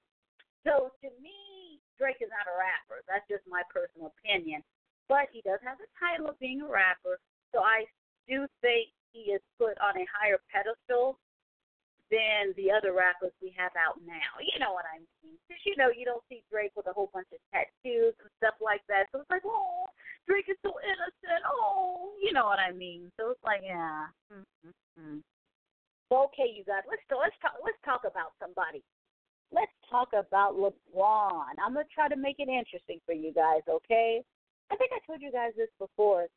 So 0.65 0.91
to 1.01 1.09
me, 1.21 1.79
Drake 1.97 2.21
is 2.21 2.31
not 2.31 2.47
a 2.47 2.55
rapper. 2.55 3.01
That's 3.07 3.25
just 3.27 3.43
my 3.49 3.63
personal 3.71 4.11
opinion. 4.13 4.61
But 5.07 5.31
he 5.33 5.41
does 5.41 5.59
have 5.65 5.81
the 5.81 5.89
title 5.97 6.29
of 6.29 6.39
being 6.39 6.61
a 6.61 6.69
rapper. 6.69 7.17
So 7.51 7.65
I 7.65 7.85
do 8.29 8.45
think 8.61 8.93
he 9.11 9.33
is 9.33 9.41
put 9.57 9.73
on 9.81 9.97
a 9.97 10.05
higher 10.05 10.37
pedestal 10.53 11.17
than 12.09 12.53
the 12.57 12.73
other 12.73 12.93
rappers 12.93 13.33
we 13.41 13.53
have 13.53 13.73
out 13.77 14.01
now. 14.05 14.41
You 14.41 14.57
know 14.57 14.73
what 14.73 14.85
I 14.89 15.01
mean? 15.21 15.37
Because 15.45 15.61
you 15.65 15.77
know 15.77 15.93
you 15.93 16.05
don't 16.05 16.25
see 16.29 16.41
Drake 16.49 16.73
with 16.75 16.89
a 16.89 16.93
whole 16.93 17.09
bunch 17.13 17.29
of 17.33 17.41
tattoos 17.53 18.17
and 18.17 18.31
stuff 18.41 18.57
like 18.61 18.81
that. 18.89 19.09
So 19.13 19.21
it's 19.21 19.29
like, 19.29 19.45
oh, 19.45 19.85
Drake 20.25 20.49
is 20.49 20.57
so 20.65 20.73
innocent. 20.81 21.41
Oh, 21.45 22.13
you 22.21 22.33
know 22.33 22.45
what 22.45 22.59
I 22.59 22.73
mean? 22.73 23.13
So 23.17 23.31
it's 23.31 23.45
like, 23.45 23.61
yeah. 23.63 24.09
Mm-hmm. 24.33 25.21
Okay, 26.09 26.49
you 26.49 26.65
guys, 26.65 26.81
let's 26.89 27.05
let's 27.13 27.37
talk 27.37 27.53
let's 27.61 27.77
talk 27.85 28.01
about 28.01 28.33
somebody. 28.41 28.81
Let's 29.53 29.73
talk 29.89 30.09
about 30.13 30.57
LeBron. 30.57 31.53
I'm 31.61 31.73
gonna 31.73 31.85
try 31.93 32.09
to 32.09 32.17
make 32.17 32.37
it 32.41 32.49
interesting 32.49 32.99
for 33.05 33.13
you 33.13 33.33
guys. 33.33 33.61
Okay? 33.69 34.21
I 34.71 34.75
think 34.75 34.91
I 34.93 35.01
told 35.05 35.21
you 35.21 35.31
guys 35.31 35.53
this 35.57 35.69
before. 35.77 36.27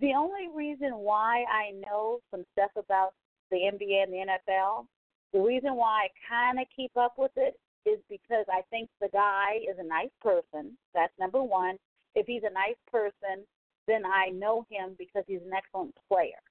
The 0.00 0.12
only 0.16 0.48
reason 0.54 0.96
why 0.96 1.44
I 1.48 1.72
know 1.84 2.20
some 2.30 2.44
stuff 2.52 2.70
about 2.76 3.12
the 3.50 3.56
NBA 3.56 4.04
and 4.04 4.12
the 4.12 4.24
NFL 4.24 4.86
the 5.32 5.40
reason 5.40 5.76
why 5.76 6.06
I 6.06 6.08
kind 6.28 6.58
of 6.58 6.66
keep 6.74 6.96
up 6.96 7.14
with 7.16 7.32
it 7.36 7.54
is 7.86 7.98
because 8.08 8.44
I 8.50 8.62
think 8.70 8.88
the 9.00 9.08
guy 9.12 9.58
is 9.68 9.76
a 9.78 9.86
nice 9.86 10.12
person. 10.20 10.76
That's 10.94 11.12
number 11.18 11.42
one. 11.42 11.76
If 12.14 12.26
he's 12.26 12.42
a 12.44 12.52
nice 12.52 12.78
person, 12.90 13.46
then 13.86 14.02
I 14.04 14.30
know 14.30 14.66
him 14.70 14.96
because 14.98 15.24
he's 15.26 15.42
an 15.46 15.52
excellent 15.56 15.94
player. 16.08 16.42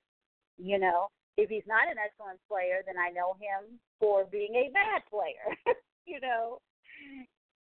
You 0.57 0.79
know, 0.79 1.07
if 1.37 1.49
he's 1.49 1.67
not 1.67 1.87
an 1.89 1.97
excellent 1.97 2.39
player, 2.47 2.81
then 2.85 2.95
I 2.97 3.11
know 3.11 3.35
him 3.39 3.79
for 3.99 4.25
being 4.25 4.55
a 4.55 4.71
bad 4.73 5.03
player. 5.09 5.55
you 6.05 6.19
know, 6.19 6.59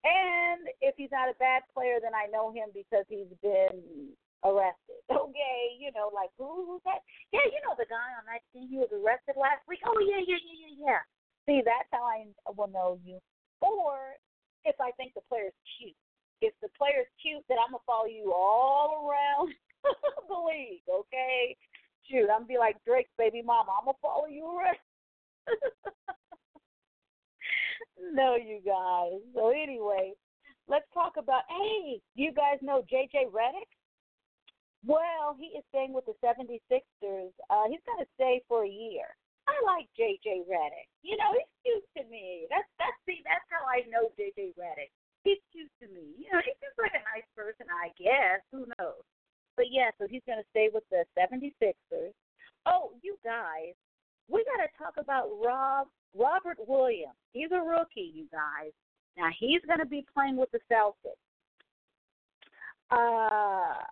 and 0.04 0.68
if 0.80 0.94
he's 0.96 1.12
not 1.12 1.28
a 1.28 1.38
bad 1.38 1.62
player, 1.74 1.98
then 2.00 2.12
I 2.14 2.30
know 2.30 2.52
him 2.52 2.70
because 2.72 3.04
he's 3.08 3.30
been 3.42 4.14
arrested. 4.44 5.00
Okay, 5.30 5.78
you 5.78 5.90
know, 5.94 6.10
like 6.14 6.30
who 6.38 6.66
who's 6.66 6.82
that? 6.86 7.02
Yeah, 7.30 7.46
you 7.50 7.58
know 7.66 7.74
the 7.78 7.86
guy 7.86 8.14
on 8.18 8.26
that 8.30 8.42
team 8.50 8.70
who 8.70 8.82
was 8.82 8.90
arrested 8.90 9.38
last 9.38 9.62
week. 9.66 9.82
Oh 9.86 9.98
yeah, 9.98 10.22
yeah, 10.22 10.38
yeah, 10.38 10.58
yeah, 10.58 10.74
yeah. 10.86 11.02
See, 11.46 11.62
that's 11.66 11.90
how 11.90 12.06
I 12.06 12.30
will 12.54 12.70
know 12.70 12.98
you. 13.02 13.18
Or 13.62 14.18
if 14.64 14.78
I 14.78 14.90
think 14.94 15.14
the 15.14 15.26
player's 15.26 15.54
cute. 15.78 15.98
If 16.42 16.54
the 16.62 16.70
player's 16.78 17.10
cute, 17.20 17.42
then 17.48 17.58
I'm 17.58 17.74
gonna 17.74 17.86
follow 17.86 18.06
you 18.06 18.32
all 18.34 19.06
around 19.06 19.54
the 20.30 20.38
league. 20.38 20.86
Okay, 20.86 21.56
shoot, 22.06 22.30
I'm 22.30 22.46
gonna 22.46 22.54
be 22.54 22.58
like 22.58 22.78
Drake's 22.86 23.10
baby 23.18 23.42
mama. 23.42 23.74
I'm 23.74 23.86
gonna 23.86 24.02
follow 24.02 24.26
you 24.26 24.46
around. 24.46 24.78
no, 28.14 28.36
you 28.36 28.60
guys. 28.64 29.20
So 29.34 29.50
anyway, 29.50 30.12
let's 30.68 30.86
talk 30.94 31.14
about. 31.18 31.42
Hey, 31.48 32.00
do 32.16 32.22
you 32.22 32.32
guys 32.32 32.58
know 32.62 32.82
JJ 32.90 33.30
Redick? 33.34 33.70
Well, 34.86 35.36
he 35.38 35.52
is 35.58 35.64
staying 35.68 35.92
with 35.92 36.06
the 36.06 36.16
76ers. 36.24 37.32
Uh, 37.50 37.64
he's 37.68 37.84
going 37.84 38.00
to 38.00 38.10
stay 38.16 38.42
for 38.48 38.64
a 38.64 38.68
year. 38.68 39.12
I 39.50 39.56
like 39.66 39.90
JJ 39.98 40.46
Redick. 40.46 40.88
You 41.02 41.18
know, 41.18 41.34
he's 41.34 41.50
cute 41.64 41.86
to 41.98 42.02
me. 42.06 42.46
That's 42.48 42.68
that's 42.78 42.94
see, 43.02 43.18
that's 43.26 43.44
how 43.50 43.66
I 43.66 43.82
know 43.90 44.14
JJ 44.14 44.54
Redick. 44.54 44.94
He's 45.24 45.42
cute 45.50 45.72
to 45.82 45.86
me. 45.90 46.14
You 46.16 46.30
know, 46.30 46.40
he 46.44 46.54
seems 46.62 46.78
like 46.78 46.94
a 46.94 47.02
nice 47.10 47.26
person, 47.34 47.66
I 47.66 47.90
guess. 47.98 48.40
Who 48.52 48.70
knows? 48.78 49.02
But 49.56 49.66
yeah, 49.74 49.90
so 49.98 50.06
he's 50.06 50.22
gonna 50.26 50.46
stay 50.54 50.70
with 50.72 50.84
the 50.90 51.04
76ers. 51.18 52.14
Oh, 52.64 52.92
you 53.02 53.18
guys, 53.24 53.74
we 54.28 54.44
gotta 54.46 54.70
talk 54.78 54.94
about 54.96 55.28
Rob 55.42 55.88
Robert 56.14 56.58
Williams. 56.66 57.18
He's 57.32 57.50
a 57.52 57.60
rookie, 57.60 58.12
you 58.14 58.26
guys. 58.30 58.72
Now 59.18 59.28
he's 59.38 59.60
gonna 59.66 59.86
be 59.86 60.06
playing 60.14 60.36
with 60.36 60.50
the 60.52 60.60
Celtics. 60.70 61.18
Uh 62.90 63.82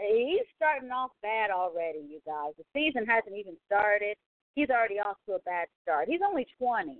he's 0.00 0.46
starting 0.56 0.90
off 0.90 1.10
bad 1.22 1.50
already, 1.50 2.04
you 2.08 2.20
guys. 2.26 2.52
The 2.58 2.64
season 2.72 3.06
hasn't 3.06 3.36
even 3.36 3.56
started. 3.66 4.16
He's 4.54 4.70
already 4.70 4.98
off 4.98 5.16
to 5.26 5.34
a 5.36 5.44
bad 5.44 5.68
start. 5.82 6.08
He's 6.08 6.24
only 6.26 6.46
20. 6.58 6.98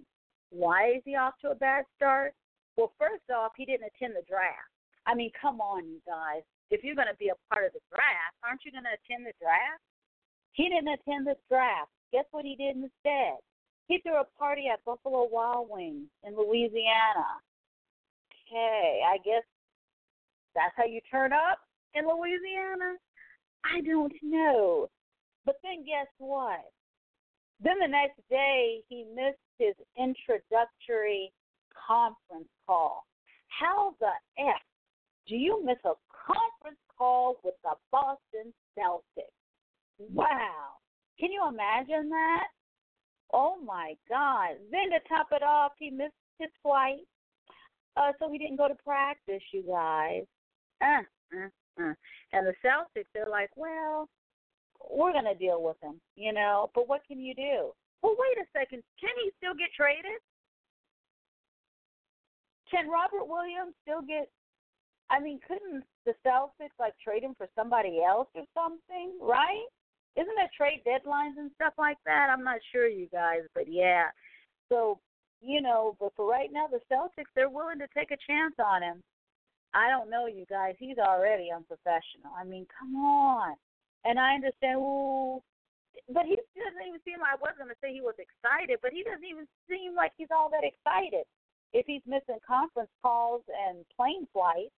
Why 0.51 0.97
is 0.97 1.03
he 1.05 1.17
off 1.17 1.35
to 1.43 1.51
a 1.51 1.55
bad 1.55 1.85
start? 1.97 2.35
Well, 2.77 2.93
first 2.99 3.25
off, 3.35 3.53
he 3.57 3.65
didn't 3.65 3.89
attend 3.89 4.15
the 4.15 4.27
draft. 4.29 4.71
I 5.07 5.15
mean, 5.15 5.31
come 5.41 5.61
on, 5.61 5.89
you 5.89 6.01
guys. 6.07 6.43
If 6.71 6.85
you're 6.85 6.99
going 6.99 7.09
to 7.09 7.17
be 7.17 7.31
a 7.31 7.39
part 7.49 7.65
of 7.65 7.73
the 7.73 7.85
draft, 7.89 8.37
aren't 8.45 8.61
you 8.65 8.73
going 8.73 8.85
to 8.85 8.99
attend 8.99 9.25
the 9.25 9.37
draft? 9.41 9.81
He 10.53 10.69
didn't 10.69 10.93
attend 10.93 11.27
the 11.27 11.37
draft. 11.49 11.91
Guess 12.13 12.27
what 12.33 12.45
he 12.45 12.57
did 12.57 12.77
instead? 12.77 13.41
He 13.89 14.01
threw 14.03 14.21
a 14.21 14.27
party 14.39 14.67
at 14.73 14.85
Buffalo 14.85 15.29
Wild 15.31 15.69
Wings 15.71 16.11
in 16.25 16.37
Louisiana. 16.37 17.41
Okay, 18.47 19.01
I 19.07 19.19
guess 19.25 19.43
that's 20.55 20.75
how 20.77 20.85
you 20.85 21.01
turn 21.11 21.33
up 21.33 21.59
in 21.97 22.05
Louisiana? 22.05 22.97
I 23.65 23.81
don't 23.81 24.13
know. 24.23 24.89
But 25.45 25.57
then 25.63 25.85
guess 25.85 26.07
what? 26.19 26.61
Then 27.63 27.79
the 27.81 27.89
next 27.89 28.21
day 28.29 28.81
he 28.89 29.07
missed 29.15 29.39
his 29.59 29.75
introductory 29.99 31.33
conference 31.87 32.49
call. 32.67 33.05
How 33.49 33.95
the 34.01 34.13
F 34.39 34.61
do 35.27 35.37
you 35.37 35.65
miss 35.65 35.79
a 35.85 35.95
conference 36.11 36.81
call 36.97 37.37
with 37.43 37.55
the 37.63 37.73
Boston 37.91 38.53
Celtics? 38.79 39.33
Wow. 39.99 40.77
Can 41.19 41.33
you 41.33 41.49
imagine 41.49 42.11
that? 42.11 42.49
Oh 43.33 43.57
my 43.65 43.95
God! 44.09 44.57
Then 44.71 44.91
to 44.91 45.09
top 45.09 45.29
it 45.33 45.43
off, 45.43 45.73
he 45.79 45.91
missed 45.91 46.13
his 46.39 46.51
flight, 46.63 47.01
uh, 47.97 48.13
so 48.19 48.31
he 48.31 48.39
didn't 48.39 48.57
go 48.57 48.69
to 48.69 48.77
practice. 48.85 49.43
You 49.53 49.65
guys, 49.67 50.23
uh, 50.83 51.03
uh, 51.37 51.49
uh. 51.79 51.95
and 52.33 52.47
the 52.47 52.55
Celtics, 52.65 53.07
they're 53.15 53.29
like, 53.31 53.51
well, 53.57 54.09
we're 54.91 55.13
gonna 55.13 55.35
deal 55.35 55.63
with 55.63 55.77
him, 55.83 56.01
you 56.17 56.33
know. 56.33 56.71
But 56.75 56.89
what 56.89 57.03
can 57.07 57.21
you 57.21 57.35
do? 57.35 57.73
Well, 58.03 58.17
wait 58.19 58.39
a 58.39 58.47
second. 58.53 58.83
Can 59.01 59.11
he 59.25 59.31
still 59.39 59.55
get 59.55 59.73
traded? 59.77 60.21
Can 62.71 62.91
Robert 62.91 63.27
Williams 63.27 63.75
still 63.83 64.03
get? 64.03 64.31
I 65.09 65.21
mean, 65.21 65.39
couldn't 65.47 65.85
the 66.05 66.15
Celtics 66.27 66.75
like 66.79 66.95
trade 67.03 67.23
him 67.23 67.35
for 67.37 67.49
somebody 67.55 68.01
else 68.03 68.29
or 68.35 68.43
something, 68.55 69.19
right? 69.21 69.67
Isn't 70.17 70.35
there 70.35 70.51
trade 70.57 70.83
deadlines 70.87 71.39
and 71.39 71.51
stuff 71.55 71.75
like 71.79 71.99
that? 72.07 72.29
I'm 72.31 72.43
not 72.43 72.59
sure, 72.73 72.89
you 72.89 73.07
guys, 73.13 73.43
but 73.55 73.71
yeah. 73.71 74.07
So, 74.71 74.99
you 75.41 75.61
know, 75.61 75.97
but 76.01 76.13
for 76.17 76.29
right 76.29 76.51
now, 76.51 76.67
the 76.67 76.81
Celtics 76.91 77.31
they're 77.35 77.51
willing 77.51 77.79
to 77.79 77.87
take 77.97 78.11
a 78.11 78.19
chance 78.27 78.55
on 78.59 78.83
him. 78.83 79.03
I 79.77 79.93
don't 79.93 80.09
know, 80.09 80.25
you 80.25 80.49
guys. 80.49 80.73
He's 80.81 80.97
already 80.97 81.53
unprofessional. 81.53 82.33
I 82.33 82.49
mean, 82.49 82.65
come 82.73 82.97
on. 82.97 83.53
And 84.09 84.17
I 84.17 84.33
understand, 84.33 84.81
ooh, 84.81 85.45
but 86.09 86.25
he 86.25 86.41
doesn't 86.57 86.87
even 86.89 87.01
seem. 87.05 87.21
Like 87.21 87.37
I 87.37 87.45
was 87.45 87.53
to 87.61 87.77
say 87.85 87.93
he 87.93 88.01
was 88.01 88.17
excited, 88.17 88.81
but 88.81 88.97
he 88.97 89.05
doesn't 89.05 89.29
even 89.29 89.45
seem 89.69 89.93
like 89.93 90.17
he's 90.17 90.33
all 90.33 90.49
that 90.49 90.65
excited. 90.65 91.29
If 91.77 91.85
he's 91.85 92.01
missing 92.09 92.41
conference 92.41 92.89
calls 93.05 93.45
and 93.53 93.85
plane 93.93 94.25
flights, 94.33 94.73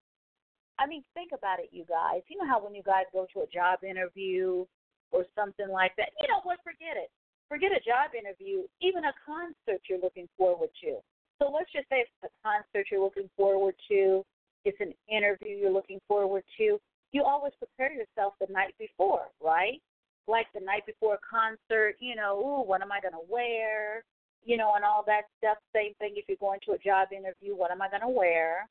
I 0.82 0.90
mean, 0.90 1.06
think 1.14 1.30
about 1.30 1.62
it, 1.62 1.70
you 1.70 1.86
guys. 1.86 2.26
You 2.26 2.42
know 2.42 2.50
how 2.50 2.58
when 2.58 2.74
you 2.74 2.82
guys 2.82 3.06
go 3.14 3.26
to 3.34 3.46
a 3.46 3.52
job 3.54 3.86
interview 3.86 4.66
or 5.14 5.22
something 5.38 5.70
like 5.70 5.94
that, 5.94 6.10
you 6.18 6.26
know 6.26 6.42
what? 6.42 6.58
Forget 6.66 6.98
it. 6.98 7.10
Forget 7.46 7.70
a 7.70 7.82
job 7.86 8.18
interview. 8.18 8.66
Even 8.82 9.06
a 9.06 9.14
concert 9.22 9.78
you're 9.86 10.02
looking 10.02 10.26
forward 10.34 10.74
to. 10.82 10.98
So 11.38 11.54
let's 11.54 11.70
just 11.70 11.86
say 11.86 12.02
it's 12.02 12.18
a 12.26 12.32
concert 12.42 12.90
you're 12.90 13.02
looking 13.02 13.30
forward 13.38 13.78
to. 13.94 14.26
It's 14.64 14.80
an 14.80 14.92
interview 15.10 15.56
you're 15.56 15.72
looking 15.72 16.00
forward 16.08 16.44
to. 16.58 16.78
You 17.12 17.22
always 17.24 17.52
prepare 17.58 17.92
yourself 17.92 18.34
the 18.40 18.52
night 18.52 18.74
before, 18.78 19.26
right? 19.42 19.80
Like 20.26 20.46
the 20.54 20.60
night 20.60 20.84
before 20.86 21.14
a 21.14 21.18
concert, 21.28 21.96
you 22.00 22.14
know, 22.14 22.38
ooh, 22.38 22.68
what 22.68 22.82
am 22.82 22.92
I 22.92 23.00
going 23.00 23.14
to 23.14 23.26
wear? 23.28 24.04
You 24.44 24.56
know, 24.56 24.72
and 24.76 24.84
all 24.84 25.04
that 25.06 25.22
stuff. 25.38 25.58
Same 25.74 25.94
thing 25.98 26.14
if 26.16 26.26
you're 26.28 26.36
going 26.40 26.60
to 26.66 26.72
a 26.72 26.78
job 26.78 27.08
interview, 27.12 27.56
what 27.56 27.70
am 27.70 27.80
I 27.80 27.88
going 27.88 28.02
to 28.02 28.08
wear? 28.08 28.68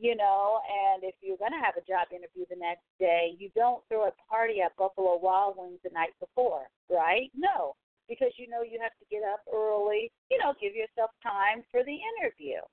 you 0.00 0.16
know, 0.16 0.64
and 0.64 1.04
if 1.04 1.14
you're 1.20 1.36
going 1.36 1.52
to 1.52 1.60
have 1.60 1.76
a 1.76 1.84
job 1.84 2.08
interview 2.08 2.48
the 2.48 2.56
next 2.56 2.88
day, 2.98 3.36
you 3.36 3.52
don't 3.54 3.84
throw 3.88 4.08
a 4.08 4.16
party 4.24 4.64
at 4.64 4.74
Buffalo 4.80 5.20
Wild 5.20 5.60
Wings 5.60 5.78
the 5.84 5.92
night 5.92 6.16
before, 6.18 6.64
right? 6.88 7.28
No, 7.36 7.76
because 8.08 8.32
you 8.40 8.48
know 8.48 8.64
you 8.64 8.80
have 8.80 8.96
to 8.96 9.06
get 9.12 9.20
up 9.28 9.44
early, 9.52 10.10
you 10.32 10.40
know, 10.40 10.56
give 10.56 10.72
yourself 10.72 11.12
time 11.22 11.60
for 11.70 11.84
the 11.84 11.98
interview. 12.16 12.64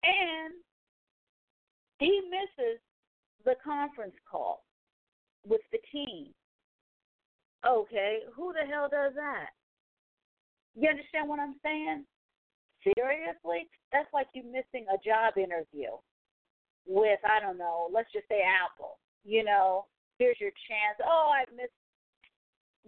And 0.00 0.56
he 2.02 2.20
misses 2.28 2.80
the 3.44 3.54
conference 3.62 4.14
call 4.30 4.64
with 5.46 5.60
the 5.70 5.78
team. 5.92 6.28
Okay, 7.66 8.18
who 8.34 8.52
the 8.52 8.66
hell 8.66 8.88
does 8.90 9.12
that? 9.14 9.50
You 10.74 10.88
understand 10.88 11.28
what 11.28 11.38
I'm 11.38 11.54
saying? 11.62 12.04
Seriously? 12.82 13.68
That's 13.92 14.12
like 14.12 14.26
you 14.34 14.42
missing 14.42 14.86
a 14.90 14.98
job 14.98 15.38
interview 15.38 15.94
with 16.86 17.20
I 17.24 17.38
don't 17.38 17.58
know, 17.58 17.88
let's 17.92 18.10
just 18.12 18.26
say 18.28 18.42
Apple. 18.42 18.98
You 19.24 19.44
know, 19.44 19.86
here's 20.18 20.40
your 20.40 20.50
chance. 20.50 20.98
Oh, 21.04 21.30
I 21.30 21.44
missed 21.54 21.70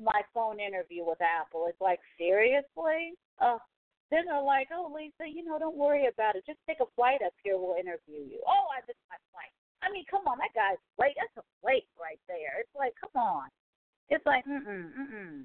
my 0.02 0.22
phone 0.32 0.58
interview 0.58 1.04
with 1.06 1.18
Apple. 1.22 1.66
It's 1.68 1.80
like 1.80 2.00
seriously. 2.18 3.14
Oh, 3.40 3.58
then 4.14 4.30
they're 4.30 4.38
like, 4.38 4.70
oh, 4.70 4.86
Lisa, 4.94 5.26
you 5.26 5.42
know, 5.42 5.58
don't 5.58 5.74
worry 5.74 6.06
about 6.06 6.38
it. 6.38 6.46
Just 6.46 6.62
take 6.70 6.78
a 6.78 6.86
flight 6.94 7.18
up 7.26 7.34
here. 7.42 7.58
We'll 7.58 7.74
interview 7.74 8.22
you. 8.22 8.38
Oh, 8.46 8.70
I 8.70 8.78
missed 8.86 9.02
my 9.10 9.18
flight. 9.34 9.50
I 9.82 9.90
mean, 9.90 10.06
come 10.06 10.30
on, 10.30 10.38
that 10.38 10.54
guy's 10.54 10.78
late. 10.96 11.18
That's 11.18 11.42
a 11.42 11.46
flake 11.58 11.90
right 11.98 12.22
there. 12.30 12.62
It's 12.62 12.72
like, 12.78 12.94
come 12.94 13.18
on. 13.18 13.50
It's 14.08 14.24
like, 14.24 14.46
mm 14.46 14.62
mm 14.62 14.88
mm 14.94 15.08
mm. 15.10 15.38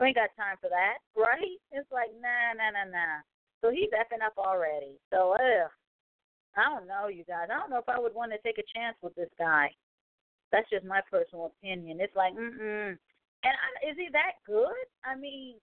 We 0.00 0.10
ain't 0.10 0.18
got 0.18 0.34
time 0.34 0.58
for 0.58 0.72
that, 0.72 0.98
right? 1.14 1.58
It's 1.70 1.90
like, 1.92 2.10
nah, 2.18 2.56
nah, 2.58 2.74
nah, 2.74 2.90
nah. 2.90 3.22
So 3.62 3.70
he's 3.70 3.94
effing 3.94 4.24
up 4.24 4.34
already. 4.40 4.98
So, 5.12 5.36
ugh. 5.38 5.70
I 6.56 6.70
don't 6.70 6.86
know, 6.86 7.06
you 7.10 7.22
guys. 7.26 7.50
I 7.50 7.58
don't 7.58 7.70
know 7.70 7.82
if 7.82 7.88
I 7.90 7.98
would 7.98 8.14
want 8.14 8.30
to 8.30 8.38
take 8.42 8.58
a 8.58 8.70
chance 8.74 8.96
with 9.02 9.14
this 9.14 9.30
guy. 9.38 9.70
That's 10.50 10.68
just 10.70 10.86
my 10.86 11.02
personal 11.10 11.50
opinion. 11.50 11.98
It's 12.00 12.14
like, 12.14 12.34
mm 12.34 12.54
mm. 12.58 12.98
And 13.44 13.52
I, 13.52 13.90
is 13.90 13.96
he 13.98 14.08
that 14.12 14.40
good? 14.46 14.86
I 15.04 15.14
mean, 15.18 15.56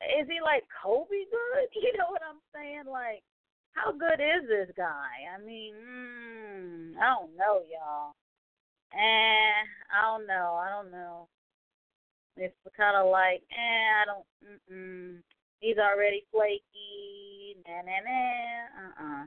is 0.00 0.26
he 0.28 0.40
like 0.40 0.64
Kobe 0.82 1.28
good? 1.30 1.68
You 1.76 1.92
know 1.98 2.10
what 2.10 2.22
I'm 2.22 2.40
saying? 2.54 2.84
Like, 2.90 3.22
how 3.72 3.92
good 3.92 4.20
is 4.20 4.48
this 4.48 4.74
guy? 4.76 5.28
I 5.28 5.40
mean, 5.44 5.74
mm, 5.74 6.96
I 6.98 7.14
don't 7.14 7.36
know, 7.36 7.62
y'all. 7.70 8.14
Eh, 8.92 9.60
I 9.94 10.02
don't 10.02 10.26
know. 10.26 10.58
I 10.60 10.68
don't 10.70 10.90
know. 10.90 11.28
It's 12.36 12.54
kind 12.76 12.96
of 12.96 13.10
like, 13.10 13.42
eh, 13.52 14.02
I 14.02 14.04
don't. 14.06 14.26
Mm-mm. 14.42 15.18
He's 15.60 15.78
already 15.78 16.24
flaky. 16.32 17.56
Nah, 17.66 17.82
nah, 17.82 18.00
nah. 18.04 19.20
Uh-uh. 19.20 19.26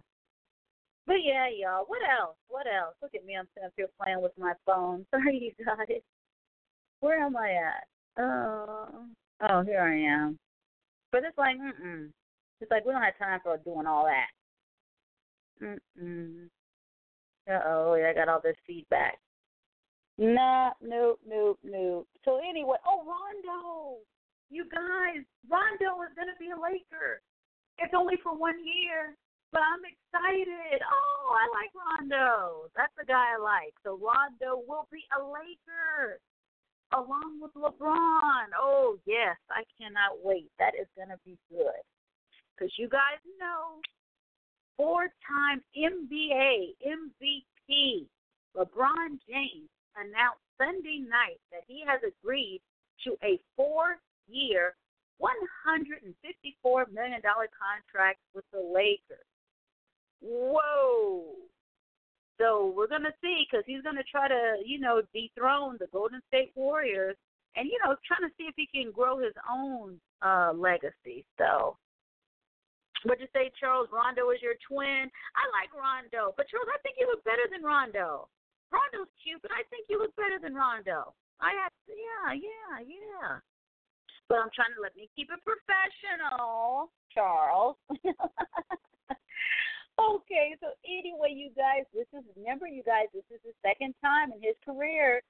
But 1.06 1.18
yeah, 1.24 1.48
y'all. 1.48 1.86
What 1.88 2.02
else? 2.02 2.36
What 2.50 2.66
else? 2.68 2.96
Look 3.02 3.14
at 3.16 3.26
me. 3.26 3.36
I'm 3.38 3.48
sitting 3.54 3.68
up 3.68 3.74
here 3.76 3.88
playing 4.02 4.22
with 4.22 4.32
my 4.38 4.54
phone. 4.66 5.06
Sorry, 5.12 5.54
you 5.58 5.66
guys. 5.66 6.02
Where 7.02 7.20
am 7.20 7.36
I 7.38 7.52
at? 7.52 7.88
Oh, 8.18 9.06
oh, 9.42 9.64
here 9.64 9.82
I 9.82 10.26
am. 10.26 10.40
But 11.14 11.24
it's 11.24 11.38
like, 11.38 11.56
mm-mm. 11.56 12.10
It's 12.60 12.72
like 12.72 12.86
we 12.86 12.92
don't 12.92 13.04
have 13.04 13.18
time 13.18 13.40
for 13.44 13.56
doing 13.58 13.86
all 13.86 14.10
that. 14.10 14.34
Mm-mm. 15.62 16.50
Uh-oh, 17.48 17.94
yeah, 17.96 18.10
I 18.10 18.14
got 18.14 18.30
all 18.30 18.42
this 18.44 18.58
feedback. 18.66 19.20
Nah, 20.18 20.72
nope, 20.82 21.20
nope, 21.28 21.60
nope. 21.64 22.08
So 22.26 22.40
anyway, 22.42 22.78
oh, 22.88 23.06
Rondo. 23.06 24.02
You 24.50 24.66
guys, 24.66 25.22
Rondo 25.50 26.02
is 26.02 26.14
going 26.18 26.30
to 26.30 26.38
be 26.40 26.50
a 26.50 26.58
Laker. 26.58 27.22
It's 27.78 27.94
only 27.94 28.16
for 28.24 28.36
one 28.36 28.58
year 28.66 29.16
but 29.54 29.62
I'm 29.62 29.86
excited. 29.86 30.82
Oh, 30.82 31.38
I 31.38 31.46
like 31.54 31.70
Rondo. 31.78 32.74
That's 32.74 32.92
the 32.98 33.06
guy 33.06 33.38
I 33.38 33.40
like. 33.40 33.78
So 33.86 34.02
Rondo 34.02 34.66
will 34.66 34.90
be 34.90 35.06
a 35.14 35.22
Laker 35.22 36.18
along 36.94 37.40
with 37.42 37.54
LeBron. 37.54 38.54
Oh, 38.58 38.98
yes, 39.06 39.38
I 39.50 39.64
cannot 39.78 40.24
wait. 40.24 40.50
That 40.60 40.74
is 40.80 40.88
going 40.96 41.10
to 41.10 41.20
be 41.26 41.38
good. 41.50 41.84
Because 42.54 42.74
you 42.78 42.88
guys 42.88 43.20
know, 43.40 43.82
four 44.78 45.08
time 45.28 45.62
NBA 45.76 46.78
MVP 46.86 48.08
LeBron 48.56 49.18
James 49.28 49.70
announced 49.98 50.46
Sunday 50.58 51.02
night 51.02 51.42
that 51.52 51.66
he 51.68 51.84
has 51.88 52.00
agreed 52.06 52.62
to 53.04 53.18
a 53.24 53.40
four 53.56 53.98
year, 54.28 54.76
$154 55.22 56.92
million 56.94 57.22
contract 57.22 58.20
with 58.34 58.46
the 58.54 58.60
Lakers. 58.60 59.26
Whoa. 60.22 61.34
So 62.40 62.74
we're 62.76 62.88
going 62.88 63.04
to 63.06 63.14
see 63.22 63.46
because 63.46 63.64
he's 63.66 63.84
going 63.84 63.96
to 63.96 64.08
try 64.10 64.28
to, 64.28 64.58
you 64.66 64.80
know, 64.80 65.02
dethrone 65.14 65.78
the 65.80 65.88
Golden 65.92 66.22
State 66.28 66.52
Warriors 66.56 67.16
and, 67.56 67.70
you 67.70 67.78
know, 67.86 67.96
trying 68.06 68.28
to 68.28 68.34
see 68.38 68.50
if 68.50 68.56
he 68.58 68.66
can 68.66 68.92
grow 68.92 69.20
his 69.20 69.34
own 69.46 70.00
uh, 70.22 70.52
legacy. 70.56 71.26
So, 71.38 71.78
what 73.04 73.20
you 73.20 73.28
say, 73.36 73.52
Charles? 73.60 73.90
Rondo 73.92 74.32
is 74.32 74.42
your 74.42 74.58
twin. 74.66 75.12
I 75.38 75.44
like 75.54 75.70
Rondo, 75.76 76.34
but 76.36 76.48
Charles, 76.50 76.72
I 76.72 76.80
think 76.82 76.98
you 76.98 77.06
look 77.06 77.24
better 77.24 77.46
than 77.52 77.62
Rondo. 77.62 78.28
Rondo's 78.74 79.12
cute, 79.22 79.42
but 79.44 79.52
I 79.52 79.62
think 79.70 79.86
you 79.90 80.00
look 80.00 80.16
better 80.16 80.42
than 80.42 80.56
Rondo. 80.56 81.14
I 81.38 81.54
have, 81.62 81.74
yeah, 81.86 82.34
yeah, 82.34 82.82
yeah. 82.82 83.38
But 84.30 84.40
I'm 84.40 84.50
trying 84.56 84.74
to 84.74 84.82
let 84.82 84.96
me 84.96 85.12
keep 85.14 85.30
it 85.30 85.40
professional, 85.44 86.90
Charles. 87.14 87.76
Okay, 90.00 90.58
so 90.60 90.74
anyway, 90.86 91.30
you 91.34 91.50
guys, 91.56 91.86
this 91.94 92.08
is 92.18 92.26
remember, 92.36 92.66
you 92.66 92.82
guys, 92.82 93.06
this 93.14 93.26
is 93.30 93.40
the 93.46 93.54
second 93.62 93.94
time 94.02 94.32
in 94.34 94.42
his 94.42 94.58
career 94.66 95.22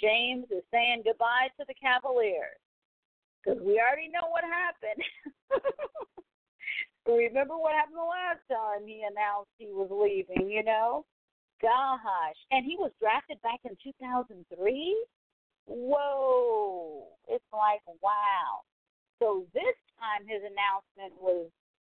James 0.00 0.44
is 0.50 0.64
saying 0.70 1.02
goodbye 1.04 1.48
to 1.58 1.64
the 1.68 1.74
Cavaliers 1.74 2.60
because 3.40 3.60
we 3.60 3.80
already 3.80 4.08
know 4.08 4.28
what 4.28 4.44
happened. 4.44 5.00
remember 7.08 7.58
what 7.58 7.74
happened 7.74 7.96
the 7.96 8.04
last 8.04 8.40
time 8.48 8.86
he 8.86 9.02
announced 9.02 9.50
he 9.58 9.66
was 9.72 9.90
leaving, 9.90 10.48
you 10.48 10.62
know? 10.62 11.04
Gosh, 11.60 12.38
and 12.50 12.64
he 12.64 12.76
was 12.76 12.90
drafted 13.00 13.40
back 13.42 13.60
in 13.64 13.76
2003. 13.82 14.42
Whoa, 15.66 17.06
it's 17.28 17.44
like 17.52 17.80
wow. 18.02 18.66
So 19.20 19.46
this 19.54 19.78
time 19.94 20.26
his 20.26 20.42
announcement 20.42 21.14
was 21.22 21.46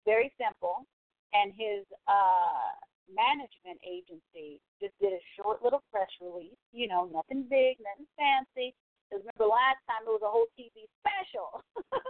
very 0.05 0.33
simple 0.35 0.87
and 1.33 1.53
his 1.55 1.87
uh, 2.09 2.74
management 3.11 3.78
agency 3.83 4.61
just 4.83 4.95
did 5.01 5.14
a 5.14 5.22
short 5.39 5.62
little 5.62 5.83
press 5.91 6.11
release. 6.20 6.59
You 6.72 6.89
know, 6.89 7.11
nothing 7.12 7.47
big, 7.49 7.78
nothing 7.83 8.11
fancy. 8.18 8.74
Because 9.07 9.26
remember 9.26 9.51
last 9.51 9.83
time 9.91 10.07
it 10.07 10.14
was 10.14 10.22
a 10.22 10.31
whole 10.31 10.47
TV 10.55 10.87
special. 11.03 11.62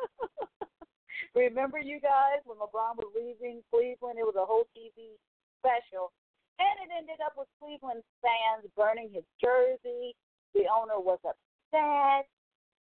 Remember, 1.34 1.78
you 1.78 2.00
guys, 2.00 2.42
when 2.42 2.58
LeBron 2.58 2.98
was 2.98 3.06
leaving 3.14 3.62
Cleveland, 3.70 4.18
it 4.18 4.26
was 4.26 4.34
a 4.34 4.44
whole 4.44 4.66
TV 4.74 5.14
special, 5.62 6.10
and 6.58 6.74
it 6.82 6.90
ended 6.90 7.22
up 7.22 7.38
with 7.38 7.46
Cleveland 7.62 8.02
fans 8.18 8.66
burning 8.74 9.14
his 9.14 9.22
jersey. 9.38 10.16
The 10.58 10.66
owner 10.66 10.98
was 10.98 11.22
upset, 11.22 12.26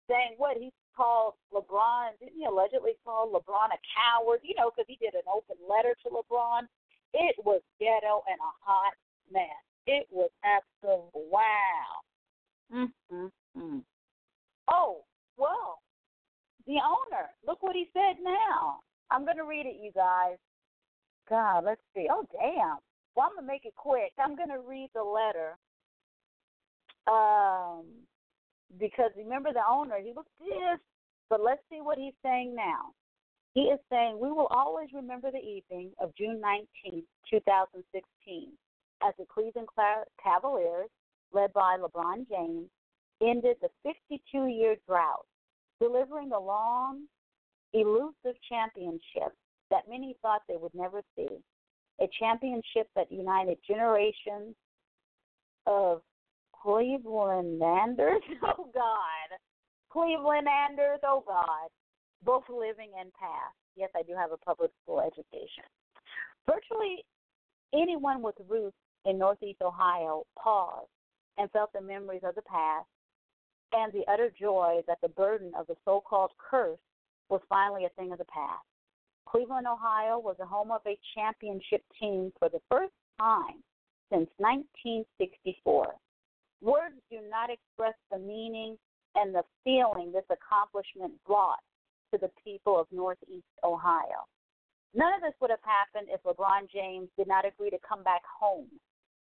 saying 0.09 0.41
what 0.41 0.57
he 0.57 0.73
called 0.99 1.35
LeBron. 1.55 2.19
Didn't 2.19 2.35
he 2.35 2.45
allegedly 2.45 2.99
call 3.05 3.31
LeBron 3.31 3.71
a 3.71 3.79
coward? 3.95 4.41
You 4.43 4.59
know, 4.59 4.75
because 4.75 4.91
he 4.91 4.99
did 4.99 5.15
an 5.15 5.31
open 5.31 5.55
letter 5.63 5.95
to 6.03 6.09
LeBron. 6.11 6.67
It 7.15 7.37
was 7.47 7.63
ghetto 7.79 8.27
and 8.27 8.41
a 8.43 8.53
hot 8.67 8.95
mess. 9.31 9.63
It 9.87 10.07
was 10.11 10.31
absolute 10.43 11.15
wow. 11.15 12.03
Mm-hmm. 12.75 13.79
Oh, 14.71 15.05
well, 15.39 15.79
the 16.67 16.75
owner, 16.75 17.31
look 17.47 17.63
what 17.63 17.77
he 17.77 17.87
said 17.95 18.23
now. 18.23 18.81
I'm 19.11 19.25
going 19.25 19.39
to 19.39 19.45
read 19.45 19.65
it, 19.65 19.77
you 19.81 19.93
guys. 19.95 20.37
God, 21.31 21.65
let's 21.65 21.81
see. 21.95 22.09
Oh, 22.11 22.27
damn. 22.33 22.77
Well, 23.15 23.29
I'm 23.31 23.37
going 23.37 23.47
to 23.47 23.53
make 23.53 23.65
it 23.65 23.75
quick. 23.77 24.13
I'm 24.19 24.37
going 24.37 24.51
to 24.51 24.61
read 24.69 24.91
the 24.95 25.03
letter. 25.03 25.57
Um, 27.07 27.87
because 28.79 29.11
remember 29.17 29.53
the 29.53 29.63
owner, 29.69 29.97
he 30.03 30.13
looked 30.15 30.31
this, 30.39 30.79
but 31.31 31.41
let's 31.43 31.63
see 31.71 31.81
what 31.81 31.99
he's 31.99 32.15
saying 32.23 32.55
now. 32.55 32.93
He 33.55 33.63
is 33.63 33.81
saying, 33.91 34.19
We 34.21 34.31
will 34.31 34.49
always 34.51 34.89
remember 34.95 35.31
the 35.31 35.39
evening 35.39 35.91
of 36.01 36.15
June 36.17 36.41
19, 36.41 37.03
2016, 37.31 38.53
as 39.03 39.15
the 39.19 39.25
Cleveland 39.33 39.69
Cavaliers, 40.23 40.91
led 41.33 41.53
by 41.53 41.77
LeBron 41.77 42.29
James, 42.29 42.69
ended 43.23 43.57
the 43.61 43.69
52 43.83 44.47
year 44.47 44.77
drought, 44.87 45.27
delivering 45.81 46.33
a 46.33 46.39
long, 46.39 47.07
elusive 47.73 48.37
championship 48.49 49.35
that 49.71 49.89
many 49.89 50.17
thought 50.23 50.43
they 50.49 50.57
would 50.57 50.75
never 50.75 51.03
see. 51.17 51.29
A 52.01 52.09
championship 52.19 52.89
that 52.95 53.11
united 53.11 53.59
generations 53.67 54.55
of 55.67 56.01
Clevelanders, 56.65 58.21
oh 58.43 58.69
God, 58.75 59.29
Clevelanders, 59.95 60.99
oh 61.05 61.23
God, 61.27 61.69
both 62.25 62.45
living 62.49 62.91
and 62.99 63.13
past. 63.15 63.55
Yes, 63.77 63.91
I 63.95 64.03
do 64.03 64.15
have 64.17 64.33
a 64.33 64.37
public 64.37 64.71
school 64.83 65.01
education. 65.01 65.65
Virtually 66.47 67.05
anyone 67.75 68.23
with 68.23 68.35
roots 68.49 68.77
in 69.05 69.19
Northeast 69.19 69.63
Ohio 69.63 70.25
paused 70.39 70.89
and 71.37 71.51
felt 71.53 71.73
the 71.73 71.81
memories 71.81 72.23
of 72.25 72.35
the 72.35 72.43
past 72.43 72.87
and 73.73 73.93
the 73.93 74.05
utter 74.11 74.33
joy 74.39 74.81
that 74.87 74.99
the 75.03 75.09
burden 75.09 75.53
of 75.59 75.67
the 75.67 75.77
so 75.85 76.01
called 76.01 76.31
curse 76.39 76.79
was 77.29 77.41
finally 77.49 77.85
a 77.85 77.91
thing 77.91 78.13
of 78.13 78.19
the 78.19 78.25
past. 78.25 78.65
Cleveland, 79.27 79.67
Ohio 79.67 80.19
was 80.19 80.37
the 80.39 80.47
home 80.47 80.71
of 80.71 80.81
a 80.87 80.99
championship 81.15 81.83
team 82.01 82.33
for 82.39 82.49
the 82.49 82.61
first 82.71 82.95
time 83.21 83.63
since 84.11 84.29
1964. 84.39 85.95
Words 86.61 86.97
do 87.11 87.19
not 87.31 87.51
express 87.51 87.95
the 88.11 88.19
meaning 88.19 88.77
and 89.15 89.35
the 89.35 89.43
feeling 89.65 90.13
this 90.13 90.27
accomplishment 90.31 91.13
brought 91.27 91.63
to 92.13 92.19
the 92.19 92.31
people 92.43 92.79
of 92.79 92.87
Northeast 92.91 93.47
Ohio. 93.63 94.27
None 94.95 95.15
of 95.15 95.21
this 95.21 95.35
would 95.41 95.51
have 95.51 95.63
happened 95.63 96.09
if 96.11 96.23
LeBron 96.23 96.71
James 96.73 97.09
did 97.17 97.29
not 97.29 97.45
agree 97.45 97.71
to 97.71 97.79
come 97.87 98.03
back 98.03 98.23
home 98.25 98.69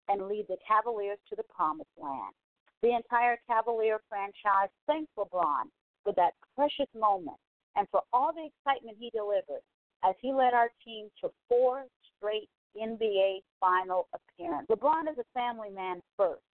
and 0.08 0.28
lead 0.28 0.46
the 0.48 0.58
Cavaliers 0.66 1.20
to 1.30 1.36
the 1.36 1.44
promised 1.44 1.92
land. 1.98 2.34
The 2.82 2.96
entire 2.96 3.38
Cavalier 3.48 4.00
franchise 4.08 4.72
thanks 4.88 5.12
LeBron 5.18 5.70
for 6.04 6.14
that 6.14 6.34
precious 6.56 6.90
moment 6.96 7.38
and 7.76 7.88
for 7.92 8.02
all 8.14 8.32
the 8.34 8.48
excitement 8.48 8.98
he 9.00 9.10
delivered 9.10 9.62
as 10.04 10.16
he 10.22 10.32
led 10.32 10.54
our 10.54 10.70
team 10.86 11.10
to 11.22 11.30
four 11.50 11.86
straight 12.16 12.50
NBA 12.80 13.42
final 13.60 14.08
appearances. 14.14 14.68
LeBron 14.70 15.12
is 15.12 15.18
a 15.18 15.26
family 15.34 15.70
man 15.70 16.02
first. 16.16 16.47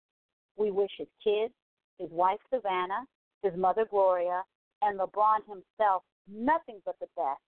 We 0.56 0.70
wish 0.70 0.90
his 0.98 1.08
kids, 1.22 1.54
his 1.98 2.10
wife 2.10 2.40
Savannah, 2.52 3.06
his 3.42 3.52
mother 3.56 3.86
Gloria, 3.88 4.42
and 4.82 4.98
LeBron 4.98 5.40
himself 5.46 6.02
nothing 6.28 6.80
but 6.84 6.96
the 7.00 7.08
best 7.16 7.40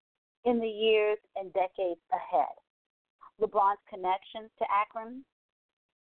in 0.44 0.58
the 0.58 0.68
years 0.68 1.18
and 1.36 1.52
decades 1.52 2.00
ahead. 2.12 2.54
LeBron's 3.40 3.80
connections 3.88 4.50
to 4.58 4.64
Akron, 4.70 5.24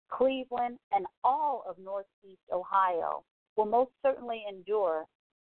Cleveland, 0.09 0.77
and 0.91 1.05
all 1.23 1.63
of 1.67 1.77
Northeast 1.77 2.41
Ohio 2.51 3.23
will 3.55 3.65
most 3.65 3.91
certainly 4.03 4.43
endure 4.47 5.05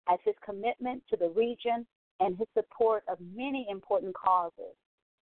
as 0.09 0.19
his 0.23 0.35
commitment 0.45 1.03
to 1.09 1.17
the 1.17 1.29
region 1.29 1.85
and 2.19 2.37
his 2.37 2.47
support 2.55 3.03
of 3.09 3.17
many 3.35 3.67
important 3.69 4.13
causes 4.13 4.75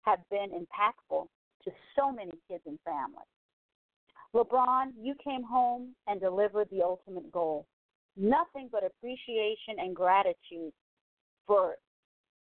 have 0.02 0.20
been 0.30 0.50
impactful 0.50 1.26
to 1.64 1.70
so 1.98 2.10
many 2.10 2.32
kids 2.48 2.62
and 2.66 2.78
families. 2.84 3.26
LeBron, 4.36 4.92
you 5.00 5.14
came 5.24 5.42
home 5.42 5.94
and 6.06 6.20
delivered 6.20 6.68
the 6.70 6.82
ultimate 6.82 7.32
goal. 7.32 7.66
Nothing 8.18 8.68
but 8.70 8.84
appreciation 8.84 9.78
and 9.78 9.96
gratitude 9.96 10.72
for 11.46 11.76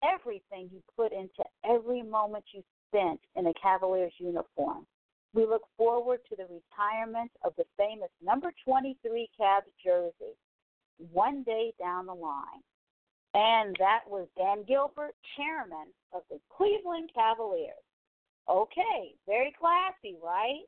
everything 0.04 0.68
you 0.70 0.82
put 0.94 1.12
into 1.12 1.42
every 1.64 2.02
moment 2.02 2.44
you 2.52 2.62
spent 2.88 3.20
in 3.34 3.46
a 3.46 3.54
Cavaliers 3.54 4.12
uniform. 4.18 4.86
We 5.32 5.46
look 5.46 5.62
forward 5.78 6.20
to 6.28 6.36
the 6.36 6.44
retirement 6.44 7.30
of 7.42 7.54
the 7.56 7.64
famous 7.78 8.10
number 8.22 8.52
23 8.66 9.28
Cavs 9.40 9.62
jersey 9.82 10.36
one 11.12 11.44
day 11.44 11.72
down 11.78 12.04
the 12.06 12.14
line. 12.14 12.62
And 13.32 13.74
that 13.78 14.00
was 14.06 14.28
Dan 14.36 14.64
Gilbert, 14.68 15.14
chairman 15.36 15.88
of 16.12 16.22
the 16.30 16.40
Cleveland 16.54 17.10
Cavaliers. 17.14 17.72
Okay, 18.50 19.14
very 19.26 19.54
classy, 19.58 20.16
right? 20.22 20.64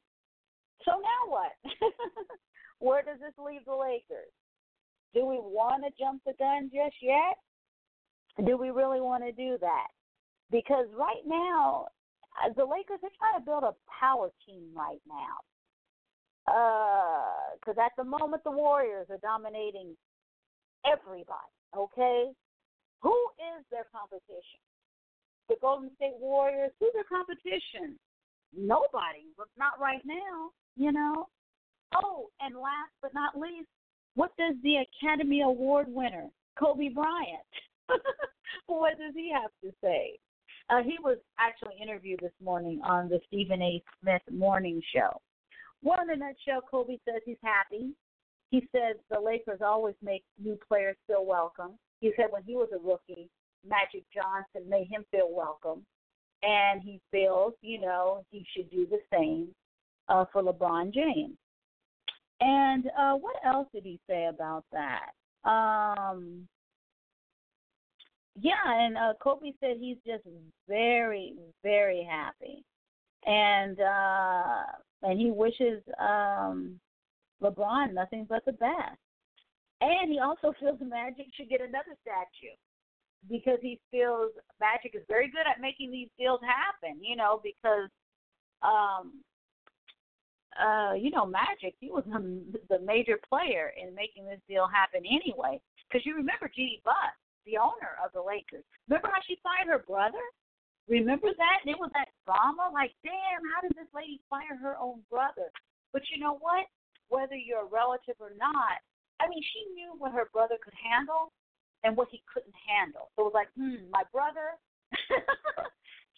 So 0.84 0.92
now 0.92 1.22
what? 1.28 1.52
Where 2.78 3.02
does 3.02 3.18
this 3.20 3.34
leave 3.38 3.64
the 3.66 3.74
Lakers? 3.74 4.32
Do 5.14 5.26
we 5.26 5.36
want 5.36 5.84
to 5.84 5.90
jump 5.98 6.22
the 6.24 6.34
gun 6.38 6.70
just 6.72 6.96
yet? 7.00 7.38
Do 8.46 8.56
we 8.56 8.70
really 8.70 9.00
want 9.00 9.24
to 9.24 9.32
do 9.32 9.58
that? 9.60 9.88
Because 10.50 10.86
right 10.96 11.24
now, 11.26 11.86
uh, 12.38 12.52
the 12.56 12.64
Lakers 12.64 13.00
are 13.02 13.16
trying 13.18 13.38
to 13.38 13.44
build 13.44 13.64
a 13.64 13.74
power 13.88 14.30
team 14.46 14.70
right 14.74 15.00
now. 15.08 15.42
Because 17.58 17.76
uh, 17.76 17.84
at 17.84 17.92
the 17.98 18.04
moment, 18.04 18.44
the 18.44 18.50
Warriors 18.50 19.06
are 19.10 19.18
dominating 19.20 19.96
everybody. 20.86 21.52
Okay, 21.76 22.30
who 23.02 23.16
is 23.36 23.64
their 23.70 23.84
competition? 23.92 24.62
The 25.48 25.56
Golden 25.60 25.90
State 25.96 26.16
Warriors. 26.18 26.70
Who's 26.80 26.92
their 26.94 27.04
competition? 27.04 27.98
Nobody. 28.56 29.26
But 29.36 29.48
not 29.58 29.80
right 29.80 30.02
now. 30.04 30.50
You 30.76 30.92
know. 30.92 31.28
Oh, 32.02 32.28
and 32.40 32.54
last 32.54 32.92
but 33.00 33.14
not 33.14 33.38
least, 33.38 33.68
what 34.14 34.36
does 34.36 34.54
the 34.62 34.84
Academy 34.84 35.42
Award 35.42 35.86
winner 35.88 36.28
Kobe 36.58 36.88
Bryant? 36.88 37.48
what 38.66 38.98
does 38.98 39.14
he 39.14 39.32
have 39.32 39.50
to 39.62 39.74
say? 39.82 40.18
Uh, 40.70 40.82
he 40.82 40.96
was 41.02 41.16
actually 41.38 41.74
interviewed 41.80 42.20
this 42.20 42.32
morning 42.42 42.80
on 42.84 43.08
the 43.08 43.20
Stephen 43.26 43.62
A. 43.62 43.82
Smith 44.00 44.22
Morning 44.30 44.82
Show. 44.94 45.20
Well, 45.82 45.98
in 46.02 46.10
a 46.10 46.16
nutshell, 46.16 46.60
Kobe 46.68 46.98
says 47.04 47.22
he's 47.24 47.38
happy. 47.42 47.94
He 48.50 48.60
says 48.72 48.96
the 49.10 49.20
Lakers 49.20 49.60
always 49.64 49.94
make 50.02 50.24
new 50.42 50.58
players 50.68 50.96
feel 51.06 51.24
welcome. 51.24 51.78
He 52.00 52.12
said 52.16 52.26
when 52.30 52.42
he 52.42 52.54
was 52.54 52.68
a 52.74 52.86
rookie, 52.86 53.30
Magic 53.66 54.04
Johnson 54.14 54.68
made 54.68 54.88
him 54.88 55.04
feel 55.10 55.28
welcome, 55.30 55.84
and 56.42 56.80
he 56.82 57.00
feels, 57.10 57.54
you 57.62 57.80
know, 57.80 58.24
he 58.30 58.46
should 58.54 58.70
do 58.70 58.86
the 58.86 59.00
same 59.12 59.48
uh, 60.08 60.24
for 60.32 60.42
LeBron 60.42 60.92
James. 60.92 61.36
And 62.40 62.86
uh, 62.98 63.14
what 63.14 63.36
else 63.44 63.68
did 63.74 63.84
he 63.84 63.98
say 64.08 64.26
about 64.26 64.64
that? 64.72 65.10
Um, 65.48 66.46
yeah, 68.40 68.52
and 68.66 68.96
uh, 68.96 69.14
Kobe 69.20 69.52
said 69.58 69.78
he's 69.80 69.96
just 70.06 70.22
very, 70.68 71.34
very 71.64 72.06
happy, 72.08 72.62
and 73.26 73.80
uh, 73.80 74.62
and 75.02 75.18
he 75.18 75.32
wishes 75.32 75.82
um, 75.98 76.78
LeBron 77.42 77.92
nothing 77.94 78.26
but 78.28 78.44
the 78.44 78.52
best. 78.52 78.98
And 79.80 80.10
he 80.10 80.20
also 80.20 80.52
feels 80.60 80.78
Magic 80.80 81.26
should 81.36 81.48
get 81.48 81.60
another 81.60 81.96
statue 82.02 82.54
because 83.28 83.58
he 83.62 83.80
feels 83.90 84.32
Magic 84.60 84.94
is 84.94 85.02
very 85.08 85.30
good 85.30 85.46
at 85.50 85.60
making 85.60 85.90
these 85.90 86.08
deals 86.18 86.40
happen. 86.42 86.98
You 87.02 87.16
know, 87.16 87.40
because 87.42 87.90
um, 88.62 89.24
uh, 90.58 90.94
you 90.94 91.10
know, 91.10 91.26
Magic, 91.26 91.74
he 91.80 91.90
was 91.90 92.04
the 92.12 92.60
the 92.68 92.80
major 92.84 93.18
player 93.28 93.72
in 93.80 93.94
making 93.94 94.26
this 94.26 94.40
deal 94.48 94.66
happen 94.66 95.02
anyway. 95.06 95.60
Because 95.88 96.04
you 96.04 96.14
remember 96.14 96.50
Jeanie 96.54 96.82
Buss 96.84 97.16
the 97.48 97.56
owner 97.56 97.96
of 98.04 98.12
the 98.12 98.20
Lakers. 98.20 98.62
Remember 98.86 99.08
how 99.08 99.24
she 99.24 99.40
fired 99.40 99.72
her 99.72 99.80
brother? 99.80 100.20
Remember 100.84 101.32
that? 101.32 101.58
And 101.64 101.72
it 101.72 101.80
was 101.80 101.88
that 101.96 102.12
drama. 102.28 102.68
Like, 102.68 102.92
damn, 103.00 103.40
how 103.48 103.64
did 103.64 103.72
this 103.72 103.88
lady 103.96 104.20
fire 104.28 104.56
her 104.60 104.76
own 104.76 105.00
brother? 105.08 105.48
But 105.96 106.04
you 106.12 106.20
know 106.20 106.36
what? 106.36 106.68
Whether 107.08 107.40
you're 107.40 107.64
a 107.64 107.72
relative 107.72 108.20
or 108.20 108.36
not, 108.36 108.84
I 109.20 109.32
mean, 109.32 109.40
she 109.40 109.64
knew 109.72 109.96
what 109.96 110.12
her 110.12 110.28
brother 110.28 110.60
could 110.60 110.76
handle 110.76 111.32
and 111.84 111.96
what 111.96 112.08
he 112.10 112.22
couldn't 112.32 112.54
handle. 112.66 113.10
So 113.16 113.22
it 113.22 113.32
was 113.32 113.34
like, 113.34 113.48
hmm, 113.56 113.90
my 113.90 114.02
brother, 114.12 114.58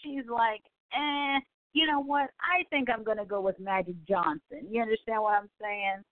she's 0.02 0.26
like, 0.28 0.62
eh, 0.94 1.40
you 1.72 1.86
know 1.86 2.02
what? 2.02 2.30
I 2.40 2.64
think 2.70 2.88
I'm 2.90 3.04
gonna 3.04 3.24
go 3.24 3.40
with 3.40 3.58
Magic 3.60 3.94
Johnson. 4.08 4.66
You 4.68 4.82
understand 4.82 5.22
what 5.22 5.34
I'm 5.34 5.50
saying? 5.60 6.02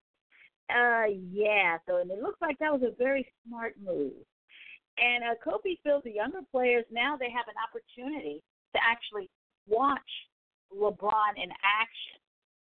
Uh, 0.70 1.06
yeah. 1.32 1.78
So 1.86 1.96
and 1.96 2.10
it 2.10 2.22
looks 2.22 2.40
like 2.40 2.58
that 2.58 2.72
was 2.72 2.82
a 2.82 2.94
very 2.96 3.26
smart 3.46 3.74
move. 3.82 4.12
And 4.98 5.24
uh, 5.24 5.34
Kobe 5.42 5.76
feels 5.82 6.02
the 6.04 6.12
younger 6.12 6.42
players 6.50 6.84
now 6.90 7.16
they 7.16 7.30
have 7.30 7.46
an 7.48 7.58
opportunity 7.58 8.42
to 8.74 8.80
actually 8.82 9.30
watch 9.66 10.10
LeBron 10.74 11.34
in 11.36 11.50
action. 11.62 12.20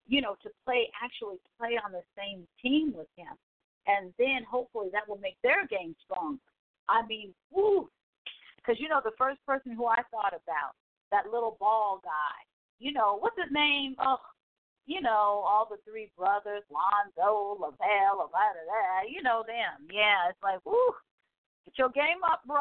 You 0.08 0.20
know, 0.22 0.36
to 0.42 0.50
play 0.64 0.88
actually 1.02 1.36
play 1.58 1.78
on 1.84 1.90
the 1.90 2.02
same 2.16 2.46
team 2.62 2.94
with 2.96 3.08
him, 3.16 3.34
and 3.88 4.12
then 4.18 4.46
hopefully 4.48 4.88
that 4.92 5.08
will 5.08 5.18
make 5.18 5.36
their 5.42 5.66
game 5.66 5.96
stronger. 6.04 6.38
I 6.88 7.06
mean, 7.06 7.34
woo! 7.50 7.88
Because 8.56 8.80
you 8.80 8.88
know 8.88 9.00
the 9.04 9.16
first 9.18 9.38
person 9.46 9.72
who 9.72 9.86
I 9.86 10.02
thought 10.10 10.34
about 10.34 10.74
that 11.10 11.30
little 11.32 11.56
ball 11.60 12.00
guy. 12.02 12.38
You 12.78 12.92
know 12.92 13.18
what's 13.18 13.36
his 13.36 13.52
name? 13.52 13.94
Oh, 13.98 14.18
you 14.86 15.00
know 15.00 15.42
all 15.46 15.66
the 15.70 15.78
three 15.90 16.10
brothers, 16.16 16.62
Lonzo, 16.70 17.58
Lavelle, 17.60 18.28
blah, 18.30 19.02
You 19.08 19.22
know 19.22 19.44
them. 19.46 19.86
Yeah, 19.92 20.28
it's 20.30 20.42
like 20.42 20.64
woo. 20.64 20.92
Get 21.64 21.78
your 21.78 21.90
game 21.90 22.22
up, 22.28 22.42
bro. 22.46 22.60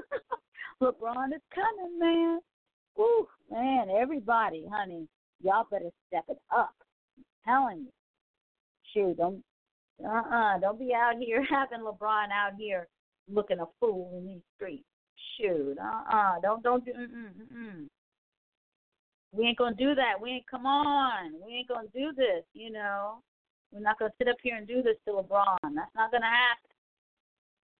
LeBron 0.82 1.34
is 1.34 1.42
coming, 1.54 1.98
man. 1.98 2.40
Woo, 2.96 3.26
man, 3.50 3.88
everybody, 3.90 4.64
honey, 4.70 5.08
y'all 5.40 5.66
better 5.70 5.90
step 6.08 6.24
it 6.28 6.38
up. 6.54 6.74
I'm 7.16 7.24
telling 7.44 7.78
you. 7.78 7.92
Shoot, 8.92 9.16
don't 9.16 9.42
uh 10.04 10.08
uh-uh, 10.08 10.56
uh, 10.56 10.58
don't 10.58 10.78
be 10.78 10.92
out 10.94 11.14
here 11.18 11.44
having 11.50 11.80
LeBron 11.80 12.30
out 12.30 12.52
here 12.58 12.88
looking 13.30 13.60
a 13.60 13.66
fool 13.80 14.18
in 14.18 14.26
these 14.26 14.42
streets. 14.56 14.84
Shoot, 15.38 15.78
uh 15.80 15.84
uh-uh, 15.84 16.36
uh, 16.36 16.40
don't 16.40 16.62
don't 16.62 16.84
do 16.84 16.92
mm 16.92 17.06
mm 17.54 17.86
We 19.32 19.46
ain't 19.46 19.58
gonna 19.58 19.76
do 19.76 19.94
that. 19.94 20.20
We 20.20 20.30
ain't 20.30 20.50
come 20.50 20.66
on. 20.66 21.32
We 21.44 21.52
ain't 21.54 21.68
gonna 21.68 21.88
do 21.94 22.12
this, 22.16 22.44
you 22.54 22.70
know. 22.70 23.22
We're 23.72 23.80
not 23.80 23.98
gonna 23.98 24.12
sit 24.18 24.28
up 24.28 24.36
here 24.42 24.56
and 24.56 24.66
do 24.66 24.82
this 24.82 24.96
to 25.06 25.12
LeBron. 25.12 25.56
That's 25.62 25.94
not 25.94 26.12
gonna 26.12 26.26
happen. 26.26 26.70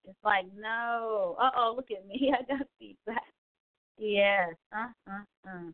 It's 0.08 0.24
like, 0.24 0.46
no. 0.56 1.36
Uh 1.40 1.50
oh, 1.56 1.74
look 1.76 1.90
at 1.90 2.06
me. 2.06 2.32
I 2.38 2.42
got 2.44 2.66
feedback. 2.78 3.22
Yes. 3.98 4.54
Uh 4.74 4.88
uh 5.10 5.48
uh. 5.48 5.70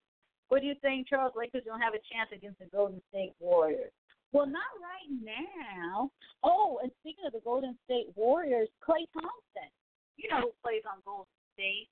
What 0.48 0.62
do 0.62 0.66
you 0.66 0.74
think, 0.80 1.08
Charles? 1.08 1.34
Lakers 1.36 1.62
don't 1.66 1.80
have 1.80 1.94
a 1.94 2.02
chance 2.12 2.30
against 2.34 2.58
the 2.58 2.66
Golden 2.66 3.00
State 3.10 3.34
Warriors. 3.38 3.92
Well, 4.32 4.46
not 4.46 4.68
right 4.80 5.10
now. 5.24 6.10
Oh, 6.42 6.80
and 6.82 6.92
speaking 7.00 7.24
of 7.26 7.32
the 7.32 7.40
Golden 7.44 7.76
State 7.84 8.12
Warriors, 8.14 8.68
Klay 8.84 9.08
Thompson, 9.12 9.70
you 10.16 10.28
know 10.28 10.52
who 10.52 10.52
plays 10.62 10.84
on 10.84 11.00
Golden 11.04 11.32
State. 11.54 11.88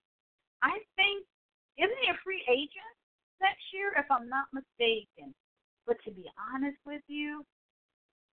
I 0.63 0.79
think 0.97 1.25
isn't 1.79 2.01
he 2.05 2.09
a 2.13 2.19
free 2.25 2.45
agent 2.49 2.97
next 3.41 3.65
year, 3.73 3.93
if 3.97 4.09
I'm 4.11 4.29
not 4.29 4.53
mistaken? 4.53 5.33
But 5.87 5.97
to 6.05 6.11
be 6.11 6.29
honest 6.37 6.79
with 6.85 7.03
you, 7.09 7.45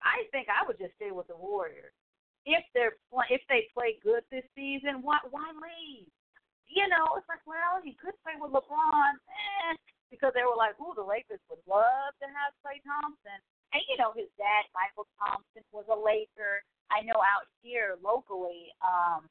I 0.01 0.27
think 0.31 0.47
I 0.51 0.65
would 0.67 0.79
just 0.79 0.95
stay 0.95 1.11
with 1.11 1.27
the 1.27 1.37
Warriors 1.37 1.93
if 2.45 2.63
they're 2.75 2.99
if 3.31 3.41
they 3.47 3.71
play 3.71 3.99
good 4.03 4.23
this 4.31 4.43
season, 4.55 4.99
why 5.01 5.19
why 5.31 5.47
leave? 5.55 6.07
You 6.67 6.87
know, 6.89 7.05
it's 7.19 7.27
like, 7.29 7.43
well, 7.45 7.79
he 7.83 7.93
could 8.01 8.17
play 8.25 8.33
with 8.39 8.49
LeBron, 8.49 9.13
eh, 9.29 9.77
because 10.09 10.33
they 10.33 10.41
were 10.41 10.57
like, 10.57 10.73
ooh, 10.81 10.95
the 10.97 11.05
Lakers 11.05 11.43
would 11.51 11.61
love 11.69 12.17
to 12.17 12.27
have 12.33 12.55
Klay 12.65 12.81
Thompson. 12.81 13.39
And 13.73 13.81
you 13.89 13.97
know, 13.97 14.13
his 14.13 14.29
dad, 14.37 14.69
Mychal 14.71 15.09
Thompson, 15.17 15.65
was 15.73 15.89
a 15.89 15.97
Laker. 15.97 16.61
I 16.93 17.01
know 17.01 17.17
out 17.17 17.49
here 17.65 17.97
locally, 18.05 18.69
um, 18.85 19.25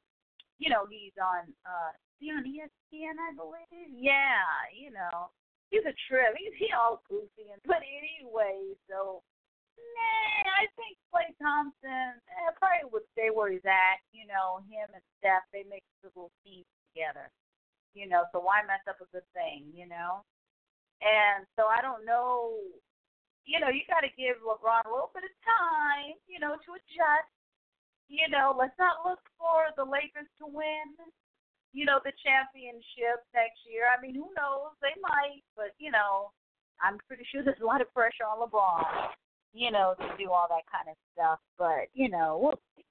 you 0.59 0.69
know, 0.71 0.87
he's 0.91 1.15
on 1.19 1.47
uh 1.65 1.95
he 2.19 2.31
on 2.31 2.43
ESPN, 2.43 3.19
I 3.19 3.35
believe. 3.35 3.91
Yeah, 3.95 4.43
you 4.75 4.91
know. 4.91 5.31
He's 5.71 5.89
a 5.89 5.97
trip. 6.05 6.37
He's 6.37 6.53
he 6.61 6.69
all 6.77 7.01
goofy 7.09 7.49
and 7.49 7.63
but 7.65 7.81
anyway, 7.81 8.77
so 8.91 9.23
Nah, 9.93 10.53
I 10.63 10.65
think 10.77 10.95
Klay 11.09 11.29
Thompson 11.41 12.17
eh, 12.17 12.51
probably 12.57 12.89
would 12.93 13.07
stay 13.13 13.29
where 13.33 13.51
he's 13.51 13.65
at. 13.67 14.01
You 14.13 14.29
know, 14.29 14.63
him 14.69 14.89
and 14.93 15.05
Steph, 15.19 15.45
they 15.53 15.65
make 15.69 15.85
a 16.05 16.09
little 16.09 16.33
team 16.45 16.65
together. 16.93 17.29
You 17.93 18.09
know, 18.09 18.25
so 18.33 18.41
why 18.41 18.65
mess 18.65 18.85
up 18.89 19.01
a 19.05 19.09
good 19.13 19.27
thing? 19.37 19.69
You 19.73 19.89
know, 19.89 20.25
and 21.05 21.45
so 21.57 21.69
I 21.69 21.83
don't 21.85 22.05
know. 22.09 22.57
You 23.45 23.59
know, 23.59 23.71
you 23.71 23.83
got 23.91 24.07
to 24.07 24.13
give 24.15 24.39
LeBron 24.43 24.87
a 24.87 24.93
little 24.93 25.11
bit 25.11 25.27
of 25.27 25.35
time. 25.43 26.17
You 26.27 26.39
know, 26.39 26.57
to 26.57 26.71
adjust. 26.79 27.31
You 28.13 28.29
know, 28.29 28.53
let's 28.53 28.77
not 28.77 29.09
look 29.09 29.25
for 29.41 29.73
the 29.75 29.89
Lakers 29.89 30.29
to 30.43 30.47
win. 30.47 30.95
You 31.73 31.89
know, 31.89 31.99
the 32.05 32.13
championship 32.21 33.25
next 33.33 33.65
year. 33.65 33.89
I 33.89 33.97
mean, 33.99 34.13
who 34.13 34.29
knows? 34.37 34.77
They 34.85 34.93
might, 35.01 35.41
but 35.57 35.73
you 35.81 35.91
know, 35.91 36.31
I'm 36.79 37.01
pretty 37.09 37.25
sure 37.33 37.43
there's 37.47 37.65
a 37.65 37.69
lot 37.69 37.81
of 37.81 37.89
pressure 37.93 38.29
on 38.29 38.43
LeBron 38.45 39.17
you 39.53 39.71
know, 39.71 39.95
to 39.99 40.07
do 40.17 40.31
all 40.31 40.49
that 40.49 40.65
kind 40.73 40.89
of 40.89 40.97
stuff. 41.13 41.39
But, 41.59 41.93
you 41.95 42.09
know, 42.09 42.41
we'll 42.43 42.61
see. 42.77 42.85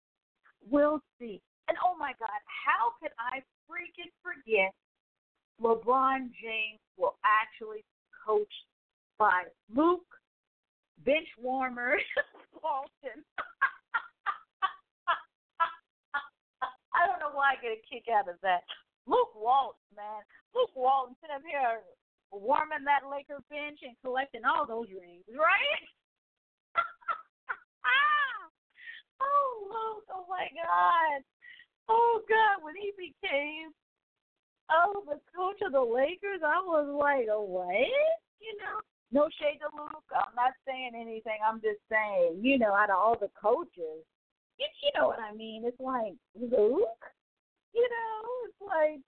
We'll 0.69 1.01
see. 1.19 1.41
And 1.67 1.77
oh 1.83 1.97
my 1.97 2.13
God, 2.19 2.39
how 2.45 2.93
could 3.01 3.11
I 3.17 3.41
freaking 3.65 4.11
forget 4.21 4.73
LeBron 5.61 6.29
James 6.41 6.81
will 6.97 7.15
actually 7.25 7.83
coach 8.25 8.51
by 9.17 9.43
Luke 9.73 10.05
Benchwarmer 11.05 11.97
Walton. 12.63 13.23
I 16.93 17.07
don't 17.07 17.19
know 17.19 17.31
why 17.33 17.53
I 17.57 17.61
get 17.61 17.71
a 17.73 17.81
kick 17.89 18.05
out 18.13 18.29
of 18.29 18.35
that. 18.43 18.61
Luke 19.07 19.33
Walton, 19.35 19.81
man. 19.95 20.21
Luke 20.53 20.69
Walton 20.75 21.15
sitting 21.21 21.35
up 21.35 21.41
here 21.41 21.81
warming 22.31 22.83
that 22.85 23.09
Laker 23.09 23.41
bench 23.49 23.79
and 23.83 23.97
collecting 24.03 24.45
all 24.45 24.65
those 24.65 24.87
rings, 24.93 25.25
right? 25.33 25.87
oh, 29.21 29.67
Luke, 29.67 30.05
oh 30.13 30.25
my 30.29 30.47
God. 30.53 31.23
Oh 31.89 32.21
God, 32.29 32.63
when 32.63 32.75
he 32.75 32.91
became 32.95 33.71
oh 34.69 35.03
the 35.07 35.19
coach 35.35 35.59
of 35.65 35.71
the 35.73 35.81
Lakers, 35.81 36.41
I 36.45 36.61
was 36.63 36.87
like, 36.87 37.27
what? 37.27 37.89
You 38.39 38.55
know, 38.61 38.79
no 39.11 39.27
shade 39.39 39.59
to 39.59 39.69
Luke. 39.75 40.07
I'm 40.15 40.35
not 40.35 40.53
saying 40.65 40.91
anything. 40.95 41.39
I'm 41.45 41.59
just 41.59 41.83
saying, 41.91 42.39
you 42.41 42.57
know, 42.57 42.73
out 42.73 42.89
of 42.89 42.97
all 42.97 43.17
the 43.19 43.29
coaches, 43.35 44.03
you, 44.57 44.67
you 44.83 44.91
know 44.95 45.07
what 45.07 45.19
I 45.19 45.35
mean. 45.35 45.63
It's 45.65 45.79
like 45.79 46.15
Luke. 46.35 47.03
You 47.73 47.87
know, 47.87 48.19
it's 48.47 48.61
like 48.63 48.99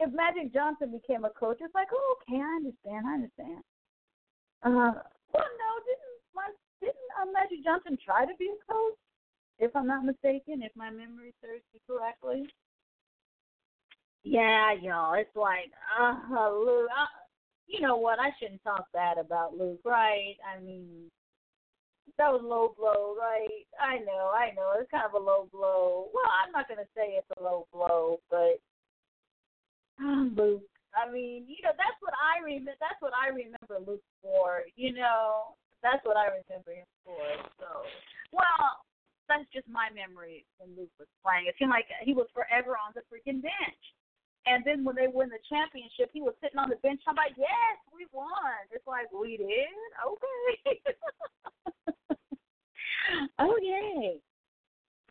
if 0.00 0.12
Magic 0.12 0.52
Johnson 0.52 0.92
became 0.92 1.24
a 1.24 1.30
coach, 1.30 1.58
it's 1.60 1.74
like, 1.74 1.88
oh, 1.92 2.16
okay, 2.20 2.40
I 2.40 2.56
understand, 2.56 3.06
I 3.06 3.14
understand. 3.14 3.62
Uh, 4.64 4.92
well, 5.32 5.52
no, 5.60 5.70
didn't 5.84 6.16
my 6.34 6.48
didn't 6.80 7.10
uh, 7.20 7.28
Magic 7.32 7.64
Johnson 7.64 7.98
try 8.02 8.24
to 8.24 8.36
be 8.38 8.48
a 8.48 8.72
coach? 8.72 8.96
If 9.58 9.74
I'm 9.76 9.86
not 9.86 10.04
mistaken, 10.04 10.60
if 10.62 10.72
my 10.76 10.90
memory 10.90 11.32
serves 11.40 11.64
me 11.72 11.80
correctly. 11.86 12.44
Yeah, 14.22 14.72
y'all, 14.82 15.14
it's 15.14 15.34
like, 15.36 15.70
uh, 16.00 16.50
Luke. 16.50 16.88
Uh, 16.90 17.25
you 17.66 17.80
know 17.80 17.96
what? 17.96 18.18
I 18.18 18.30
shouldn't 18.38 18.62
talk 18.62 18.86
bad 18.92 19.18
about 19.18 19.56
Luke, 19.56 19.80
right? 19.84 20.36
I 20.46 20.60
mean, 20.62 21.10
that 22.18 22.32
was 22.32 22.40
low 22.42 22.72
blow, 22.78 23.14
right? 23.18 23.66
I 23.80 23.98
know, 24.06 24.32
I 24.32 24.54
know. 24.54 24.72
It's 24.78 24.90
kind 24.90 25.04
of 25.04 25.14
a 25.14 25.22
low 25.22 25.48
blow. 25.52 26.08
Well, 26.14 26.30
I'm 26.30 26.52
not 26.52 26.68
gonna 26.68 26.88
say 26.94 27.18
it's 27.18 27.28
a 27.36 27.42
low 27.42 27.66
blow, 27.72 28.20
but 28.30 28.62
oh, 30.00 30.30
Luke. 30.36 30.62
I 30.96 31.10
mean, 31.12 31.44
you 31.44 31.60
know, 31.60 31.76
that's 31.76 32.00
what 32.00 32.16
I 32.16 32.40
remember. 32.40 32.72
That's 32.80 33.00
what 33.04 33.12
I 33.12 33.28
remember 33.28 33.84
Luke 33.84 34.06
for. 34.22 34.64
You 34.76 34.96
know, 34.96 35.52
that's 35.82 36.00
what 36.08 36.16
I 36.16 36.32
remember 36.32 36.72
him 36.72 36.88
for. 37.04 37.20
So, 37.60 37.84
well, 38.32 38.80
that's 39.28 39.44
just 39.52 39.68
my 39.68 39.92
memory 39.92 40.46
when 40.56 40.72
Luke 40.72 40.94
was 40.96 41.10
playing. 41.20 41.50
It 41.50 41.54
seemed 41.58 41.74
like 41.74 41.84
he 42.00 42.14
was 42.16 42.30
forever 42.32 42.78
on 42.80 42.96
the 42.96 43.04
freaking 43.12 43.44
bench. 43.44 43.82
And 44.46 44.62
then 44.64 44.84
when 44.84 44.94
they 44.94 45.08
win 45.12 45.28
the 45.28 45.42
championship, 45.50 46.10
he 46.12 46.22
was 46.22 46.34
sitting 46.40 46.58
on 46.58 46.70
the 46.70 46.76
bench. 46.76 47.00
I'm 47.06 47.16
like, 47.16 47.34
yes, 47.36 47.76
we 47.92 48.06
won. 48.12 48.30
It's 48.70 48.86
like, 48.86 49.10
we 49.10 49.36
did? 49.36 49.74
Okay. 50.06 50.80
okay. 53.40 54.20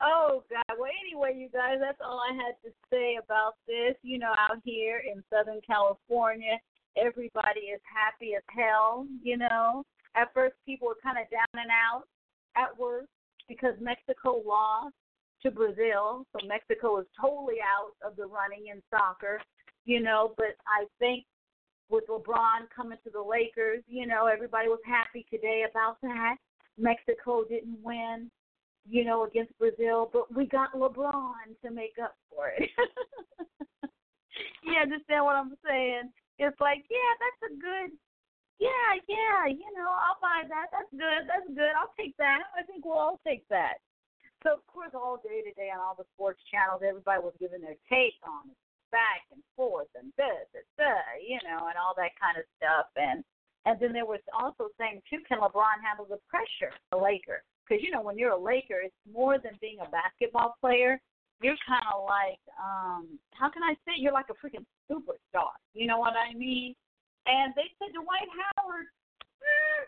Oh, 0.02 0.44
God. 0.50 0.78
Well, 0.80 0.92
anyway, 1.04 1.36
you 1.36 1.50
guys, 1.52 1.78
that's 1.80 2.00
all 2.04 2.22
I 2.24 2.34
had 2.34 2.56
to 2.64 2.72
say 2.90 3.18
about 3.22 3.56
this. 3.68 3.96
You 4.04 4.20
know, 4.20 4.32
out 4.40 4.64
here 4.64 5.04
in 5.04 5.24
Southern 5.30 5.60
California, 5.68 6.60
everybody 6.96 7.76
is 7.76 7.82
happy 7.84 8.36
as 8.36 8.44
hell, 8.48 9.06
you 9.22 9.38
know. 9.38 9.84
At 10.16 10.34
first, 10.34 10.56
people 10.66 10.88
were 10.88 11.04
kind 11.04 11.18
of 11.20 11.30
down 11.30 11.60
and 11.60 11.72
out 11.72 12.08
at 12.56 12.78
work 12.80 13.06
because 13.48 13.76
Mexico 13.82 14.42
lost 14.46 14.96
to 15.44 15.52
Brazil, 15.52 16.26
so 16.32 16.48
Mexico 16.48 17.00
is 17.00 17.06
totally 17.20 17.56
out 17.62 17.92
of 18.08 18.16
the 18.16 18.26
running 18.26 18.68
in 18.74 18.82
soccer, 18.90 19.40
you 19.86 20.02
know. 20.02 20.34
But 20.38 20.56
I 20.68 20.86
think 21.00 21.26
with 21.90 22.06
LeBron 22.08 22.68
coming 22.76 22.98
to 23.04 23.10
the 23.12 23.22
Lakers, 23.22 23.84
you 23.88 24.08
know, 24.08 24.28
everybody 24.28 24.68
was 24.68 24.80
happy 24.86 25.26
today 25.30 25.66
about 25.70 25.98
that. 26.02 26.36
Mexico 26.78 27.44
didn't 27.48 27.78
win, 27.84 28.30
you 28.88 29.06
know, 29.06 29.26
against 29.26 29.58
Brazil, 29.58 30.10
but 30.12 30.34
we 30.36 30.46
got 30.46 30.74
LeBron 30.74 31.56
to 31.64 31.72
make 31.72 31.96
up 32.02 32.16
for 32.30 32.50
it. 32.50 32.70
you 34.64 34.74
understand 34.82 35.26
what 35.26 35.36
I'm 35.36 35.56
saying? 35.68 36.12
It's 36.38 36.60
like, 36.60 36.84
yeah, 36.90 37.12
that's 37.20 37.54
a 37.54 37.56
good 37.56 37.98
yeah, 38.60 38.96
yeah, 39.08 39.52
you 39.52 39.68
know, 39.76 39.92
I'll 39.92 40.20
buy 40.22 40.48
that. 40.48 40.72
That's 40.72 40.92
good. 40.92 41.28
That's 41.28 41.50
good. 41.52 41.76
I'll 41.76 41.92
take 42.00 42.16
that. 42.18 42.48
I 42.56 42.64
think 42.64 42.86
we'll 42.86 42.98
all 42.98 43.20
take 43.28 43.44
that. 43.50 43.84
So 44.46 44.62
of 44.62 44.64
course 44.70 44.94
all 44.94 45.18
day 45.26 45.42
today 45.42 45.74
on 45.74 45.82
all 45.82 45.98
the 45.98 46.06
sports 46.14 46.38
channels 46.54 46.86
everybody 46.86 47.18
was 47.18 47.34
giving 47.42 47.66
their 47.66 47.82
take 47.90 48.22
on 48.22 48.54
it. 48.54 48.58
Back 48.94 49.26
and 49.34 49.42
forth 49.58 49.90
and 49.98 50.14
this 50.16 50.46
and 50.54 50.70
that, 50.78 51.18
you 51.18 51.42
know, 51.42 51.66
and 51.66 51.76
all 51.82 51.98
that 51.98 52.14
kind 52.22 52.38
of 52.38 52.46
stuff 52.62 52.94
and 52.94 53.26
and 53.66 53.82
then 53.82 53.98
there 53.98 54.06
was 54.06 54.22
also 54.30 54.70
saying 54.78 55.02
too, 55.10 55.26
can 55.26 55.42
LeBron 55.42 55.82
handle 55.82 56.06
the 56.06 56.22
pressure, 56.30 56.70
the 56.94 57.02
Laker? 57.02 57.42
Because 57.66 57.82
you 57.82 57.90
know, 57.90 58.06
when 58.06 58.22
you're 58.22 58.38
a 58.38 58.40
Laker, 58.40 58.86
it's 58.86 58.94
more 59.10 59.42
than 59.42 59.58
being 59.58 59.82
a 59.82 59.90
basketball 59.90 60.54
player. 60.62 61.02
You're 61.42 61.58
kind 61.66 61.84
of 61.90 62.06
like, 62.06 62.40
um, 62.62 63.18
how 63.34 63.50
can 63.50 63.66
I 63.66 63.74
say? 63.84 63.98
You're 63.98 64.14
like 64.14 64.30
a 64.30 64.38
freaking 64.38 64.64
superstar. 64.86 65.58
You 65.74 65.90
know 65.90 65.98
what 65.98 66.14
I 66.14 66.38
mean? 66.38 66.78
And 67.26 67.52
they 67.58 67.68
said 67.82 67.92
Dwight 67.98 68.30
Howard 68.30 68.86
eh, 69.42 69.82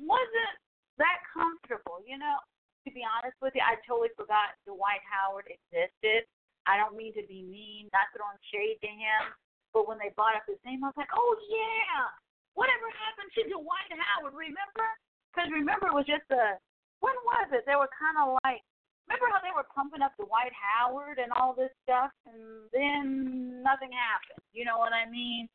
wasn't 0.00 0.56
that 0.96 1.20
comfortable. 1.30 2.00
You 2.02 2.16
know, 2.16 2.40
to 2.84 2.90
be 2.92 3.02
honest 3.04 3.36
with 3.40 3.56
you, 3.56 3.64
I 3.64 3.80
totally 3.88 4.12
forgot 4.12 4.56
Dwight 4.68 5.00
Howard 5.08 5.48
existed. 5.48 6.28
I 6.68 6.76
don't 6.80 6.96
mean 6.96 7.12
to 7.16 7.24
be 7.24 7.44
mean, 7.44 7.88
not 7.92 8.08
throwing 8.12 8.40
shade 8.52 8.80
to 8.80 8.88
him, 8.88 9.32
but 9.72 9.88
when 9.88 10.00
they 10.00 10.12
brought 10.16 10.36
up 10.36 10.48
his 10.48 10.60
name, 10.64 10.84
I 10.84 10.92
was 10.92 11.00
like, 11.00 11.12
oh 11.12 11.32
yeah, 11.48 12.08
whatever 12.56 12.88
happened 12.92 13.32
to 13.36 13.42
Dwight 13.48 13.92
Howard? 13.92 14.32
Remember? 14.32 14.88
Because 15.32 15.52
remember, 15.52 15.92
it 15.92 15.96
was 15.96 16.08
just 16.08 16.28
a 16.32 16.56
when 17.04 17.16
was 17.28 17.48
it? 17.52 17.68
They 17.68 17.76
were 17.76 17.90
kind 17.92 18.16
of 18.16 18.40
like 18.44 18.64
remember 19.04 19.28
how 19.28 19.44
they 19.44 19.52
were 19.52 19.68
pumping 19.68 20.00
up 20.00 20.16
Dwight 20.16 20.52
Howard 20.56 21.20
and 21.20 21.32
all 21.36 21.52
this 21.52 21.72
stuff, 21.84 22.12
and 22.24 22.68
then 22.72 23.60
nothing 23.60 23.92
happened. 23.92 24.40
You 24.56 24.64
know 24.64 24.80
what 24.80 24.96
I 24.96 25.04
mean? 25.08 25.48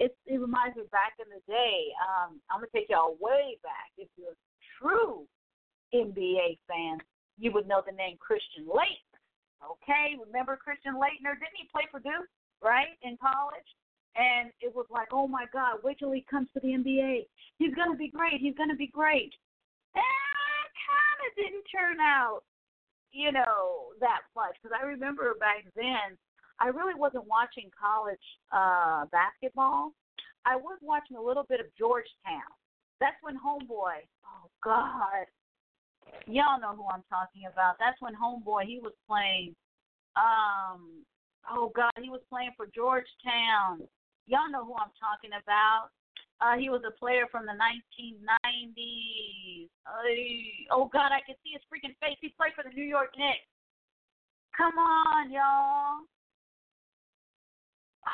It 0.00 0.16
it 0.24 0.40
reminds 0.40 0.80
me 0.80 0.88
back 0.88 1.20
in 1.20 1.28
the 1.28 1.44
day. 1.44 1.92
Um, 2.00 2.40
I'm 2.48 2.64
gonna 2.64 2.72
take 2.72 2.88
y'all 2.88 3.20
way 3.20 3.60
back. 3.60 3.92
If 4.00 4.08
you're 4.16 4.38
true 4.80 5.28
NBA 5.94 6.58
fan, 6.66 6.98
you 7.38 7.52
would 7.52 7.68
know 7.68 7.82
the 7.84 7.94
name 7.94 8.16
Christian 8.18 8.66
Laettner. 8.66 9.14
Okay, 9.62 10.18
remember 10.20 10.56
Christian 10.56 10.94
Laettner? 10.94 11.38
Didn't 11.38 11.56
he 11.56 11.68
play 11.72 11.88
for 11.90 12.00
Duke, 12.00 12.28
right, 12.62 12.98
in 13.02 13.16
college? 13.16 13.68
And 14.16 14.50
it 14.60 14.74
was 14.74 14.86
like, 14.90 15.08
oh 15.12 15.26
my 15.26 15.46
God, 15.52 15.82
wait 15.82 15.98
till 15.98 16.12
he 16.12 16.24
comes 16.30 16.48
to 16.54 16.60
the 16.60 16.68
NBA. 16.68 17.26
He's 17.58 17.74
gonna 17.74 17.96
be 17.96 18.08
great. 18.08 18.40
He's 18.40 18.54
gonna 18.54 18.76
be 18.76 18.86
great. 18.86 19.32
And 19.94 20.02
it 20.04 20.72
kind 20.84 21.18
of 21.24 21.30
didn't 21.34 21.66
turn 21.70 21.98
out, 22.00 22.42
you 23.10 23.32
know, 23.32 23.94
that 24.00 24.22
much. 24.36 24.54
Because 24.62 24.76
I 24.78 24.86
remember 24.86 25.34
back 25.40 25.64
then, 25.74 26.18
I 26.60 26.68
really 26.68 26.94
wasn't 26.94 27.26
watching 27.26 27.70
college 27.74 28.22
uh 28.52 29.06
basketball. 29.10 29.92
I 30.46 30.56
was 30.56 30.78
watching 30.82 31.16
a 31.16 31.22
little 31.22 31.44
bit 31.48 31.58
of 31.58 31.66
Georgetown. 31.76 32.52
That's 33.00 33.16
when 33.22 33.34
Homeboy. 33.34 34.06
Oh 34.26 34.46
God, 34.62 35.26
y'all 36.26 36.60
know 36.60 36.76
who 36.76 36.86
I'm 36.88 37.04
talking 37.08 37.42
about. 37.50 37.76
That's 37.78 38.00
when 38.00 38.14
Homeboy 38.14 38.64
he 38.64 38.80
was 38.80 38.92
playing. 39.08 39.54
Um, 40.16 41.04
oh 41.50 41.72
God, 41.74 41.92
he 42.00 42.10
was 42.10 42.20
playing 42.30 42.52
for 42.56 42.66
Georgetown. 42.74 43.82
Y'all 44.26 44.50
know 44.50 44.64
who 44.64 44.74
I'm 44.74 44.92
talking 44.96 45.30
about. 45.36 45.90
Uh, 46.40 46.56
he 46.58 46.68
was 46.68 46.82
a 46.86 46.90
player 46.98 47.26
from 47.30 47.46
the 47.46 47.52
1990s. 47.52 49.68
Uh, 49.86 50.72
oh 50.72 50.90
God, 50.92 51.12
I 51.12 51.20
can 51.24 51.36
see 51.44 51.52
his 51.52 51.62
freaking 51.70 51.94
face. 52.00 52.18
He 52.20 52.34
played 52.36 52.52
for 52.54 52.64
the 52.64 52.74
New 52.74 52.84
York 52.84 53.10
Knicks. 53.16 53.46
Come 54.56 54.78
on, 54.78 55.30
y'all. 55.30 56.00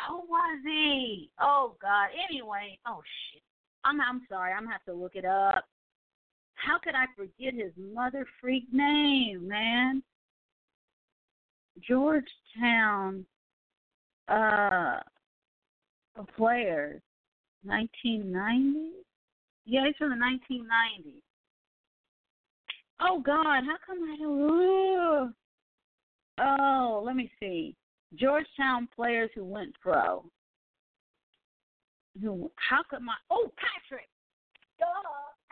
Who 0.08 0.18
was 0.28 0.60
he? 0.64 1.30
Oh 1.40 1.76
God. 1.80 2.08
Anyway, 2.28 2.78
oh 2.86 3.00
shit. 3.02 3.42
I'm 3.84 4.00
I'm 4.00 4.22
sorry. 4.28 4.52
I'm 4.52 4.64
gonna 4.64 4.72
have 4.72 4.84
to 4.84 4.94
look 4.94 5.16
it 5.16 5.24
up. 5.24 5.64
How 6.64 6.78
could 6.78 6.94
I 6.94 7.06
forget 7.16 7.54
his 7.54 7.72
mother 7.94 8.26
freak 8.40 8.64
name, 8.72 9.48
man? 9.48 10.02
Georgetown 11.86 13.24
uh 14.28 15.00
players. 16.36 17.00
1990? 17.64 18.92
Yeah, 19.66 19.86
he's 19.86 19.96
from 19.96 20.10
the 20.10 20.16
1990s. 20.16 21.22
Oh 23.00 23.20
God, 23.20 23.64
how 23.64 23.76
come 23.86 23.98
I 24.02 24.16
don't? 24.18 25.34
Oh, 26.42 27.02
let 27.04 27.16
me 27.16 27.30
see. 27.40 27.74
Georgetown 28.14 28.88
players 28.94 29.30
who 29.34 29.44
went 29.44 29.74
pro. 29.80 30.24
Who? 32.20 32.50
How 32.56 32.82
could 32.88 33.02
my? 33.02 33.14
Oh, 33.30 33.50
Patrick. 33.56 34.08
Duh, 34.78 34.86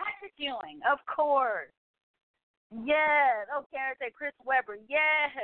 Patrick 0.09 0.32
Ewing, 0.40 0.80
of 0.88 0.98
course. 1.04 1.68
Yes. 2.72 3.44
Oh, 3.52 3.64
Karate, 3.68 4.09
Chris 4.16 4.32
Webber. 4.40 4.80
Yes. 4.88 5.36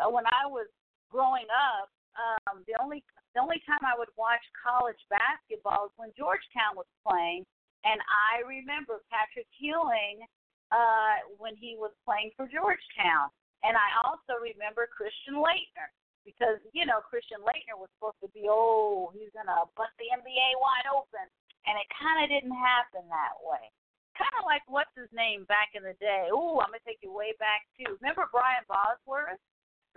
Uh, 0.00 0.08
when 0.08 0.24
I 0.24 0.48
was 0.48 0.68
growing 1.12 1.48
up, 1.52 1.92
um, 2.16 2.64
the 2.64 2.72
only 2.80 3.04
the 3.36 3.42
only 3.42 3.60
time 3.66 3.82
I 3.82 3.98
would 3.98 4.12
watch 4.14 4.42
college 4.54 4.98
basketball 5.10 5.90
is 5.90 5.94
when 5.98 6.14
Georgetown 6.14 6.78
was 6.78 6.88
playing, 7.02 7.42
and 7.82 7.98
I 8.06 8.46
remember 8.46 9.02
Patrick 9.10 9.50
Ewing 9.58 10.22
uh, 10.70 11.18
when 11.42 11.58
he 11.58 11.74
was 11.74 11.90
playing 12.06 12.30
for 12.38 12.46
Georgetown, 12.46 13.34
and 13.66 13.74
I 13.74 13.88
also 14.06 14.38
remember 14.38 14.86
Christian 14.86 15.42
Laettner 15.42 15.90
because 16.22 16.62
you 16.70 16.86
know 16.86 17.02
Christian 17.02 17.42
Laettner 17.42 17.74
was 17.74 17.90
supposed 17.98 18.22
to 18.22 18.30
be 18.30 18.46
oh 18.46 19.10
he's 19.10 19.34
gonna 19.34 19.66
bust 19.74 19.94
the 19.98 20.14
NBA 20.14 20.48
wide 20.62 20.86
open, 20.94 21.26
and 21.64 21.74
it 21.80 21.88
kind 21.96 22.20
of 22.22 22.28
didn't 22.28 22.54
happen 22.54 23.04
that 23.08 23.36
way. 23.40 23.72
Kind 24.14 24.32
of 24.38 24.46
like 24.46 24.62
what's 24.70 24.92
his 24.94 25.10
name 25.10 25.42
back 25.50 25.74
in 25.74 25.82
the 25.82 25.96
day. 25.98 26.30
Ooh, 26.30 26.62
I'm 26.62 26.70
gonna 26.70 26.84
take 26.86 27.02
you 27.02 27.10
way 27.10 27.34
back 27.42 27.66
too. 27.74 27.98
Remember 27.98 28.30
Brian 28.30 28.62
Bosworth? 28.70 29.42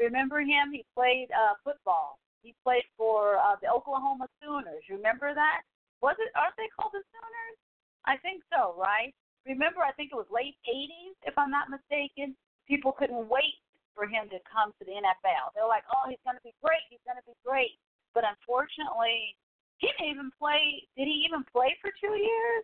Remember 0.01 0.41
him? 0.41 0.73
He 0.73 0.85
played 0.97 1.29
uh, 1.33 1.57
football. 1.61 2.17
He 2.41 2.57
played 2.65 2.85
for 2.97 3.37
uh, 3.37 3.61
the 3.61 3.69
Oklahoma 3.69 4.29
Sooners. 4.41 4.85
Remember 4.89 5.33
that? 5.33 5.61
Was 6.01 6.17
it? 6.17 6.33
Aren't 6.33 6.57
they 6.57 6.69
called 6.73 6.93
the 6.93 7.05
Sooners? 7.13 7.57
I 8.05 8.17
think 8.21 8.41
so, 8.49 8.73
right? 8.77 9.13
Remember, 9.45 9.81
I 9.81 9.93
think 9.93 10.09
it 10.13 10.17
was 10.17 10.29
late 10.33 10.57
'80s, 10.65 11.17
if 11.29 11.37
I'm 11.37 11.53
not 11.53 11.69
mistaken. 11.69 12.33
People 12.65 12.91
couldn't 12.91 13.29
wait 13.29 13.57
for 13.93 14.05
him 14.05 14.29
to 14.29 14.37
come 14.45 14.73
to 14.77 14.83
the 14.85 14.97
NFL. 14.97 15.53
They're 15.53 15.69
like, 15.69 15.85
"Oh, 15.93 16.09
he's 16.09 16.21
to 16.25 16.41
be 16.41 16.53
great. 16.61 16.85
He's 16.89 17.01
to 17.05 17.25
be 17.25 17.37
great." 17.45 17.77
But 18.13 18.25
unfortunately, 18.25 19.37
he 19.77 19.87
didn't 19.87 20.09
even 20.09 20.31
play. 20.37 20.83
Did 20.97 21.05
he 21.05 21.25
even 21.25 21.45
play 21.51 21.75
for 21.81 21.91
two 22.01 22.15
years? 22.17 22.63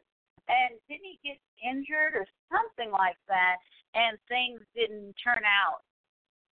And 0.49 0.75
didn't 0.89 1.07
he 1.07 1.19
get 1.23 1.39
injured 1.63 2.19
or 2.19 2.25
something 2.51 2.91
like 2.91 3.17
that? 3.29 3.57
And 3.95 4.17
things 4.27 4.59
didn't 4.75 5.15
turn 5.21 5.41
out 5.45 5.85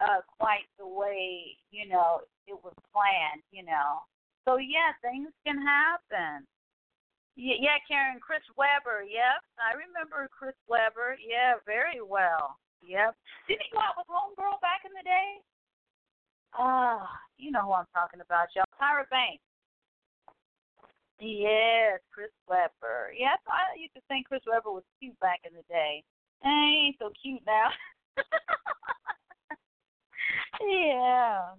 uh, 0.02 0.22
quite 0.38 0.66
the 0.78 0.88
way 0.88 1.58
you 1.72 1.88
know 1.88 2.22
it 2.48 2.58
was 2.62 2.74
planned. 2.92 3.46
You 3.54 3.64
know, 3.64 4.04
so 4.46 4.58
yeah, 4.58 4.98
things 5.02 5.30
can 5.46 5.62
happen. 5.62 6.46
Yeah, 7.38 7.78
Karen, 7.86 8.18
Chris 8.18 8.42
Webber. 8.58 9.06
Yep, 9.06 9.46
I 9.62 9.78
remember 9.78 10.26
Chris 10.34 10.58
Webber. 10.66 11.22
Yeah, 11.22 11.62
very 11.70 12.02
well. 12.02 12.58
Yep. 12.82 13.14
Didn't 13.46 13.62
he 13.62 13.70
go 13.74 13.78
out 13.78 13.94
with 13.94 14.10
homegirl 14.10 14.58
back 14.62 14.82
in 14.90 14.94
the 14.98 15.06
day? 15.06 15.30
Ah, 16.58 16.98
uh, 16.98 17.06
you 17.38 17.54
know 17.54 17.62
who 17.62 17.74
I'm 17.78 17.90
talking 17.94 18.26
about, 18.26 18.50
y'all. 18.58 18.66
Tyra 18.82 19.06
Banks. 19.14 19.46
Yes, 21.20 22.00
Chris 22.14 22.30
Webber. 22.48 23.14
Yes, 23.18 23.40
I 23.48 23.80
used 23.80 23.96
to 23.96 24.02
think 24.08 24.28
Chris 24.28 24.42
Webber 24.46 24.72
was 24.72 24.84
cute 25.00 25.20
back 25.20 25.40
in 25.46 25.54
the 25.56 25.64
day. 25.68 26.04
He 26.44 26.50
ain't 26.50 26.96
so 27.00 27.10
cute 27.22 27.42
now. 27.46 27.70
yeah. 30.62 31.58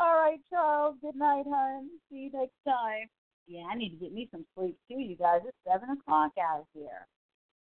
All 0.00 0.14
right, 0.14 0.40
Charles. 0.50 0.96
Good 1.00 1.16
night, 1.16 1.44
hon. 1.48 1.88
See 2.10 2.30
you 2.30 2.30
next 2.32 2.58
time. 2.66 3.06
Yeah, 3.46 3.64
I 3.70 3.76
need 3.76 3.90
to 3.90 3.96
get 3.96 4.12
me 4.12 4.28
some 4.30 4.44
sleep 4.54 4.76
too, 4.88 4.98
you 4.98 5.16
guys. 5.16 5.40
It's 5.46 5.56
seven 5.66 5.90
o'clock 5.90 6.32
out 6.38 6.66
here. 6.74 7.06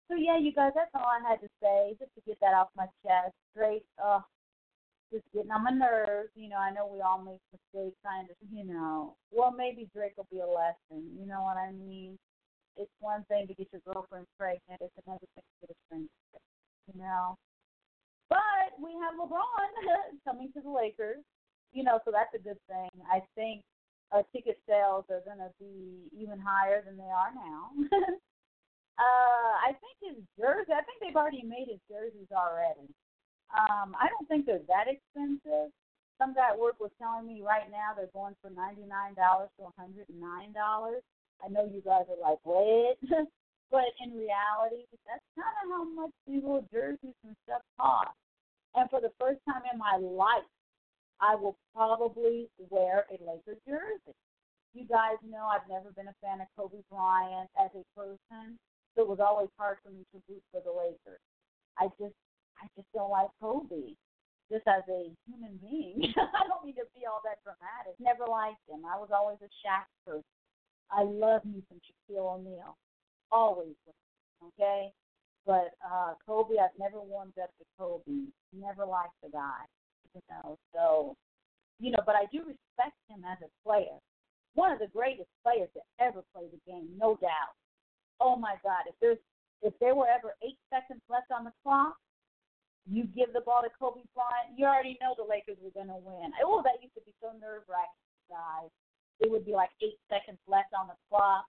So 0.08 0.16
yeah, 0.16 0.38
you 0.38 0.52
guys, 0.52 0.72
that's 0.74 0.90
all 0.94 1.06
I 1.06 1.20
had 1.28 1.40
to 1.40 1.48
say, 1.62 1.96
just 1.98 2.14
to 2.14 2.20
get 2.26 2.38
that 2.40 2.54
off 2.54 2.68
my 2.76 2.86
chest. 3.04 3.34
Straight, 3.52 3.84
uh, 4.02 4.20
just 5.14 5.24
getting 5.30 5.54
on 5.54 5.62
my 5.62 5.70
nerves. 5.70 6.34
You 6.34 6.50
know, 6.50 6.58
I 6.58 6.74
know 6.74 6.90
we 6.90 6.98
all 7.00 7.22
make 7.22 7.38
mistakes, 7.54 7.94
kind 8.02 8.26
of. 8.26 8.36
You 8.50 8.66
know, 8.66 9.14
well, 9.30 9.54
maybe 9.54 9.86
Drake 9.94 10.18
will 10.18 10.26
be 10.30 10.42
a 10.42 10.46
lesson. 10.46 11.06
You 11.14 11.26
know 11.30 11.46
what 11.46 11.56
I 11.56 11.70
mean? 11.70 12.18
It's 12.76 12.90
one 12.98 13.22
thing 13.30 13.46
to 13.46 13.54
get 13.54 13.70
your 13.70 13.86
girlfriend 13.86 14.26
pregnant; 14.34 14.82
it's 14.82 14.98
another 15.06 15.22
thing 15.38 15.46
to 15.46 15.56
get 15.62 15.70
a 15.70 15.78
friend. 15.86 16.10
pregnant. 16.34 16.90
You 16.90 16.98
know. 16.98 17.38
But 18.28 18.74
we 18.82 18.90
have 18.98 19.14
LeBron 19.14 19.70
coming 20.26 20.50
to 20.54 20.60
the 20.60 20.70
Lakers, 20.70 21.22
you 21.72 21.84
know, 21.84 22.00
so 22.04 22.10
that's 22.10 22.34
a 22.34 22.42
good 22.42 22.58
thing. 22.66 22.90
I 23.06 23.20
think 23.34 23.62
uh, 24.12 24.22
ticket 24.34 24.58
sales 24.66 25.04
are 25.10 25.22
going 25.26 25.38
to 25.38 25.50
be 25.60 26.08
even 26.16 26.40
higher 26.40 26.82
than 26.82 26.96
they 26.96 27.10
are 27.10 27.30
now. 27.34 27.70
uh, 28.98 29.52
I 29.62 29.76
think 29.78 30.16
his 30.16 30.18
jersey, 30.38 30.72
I 30.72 30.82
think 30.82 30.98
they've 31.02 31.16
already 31.16 31.42
made 31.42 31.68
his 31.68 31.82
jerseys 31.90 32.30
already. 32.32 32.88
Um, 33.52 33.94
I 33.98 34.08
don't 34.08 34.26
think 34.28 34.46
they're 34.46 34.64
that 34.68 34.88
expensive. 34.88 35.70
some 36.18 36.34
guy 36.34 36.50
at 36.54 36.58
work 36.58 36.78
was 36.80 36.90
telling 36.98 37.26
me 37.26 37.42
right 37.42 37.68
now 37.70 37.92
they're 37.94 38.12
going 38.14 38.34
for 38.42 38.50
ninety 38.50 38.86
nine 38.86 39.14
dollars 39.14 39.50
to 39.58 39.68
one 39.68 39.76
hundred 39.78 40.08
and 40.08 40.20
nine 40.20 40.52
dollars. 40.52 41.02
I 41.44 41.48
know 41.48 41.66
you 41.66 41.82
guys 41.82 42.06
are 42.08 42.20
like, 42.22 42.38
what? 42.42 42.96
but 43.70 43.88
in 44.02 44.14
reality, 44.16 44.86
that's 45.06 45.26
kind 45.34 45.54
of 45.62 45.66
how 45.70 45.84
much 45.84 46.14
these 46.26 46.42
little 46.42 46.66
jerseys 46.72 47.18
and 47.26 47.36
stuff 47.44 47.62
cost. 47.78 48.14
And 48.74 48.88
for 48.90 49.00
the 49.00 49.12
first 49.20 49.40
time 49.46 49.62
in 49.70 49.78
my 49.78 49.98
life, 50.00 50.46
I 51.20 51.34
will 51.34 51.56
probably 51.74 52.48
wear 52.70 53.06
a 53.10 53.16
Laker 53.22 53.58
jersey. 53.66 54.16
You 54.74 54.86
guys 54.86 55.18
know 55.22 55.46
I've 55.46 55.68
never 55.70 55.90
been 55.94 56.08
a 56.08 56.18
fan 56.22 56.40
of 56.40 56.48
Kobe 56.58 56.82
Bryant 56.90 57.48
as 57.58 57.70
a 57.74 57.84
person, 57.94 58.58
so 58.94 59.02
it 59.02 59.08
was 59.08 59.20
always 59.20 59.48
hard 59.58 59.78
for 59.84 59.90
me 59.90 60.02
to 60.12 60.22
root 60.28 60.42
for 60.50 60.60
the 60.64 60.74
Lakers. 60.74 61.22
I 61.78 61.86
just, 62.00 62.14
I 62.62 62.66
just 62.76 62.88
don't 62.94 63.10
like 63.10 63.28
Kobe 63.40 63.94
just 64.50 64.66
as 64.68 64.84
a 64.88 65.10
human 65.26 65.58
being. 65.60 66.12
I 66.16 66.46
don't 66.46 66.64
need 66.64 66.76
to 66.78 66.88
be 66.94 67.06
all 67.08 67.20
that 67.24 67.40
dramatic. 67.42 67.96
Never 67.98 68.28
liked 68.30 68.62
him. 68.68 68.84
I 68.84 68.98
was 68.98 69.08
always 69.12 69.38
a 69.40 69.50
Shaq 69.64 69.88
person. 70.04 70.24
I 70.90 71.02
love 71.02 71.44
me 71.44 71.62
some 71.68 71.80
Shaquille 71.80 72.38
O'Neal. 72.38 72.76
Always. 73.32 73.74
Okay? 74.52 74.92
But 75.46 75.76
uh 75.84 76.14
Kobe, 76.26 76.56
I've 76.56 76.76
never 76.78 77.00
warmed 77.00 77.36
up 77.42 77.50
to 77.58 77.64
Kobe. 77.78 78.30
Never 78.52 78.84
liked 78.84 79.16
the 79.22 79.30
guy. 79.30 79.64
You 80.14 80.20
know, 80.30 80.58
so 80.72 81.16
you 81.80 81.90
know, 81.90 82.00
but 82.06 82.14
I 82.14 82.26
do 82.30 82.38
respect 82.38 82.96
him 83.08 83.24
as 83.26 83.38
a 83.42 83.50
player. 83.66 83.98
One 84.54 84.70
of 84.70 84.78
the 84.78 84.86
greatest 84.86 85.28
players 85.42 85.68
to 85.74 85.82
ever 85.98 86.22
play 86.32 86.46
the 86.46 86.62
game, 86.70 86.88
no 86.96 87.18
doubt. 87.20 87.58
Oh 88.20 88.36
my 88.36 88.54
God, 88.62 88.86
if 88.86 88.94
there's 89.00 89.18
if 89.62 89.74
there 89.80 89.94
were 89.94 90.06
ever 90.06 90.34
eight 90.44 90.58
seconds 90.70 91.02
left 91.10 91.32
on 91.34 91.44
the 91.44 91.52
clock, 91.64 91.96
you 92.90 93.08
give 93.16 93.32
the 93.32 93.40
ball 93.40 93.64
to 93.64 93.72
Kobe 93.80 94.04
Bryant, 94.12 94.56
you 94.56 94.68
already 94.68 95.00
know 95.00 95.16
the 95.16 95.24
Lakers 95.24 95.56
were 95.64 95.72
going 95.72 95.88
to 95.88 96.00
win. 96.00 96.32
Oh, 96.44 96.60
that 96.64 96.82
used 96.84 96.94
to 96.94 97.04
be 97.08 97.16
so 97.20 97.32
nerve 97.40 97.64
wracking, 97.64 98.08
guys. 98.28 98.68
It 99.20 99.30
would 99.30 99.46
be 99.46 99.56
like 99.56 99.72
eight 99.80 99.96
seconds 100.12 100.42
left 100.44 100.74
on 100.76 100.92
the 100.92 100.98
clock, 101.08 101.48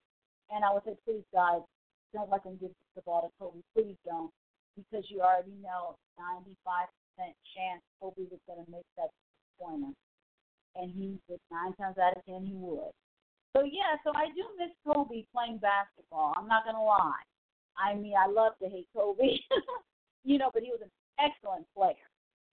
and 0.54 0.64
I 0.64 0.72
would 0.72 0.86
say, 0.88 0.96
please, 1.04 1.26
guys, 1.34 1.66
don't 2.14 2.32
let 2.32 2.46
them 2.48 2.56
give 2.62 2.72
the 2.96 3.04
ball 3.04 3.28
to 3.28 3.32
Kobe. 3.36 3.60
Please 3.76 4.00
don't, 4.06 4.32
because 4.80 5.04
you 5.12 5.20
already 5.20 5.58
know 5.60 6.00
95% 6.16 6.88
chance 7.52 7.82
Kobe 8.00 8.32
was 8.32 8.40
going 8.48 8.64
to 8.64 8.72
make 8.72 8.88
that 8.96 9.12
pointer, 9.60 9.92
and 10.76 10.88
he 10.96 11.20
would 11.28 11.40
nine 11.52 11.74
times 11.76 11.98
out 12.00 12.16
of 12.16 12.24
ten 12.24 12.46
he 12.46 12.56
would. 12.56 12.94
So 13.56 13.64
yeah, 13.64 13.96
so 14.04 14.12
I 14.12 14.28
do 14.36 14.44
miss 14.60 14.72
Kobe 14.84 15.24
playing 15.32 15.60
basketball. 15.60 16.36
I'm 16.36 16.48
not 16.48 16.66
gonna 16.66 16.84
lie. 16.84 17.24
I 17.80 17.96
mean, 17.96 18.14
I 18.16 18.28
love 18.28 18.54
to 18.62 18.68
hate 18.68 18.88
Kobe, 18.96 19.40
you 20.24 20.38
know, 20.38 20.52
but 20.54 20.64
he 20.64 20.72
was 20.72 20.84
an 20.84 20.92
excellent 21.20 21.66
player, 21.76 22.08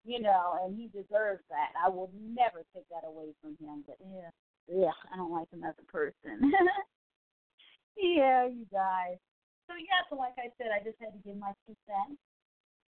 you 0.04 0.20
know, 0.20 0.58
and 0.62 0.76
he 0.76 0.88
deserves 0.88 1.42
that. 1.50 1.72
I 1.78 1.88
will 1.88 2.10
never 2.14 2.64
take 2.74 2.88
that 2.90 3.06
away 3.06 3.34
from 3.40 3.56
him. 3.60 3.84
But 3.86 3.98
yeah, 4.00 4.30
yeah, 4.68 4.96
I 5.12 5.16
don't 5.16 5.32
like 5.32 5.50
him 5.50 5.64
as 5.64 5.74
a 5.78 5.86
person. 5.90 6.52
yeah, 7.96 8.46
you 8.46 8.66
guys. 8.72 9.18
So 9.66 9.74
yeah, 9.78 10.02
so 10.10 10.16
like 10.16 10.34
I 10.38 10.50
said, 10.58 10.74
I 10.74 10.82
just 10.82 10.98
had 11.00 11.14
to 11.14 11.22
give 11.24 11.38
my 11.38 11.52
two 11.66 11.76
cents 11.86 12.18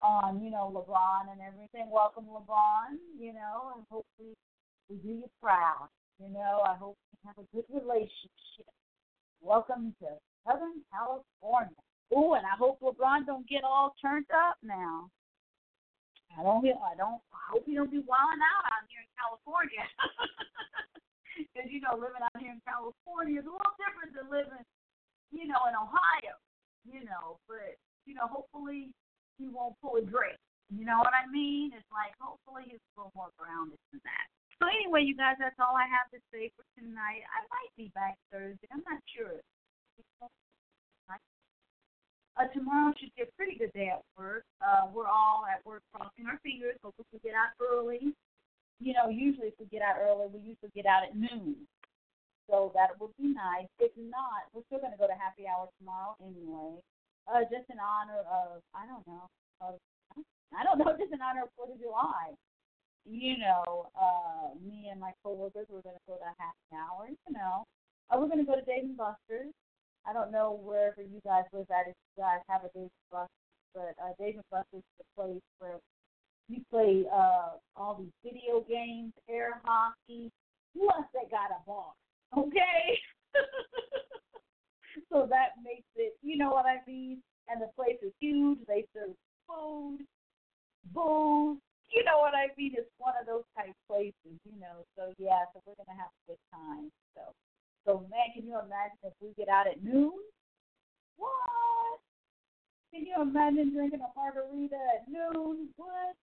on, 0.03 0.43
you 0.43 0.51
know, 0.51 0.73
LeBron 0.73 1.33
and 1.33 1.41
everything. 1.41 1.91
Welcome, 1.91 2.25
LeBron. 2.25 2.99
You 3.19 3.33
know, 3.33 3.73
and 3.77 3.85
hopefully 3.91 4.37
we 4.89 4.97
do 4.97 5.09
you 5.09 5.31
proud. 5.43 5.89
You 6.21 6.33
know, 6.33 6.63
I 6.65 6.77
hope 6.77 6.97
you 7.13 7.19
have 7.27 7.39
a 7.39 7.49
good 7.55 7.65
relationship. 7.69 8.71
Welcome 9.41 9.95
to 10.01 10.09
Southern 10.47 10.81
California. 10.93 11.77
Ooh, 12.13 12.35
and 12.35 12.47
I 12.47 12.57
hope 12.59 12.81
LeBron 12.81 13.27
don't 13.27 13.49
get 13.49 13.65
all 13.65 13.95
turned 14.01 14.27
up 14.31 14.57
now. 14.63 15.11
I 16.35 16.43
don't. 16.43 16.67
I 16.67 16.95
don't. 16.99 17.23
I 17.31 17.43
hope 17.55 17.65
you 17.67 17.79
don't 17.79 17.91
be 17.91 18.03
wilding 18.03 18.43
out 18.43 18.65
out 18.67 18.85
here 18.91 19.03
in 19.03 19.13
California. 19.15 19.85
Because 21.35 21.67
you 21.67 21.83
know, 21.83 21.99
living 21.99 22.23
out 22.23 22.39
here 22.39 22.55
in 22.55 22.63
California 22.63 23.43
is 23.43 23.47
a 23.47 23.51
little 23.51 23.75
different 23.75 24.15
than 24.15 24.31
living, 24.31 24.63
you 25.35 25.51
know, 25.51 25.67
in 25.67 25.75
Ohio. 25.75 26.39
You 26.87 27.03
know, 27.03 27.43
but 27.51 27.75
you 28.07 28.15
know, 28.15 28.31
hopefully 28.31 28.95
he 29.39 29.51
won't 29.51 29.75
pull 29.83 29.99
a 29.99 30.05
Drake. 30.07 30.39
You 30.71 30.87
know 30.87 31.03
what 31.03 31.11
I 31.11 31.27
mean? 31.31 31.75
It's 31.75 31.91
like 31.91 32.15
hopefully 32.23 32.71
he's 32.71 32.79
a 32.79 33.03
little 33.03 33.15
more 33.19 33.35
grounded 33.35 33.79
than 33.91 33.99
that. 34.07 34.27
So 34.63 34.71
anyway, 34.71 35.03
you 35.03 35.19
guys, 35.19 35.35
that's 35.43 35.59
all 35.59 35.75
I 35.75 35.91
have 35.91 36.07
to 36.15 36.21
say 36.31 36.55
for 36.55 36.63
tonight. 36.79 37.27
I 37.27 37.43
might 37.51 37.73
be 37.75 37.91
back 37.99 38.15
Thursday. 38.31 38.71
I'm 38.71 38.87
not 38.87 39.03
sure. 39.11 39.43
Uh, 42.35 42.51
tomorrow 42.51 42.91
should 42.99 43.15
be 43.15 43.23
a 43.23 43.31
pretty 43.39 43.55
good 43.55 43.71
day 43.75 43.95
at 43.95 44.03
work. 44.19 44.43
Uh, 44.59 44.91
we're 44.91 45.07
all 45.07 45.47
at 45.47 45.63
work 45.63 45.83
crossing 45.95 46.27
our 46.27 46.39
fingers, 46.43 46.75
hope 46.83 46.95
we 46.99 47.19
get 47.23 47.35
out 47.35 47.55
early. 47.63 48.11
You 48.83 48.93
know, 48.93 49.07
usually 49.07 49.55
if 49.55 49.59
we 49.63 49.67
get 49.71 49.87
out 49.87 50.03
early, 50.03 50.27
we 50.35 50.41
usually 50.43 50.75
get 50.75 50.83
out 50.83 51.07
at 51.07 51.15
noon. 51.15 51.55
So 52.51 52.75
that 52.75 52.99
would 52.99 53.15
be 53.23 53.31
nice. 53.31 53.71
If 53.79 53.95
not, 53.95 54.51
we're 54.51 54.67
still 54.67 54.83
going 54.83 54.91
to 54.91 54.99
go 54.99 55.07
to 55.07 55.15
happy 55.15 55.47
hour 55.47 55.71
tomorrow 55.79 56.19
anyway. 56.19 56.83
Uh, 57.31 57.47
just 57.47 57.71
in 57.71 57.79
honor 57.79 58.27
of, 58.27 58.61
I 58.75 58.83
don't 58.91 59.07
know, 59.07 59.31
of, 59.63 59.79
I 60.51 60.67
don't 60.67 60.83
know, 60.83 60.91
just 61.01 61.15
in 61.15 61.23
honor 61.23 61.47
of 61.47 61.55
4th 61.55 61.73
of 61.73 61.81
July. 61.81 62.35
You 63.07 63.39
know, 63.39 63.95
uh, 63.95 64.59
me 64.59 64.91
and 64.91 64.99
my 64.99 65.15
coworkers, 65.23 65.71
we're 65.71 65.87
going 65.87 65.97
to 65.97 66.09
go 66.11 66.19
to 66.19 66.31
happy 66.35 66.75
hour, 66.75 67.07
you 67.09 67.31
know. 67.31 67.63
Uh, 68.11 68.19
we're 68.19 68.29
going 68.29 68.43
to 68.43 68.49
go 68.49 68.59
to 68.59 68.67
Dave 68.67 68.91
and 68.91 68.99
Buster's 68.99 69.55
I 70.07 70.13
don't 70.13 70.33
know 70.33 70.61
wherever 70.63 71.03
you 71.03 71.21
guys 71.25 71.45
live 71.53 71.67
at 71.71 71.89
if 71.89 71.97
you 72.17 72.23
guys 72.23 72.41
have 72.49 72.63
a 72.65 72.71
Dave 72.77 72.93
and 72.93 73.11
Buster's, 73.11 73.29
but 73.75 73.95
uh, 74.03 74.13
Dave 74.19 74.35
and 74.37 74.45
Buster's 74.51 74.85
is 74.85 74.99
the 74.99 75.05
place 75.17 75.43
where 75.59 75.81
you 76.49 76.61
play 76.71 77.05
uh, 77.13 77.57
all 77.77 77.97
these 77.99 78.13
video 78.23 78.65
games, 78.69 79.13
air 79.29 79.61
hockey. 79.65 80.31
Plus, 80.77 81.05
they 81.15 81.25
got 81.31 81.51
a 81.51 81.61
bar. 81.67 81.93
Okay. 82.37 82.99
so 85.13 85.27
that 85.31 85.57
makes 85.63 85.89
it, 85.97 86.15
you 86.23 86.37
know 86.37 86.51
what 86.51 86.67
I 86.67 86.79
mean? 86.87 87.23
And 87.49 87.63
the 87.63 87.71
place 87.77 87.97
is 88.03 88.13
huge. 88.21 88.59
They 88.67 88.85
serve 88.93 89.15
food, 89.49 90.05
booze. 90.93 91.59
You 91.93 92.03
know 92.03 92.19
what 92.19 92.35
I 92.35 92.51
mean? 92.59 92.75
It's 92.77 92.91
one 92.99 93.15
of 93.21 93.27
those 93.27 93.45
type 93.57 93.73
places, 93.87 94.35
you 94.45 94.59
know. 94.59 94.83
So 94.97 95.15
yeah, 95.19 95.47
so 95.55 95.63
we're 95.65 95.79
gonna 95.79 95.97
have 95.97 96.11
a 96.11 96.33
good 96.33 96.43
time. 96.51 96.91
So 97.15 97.23
so, 97.85 98.07
man, 98.11 98.33
can 98.33 98.49
you 98.49 98.57
imagine 98.57 98.99
if 99.05 99.13
we 99.21 99.37
get 99.37 99.49
out 99.49 99.69
at 99.69 99.85
noon? 99.85 100.17
What? 101.17 102.01
Can 102.93 103.05
you 103.05 103.21
imagine 103.21 103.73
drinking 103.77 104.01
a 104.01 104.11
margarita 104.17 104.81
at 104.97 105.05
noon? 105.09 105.69
What? 105.77 106.17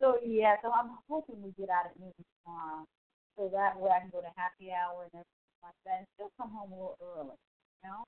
So, 0.00 0.20
yeah, 0.20 0.56
so 0.60 0.68
I'm 0.68 0.92
hoping 1.08 1.40
we 1.40 1.56
get 1.56 1.72
out 1.72 1.88
at 1.88 1.96
noon 1.98 2.12
tomorrow. 2.44 2.84
So 3.36 3.48
that 3.50 3.80
way 3.80 3.90
I 3.90 4.00
can 4.00 4.10
go 4.12 4.20
to 4.20 4.30
happy 4.36 4.70
hour 4.70 5.08
and 5.08 5.24
everything 5.24 5.62
like 5.64 5.80
that 5.88 5.98
and 6.04 6.08
still 6.14 6.30
come 6.36 6.52
home 6.52 6.70
a 6.70 6.76
little 6.76 6.98
early. 7.00 7.38
You 7.80 7.88
know? 7.88 8.04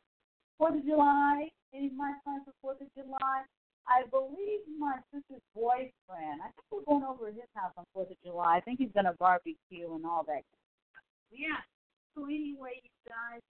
Fourth 0.58 0.76
of 0.76 0.84
July, 0.84 1.48
any 1.72 1.88
of 1.88 1.96
my 1.96 2.12
plans 2.24 2.44
for 2.44 2.54
Fourth 2.60 2.80
of 2.80 2.92
July? 2.92 3.48
I 3.88 4.02
believe 4.10 4.66
my 4.78 4.98
sister's 5.14 5.42
boyfriend. 5.54 6.42
I 6.42 6.50
think 6.52 6.66
we're 6.70 6.84
going 6.84 7.06
over 7.06 7.30
to 7.30 7.34
his 7.34 7.50
house 7.54 7.72
on 7.76 7.84
Fourth 7.94 8.10
of 8.10 8.18
July. 8.24 8.58
I 8.58 8.60
think 8.60 8.78
he's 8.78 8.92
gonna 8.94 9.14
barbecue 9.18 9.88
and 9.94 10.04
all 10.04 10.26
that. 10.26 10.42
Yeah, 11.30 11.62
so 12.16 12.24
anyway, 12.24 12.80
you 12.80 12.90
guys, 13.04 13.44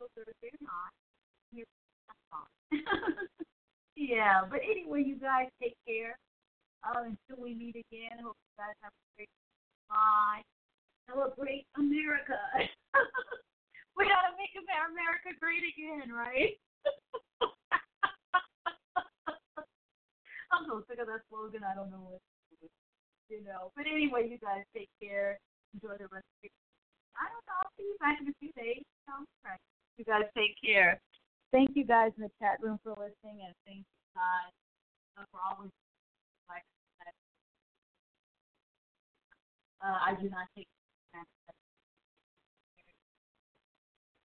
Thursday 0.00 0.50
or 0.50 0.64
not, 0.64 0.90
yeah, 3.96 4.42
but 4.48 4.60
anyway, 4.64 5.04
you 5.04 5.16
guys 5.16 5.48
take 5.60 5.76
care. 5.86 6.16
Um, 6.82 7.14
until 7.14 7.44
we 7.44 7.54
meet 7.54 7.76
again, 7.76 8.18
I 8.18 8.22
hope 8.22 8.34
you 8.34 8.54
guys 8.58 8.74
have 8.82 8.90
a 8.90 9.02
great 9.14 9.28
bye. 9.88 10.42
Celebrate 11.06 11.66
America. 11.76 12.40
we 13.96 14.08
gotta 14.08 14.34
make 14.40 14.50
America 14.56 15.30
great 15.38 15.62
again, 15.62 16.10
right? 16.10 16.58
I'm 20.52 20.66
so 20.66 20.82
sick 20.88 20.98
of 20.98 21.06
that 21.06 21.22
slogan. 21.30 21.62
I 21.62 21.74
don't 21.74 21.90
know 21.90 22.18
what 22.18 22.20
you 23.28 23.44
know. 23.44 23.70
But 23.76 23.86
anyway, 23.86 24.28
you 24.28 24.38
guys 24.38 24.64
take 24.74 24.90
care. 25.00 25.38
Enjoy 25.74 25.94
the 26.00 26.08
rest 26.10 26.26
of 26.26 26.42
your 26.42 26.50
I 27.16 27.28
don't 27.28 27.44
know. 27.46 27.58
I'll 27.62 27.72
see 27.76 27.84
you 27.84 27.96
back 28.00 28.20
in 28.20 28.28
a 28.28 28.36
few 28.40 28.52
days. 28.56 28.82
Right. 29.44 29.60
You 29.98 30.04
guys 30.04 30.24
take 30.36 30.56
care. 30.62 30.98
Thank 31.52 31.76
you 31.76 31.84
guys 31.84 32.12
in 32.16 32.24
the 32.24 32.30
chat 32.40 32.56
room 32.62 32.80
for 32.82 32.90
listening, 32.96 33.44
and 33.44 33.54
thank 33.66 33.84
you 33.84 34.08
guys 34.16 34.52
uh, 35.18 35.24
for 35.30 35.40
always 35.44 35.70
like 36.48 36.64
uh, 39.82 39.98
I 40.00 40.14
do 40.20 40.30
not 40.30 40.46
take 40.56 40.66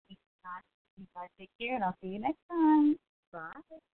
you 0.08 1.06
guys 1.14 1.28
take 1.38 1.50
care, 1.60 1.74
and 1.76 1.84
I'll 1.84 1.96
see 2.02 2.08
you 2.08 2.20
next 2.20 2.40
time. 2.50 2.96
Bye. 3.32 3.91